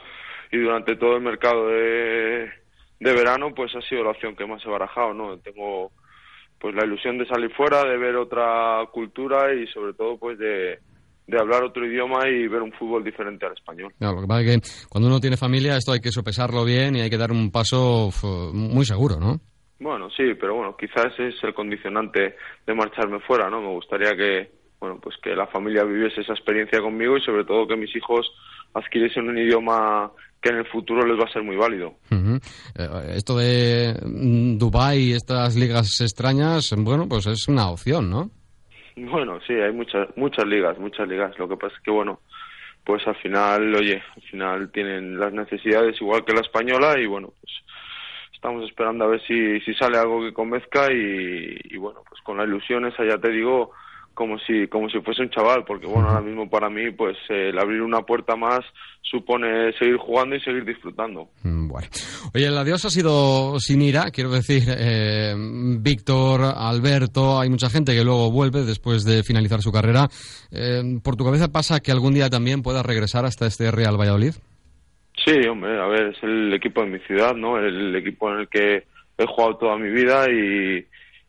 y 0.53 0.59
durante 0.59 0.97
todo 0.97 1.17
el 1.17 1.23
mercado 1.23 1.69
de, 1.69 2.51
de 2.99 3.13
verano, 3.15 3.55
pues 3.55 3.75
ha 3.75 3.81
sido 3.83 4.05
la 4.05 4.11
opción 4.11 4.35
que 4.35 4.47
más 4.47 4.65
he 4.65 4.69
barajado, 4.69 5.15
¿no? 5.15 5.39
Tengo 5.39 5.93
pues 6.59 6.75
la 6.75 6.85
ilusión 6.85 7.17
de 7.17 7.27
salir 7.27 7.51
fuera, 7.55 7.85
de 7.85 7.97
ver 7.97 8.17
otra 8.17 8.85
cultura 8.93 9.55
y 9.55 9.67
sobre 9.69 9.95
todo 9.95 10.19
pues 10.19 10.39
de, 10.39 10.79
de 11.31 11.39
hablar 11.39 11.63
otro 11.63 11.87
idioma 11.87 12.29
y 12.29 12.49
ver 12.49 12.61
un 12.61 12.73
fútbol 12.73 13.05
diferente 13.05 13.47
al 13.47 13.53
español. 13.53 13.93
Claro, 13.99 14.17
lo 14.17 14.23
que 14.23 14.27
pasa 14.27 14.41
es 14.43 14.61
que 14.61 14.89
cuando 14.89 15.09
uno 15.09 15.21
tiene 15.21 15.37
familia 15.37 15.77
esto 15.77 15.93
hay 15.93 16.01
que 16.01 16.11
sopesarlo 16.11 16.65
bien 16.65 16.97
y 16.97 17.01
hay 17.01 17.11
que 17.11 17.17
dar 17.17 17.31
un 17.31 17.51
paso 17.51 18.11
muy 18.53 18.85
seguro, 18.85 19.17
¿no? 19.19 19.41
Bueno, 19.79 20.11
sí, 20.11 20.35
pero 20.39 20.57
bueno, 20.57 20.77
quizás 20.77 21.19
es 21.19 21.35
el 21.43 21.55
condicionante 21.55 22.37
de 22.67 22.75
marcharme 22.75 23.21
fuera, 23.21 23.49
¿no? 23.49 23.63
Me 23.63 23.69
gustaría 23.69 24.15
que, 24.15 24.51
bueno, 24.79 24.99
pues 25.01 25.17
que 25.23 25.31
la 25.31 25.47
familia 25.47 25.85
viviese 25.85 26.21
esa 26.21 26.35
experiencia 26.35 26.81
conmigo 26.81 27.17
y 27.17 27.23
sobre 27.23 27.45
todo 27.45 27.67
que 27.67 27.77
mis 27.77 27.95
hijos 27.97 28.31
adquiriesen 28.75 29.29
un 29.29 29.39
idioma 29.39 30.11
que 30.43 30.51
en 30.51 30.57
el 30.57 30.67
futuro 30.67 31.07
les 31.07 31.19
va 31.19 31.25
a 31.29 31.33
ser 31.33 31.43
muy 31.43 31.57
válido. 31.57 31.95
Eh, 32.11 33.15
esto 33.15 33.37
de 33.37 33.95
mm, 34.05 34.59
Dubái 34.59 34.99
y 34.99 35.13
estas 35.13 35.57
ligas 35.57 36.01
extrañas, 36.01 36.75
bueno, 36.77 37.09
pues 37.09 37.27
es 37.27 37.49
una 37.49 37.71
opción, 37.71 38.11
¿no? 38.11 38.31
Bueno, 38.97 39.41
sí, 39.47 39.55
hay 39.55 39.73
muchas 39.73 40.09
muchas 40.17 40.47
ligas, 40.47 40.79
muchas 40.79 41.09
ligas. 41.09 41.39
Lo 41.39 41.49
que 41.49 41.57
pasa 41.57 41.75
es 41.77 41.83
que, 41.83 41.91
bueno, 41.91 42.21
pues 42.85 43.07
al 43.07 43.17
final, 43.17 43.75
oye, 43.75 44.03
al 44.17 44.23
final 44.23 44.73
tienen 44.73 45.19
las 45.19 45.33
necesidades 45.33 46.01
igual 46.01 46.25
que 46.25 46.33
la 46.33 46.41
española 46.41 46.99
y, 46.99 47.07
bueno, 47.07 47.33
pues 47.41 47.53
estamos 48.33 48.65
esperando 48.69 49.05
a 49.05 49.09
ver 49.09 49.21
si, 49.27 49.61
si 49.61 49.75
sale 49.75 49.99
algo 49.99 50.23
que 50.23 50.33
convenzca 50.33 50.93
y, 50.93 51.59
y, 51.65 51.77
bueno, 51.77 52.03
pues 52.09 52.21
con 52.23 52.39
la 52.39 52.45
ilusión 52.45 52.87
esa 52.87 53.05
ya 53.05 53.19
te 53.19 53.31
digo 53.31 53.73
como 54.15 54.39
si 54.41 54.67
como 54.69 54.89
si 54.91 55.01
fuese 55.01 55.23
un 55.23 55.31
chaval 55.31 55.65
porque 55.65 55.87
bueno 55.87 56.09
ahora 56.09 56.21
mismo 56.21 56.49
para 56.51 56.69
mí 56.69 56.91
pues 56.91 57.17
el 57.29 57.59
abrir 57.59 57.81
una 57.83 58.03
puerta 58.03 58.37
más 58.37 58.61
supone 59.03 59.73
seguir 59.79 59.97
jugando 59.97 60.37
y 60.37 60.41
seguir 60.41 60.65
disfrutando 60.65 61.29
Mm, 61.43 61.69
Bueno. 61.69 61.89
Oye, 62.35 62.47
el 62.47 62.59
adiós 62.59 62.85
ha 62.85 62.91
sido 62.91 63.59
sin 63.61 63.81
ira, 63.83 64.11
quiero 64.13 64.31
decir, 64.31 64.65
eh, 64.69 65.35
Víctor, 65.81 66.41
Alberto, 66.57 67.39
hay 67.41 67.49
mucha 67.49 67.71
gente 67.71 67.95
que 67.95 68.05
luego 68.05 68.31
vuelve 68.31 68.65
después 68.65 69.05
de 69.05 69.23
finalizar 69.23 69.61
su 69.63 69.71
carrera. 69.73 70.09
Eh, 70.51 70.83
¿Por 71.03 71.17
tu 71.17 71.25
cabeza 71.25 71.49
pasa 71.49 71.81
que 71.81 71.93
algún 71.93 72.13
día 72.15 72.29
también 72.29 72.63
pueda 72.63 72.83
regresar 72.83 73.25
hasta 73.25 73.47
este 73.47 73.71
Real 73.71 73.97
Valladolid? 73.99 74.35
Sí, 75.25 75.33
hombre, 75.49 75.79
a 75.81 75.87
ver, 75.87 76.09
es 76.15 76.23
el 76.23 76.53
equipo 76.53 76.83
de 76.83 76.91
mi 76.91 76.99
ciudad, 77.01 77.35
¿no? 77.35 77.59
El 77.59 77.95
equipo 77.97 78.31
en 78.33 78.41
el 78.41 78.49
que 78.49 78.85
he 79.19 79.27
jugado 79.27 79.57
toda 79.59 79.77
mi 79.77 79.91
vida 79.91 80.27
y, 80.31 80.85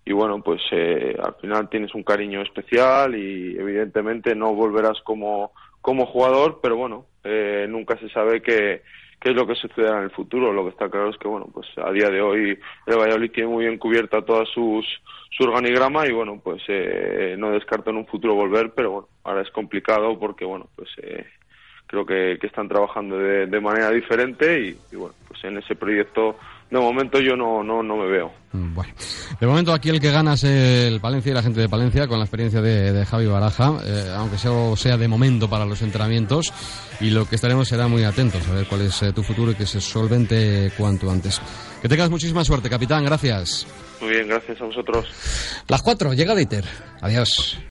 y 0.05 0.13
bueno, 0.13 0.41
pues 0.41 0.61
eh, 0.71 1.15
al 1.21 1.35
final 1.35 1.69
tienes 1.69 1.93
un 1.93 2.03
cariño 2.03 2.41
especial 2.41 3.15
y 3.15 3.57
evidentemente 3.57 4.35
no 4.35 4.53
volverás 4.53 4.99
como, 5.03 5.51
como 5.81 6.05
jugador, 6.05 6.59
pero 6.61 6.75
bueno, 6.75 7.05
eh, 7.23 7.67
nunca 7.69 7.97
se 7.97 8.09
sabe 8.09 8.41
que, 8.41 8.81
qué 9.19 9.29
es 9.29 9.35
lo 9.35 9.45
que 9.45 9.55
sucederá 9.55 9.99
en 9.99 10.05
el 10.05 10.11
futuro. 10.11 10.51
Lo 10.51 10.63
que 10.63 10.71
está 10.71 10.89
claro 10.89 11.09
es 11.09 11.17
que, 11.17 11.27
bueno, 11.27 11.47
pues 11.53 11.67
a 11.77 11.91
día 11.91 12.09
de 12.09 12.21
hoy 12.21 12.59
el 12.87 12.97
Valladolid 12.97 13.31
tiene 13.31 13.49
muy 13.49 13.65
bien 13.65 13.77
cubierta 13.77 14.23
toda 14.23 14.45
sus, 14.45 14.85
su 15.29 15.43
organigrama 15.43 16.07
y, 16.07 16.11
bueno, 16.11 16.41
pues 16.43 16.63
eh, 16.67 17.35
no 17.37 17.51
descarto 17.51 17.91
en 17.91 17.97
un 17.97 18.07
futuro 18.07 18.33
volver, 18.33 18.71
pero 18.71 18.91
bueno, 18.91 19.07
ahora 19.23 19.41
es 19.43 19.51
complicado 19.51 20.17
porque, 20.17 20.45
bueno, 20.45 20.67
pues 20.75 20.89
eh, 20.97 21.25
creo 21.85 22.05
que, 22.05 22.39
que 22.41 22.47
están 22.47 22.67
trabajando 22.67 23.17
de, 23.17 23.61
manera 23.61 23.91
diferente 23.91 24.59
y, 24.59 24.95
bueno, 24.95 25.13
pues 25.27 25.43
en 25.43 25.57
ese 25.57 25.75
proyecto 25.75 26.37
de 26.71 26.79
momento 26.79 27.19
yo 27.19 27.35
no, 27.35 27.61
no, 27.63 27.83
no 27.83 27.97
me 27.97 28.07
veo. 28.07 28.31
Mm, 28.53 28.73
Bueno, 28.73 28.93
de 29.39 29.47
momento 29.47 29.73
aquí 29.73 29.89
el 29.89 29.99
que 29.99 30.09
gana 30.09 30.33
es 30.33 30.43
el 30.45 30.99
Palencia 31.01 31.31
y 31.31 31.35
la 31.35 31.43
gente 31.43 31.59
de 31.59 31.69
Palencia 31.69 32.07
con 32.07 32.17
la 32.17 32.25
experiencia 32.25 32.61
de, 32.61 32.93
de 32.93 33.05
Javi 33.05 33.25
Baraja, 33.25 33.73
eh, 33.85 34.13
aunque 34.15 34.37
solo 34.37 34.75
sea 34.77 34.97
de 34.97 35.07
momento 35.07 35.49
para 35.49 35.65
los 35.65 35.81
entrenamientos 35.81 36.53
y 37.01 37.09
lo 37.09 37.25
que 37.27 37.35
estaremos 37.35 37.67
será 37.67 37.87
muy 37.87 38.03
atentos 38.03 38.47
a 38.47 38.53
ver 38.53 38.67
cuál 38.67 38.81
es 38.81 39.01
eh, 39.03 39.11
tu 39.11 39.21
futuro 39.21 39.51
y 39.51 39.55
que 39.55 39.65
se 39.65 39.81
solvente 39.81 40.71
cuanto 40.77 41.11
antes. 41.11 41.41
Que 41.81 41.89
tengas 41.89 42.09
muchísima 42.09 42.43
suerte, 42.45 42.69
capitán, 42.69 43.03
gracias. 43.03 43.67
Muy 43.99 44.11
bien, 44.11 44.27
gracias 44.27 44.61
a 44.61 44.65
vosotros. 44.65 45.05
Las 45.67 45.81
cuatro, 45.81 46.13
llega 46.13 46.33
Dieter. 46.35 46.63
Adiós. 47.01 47.59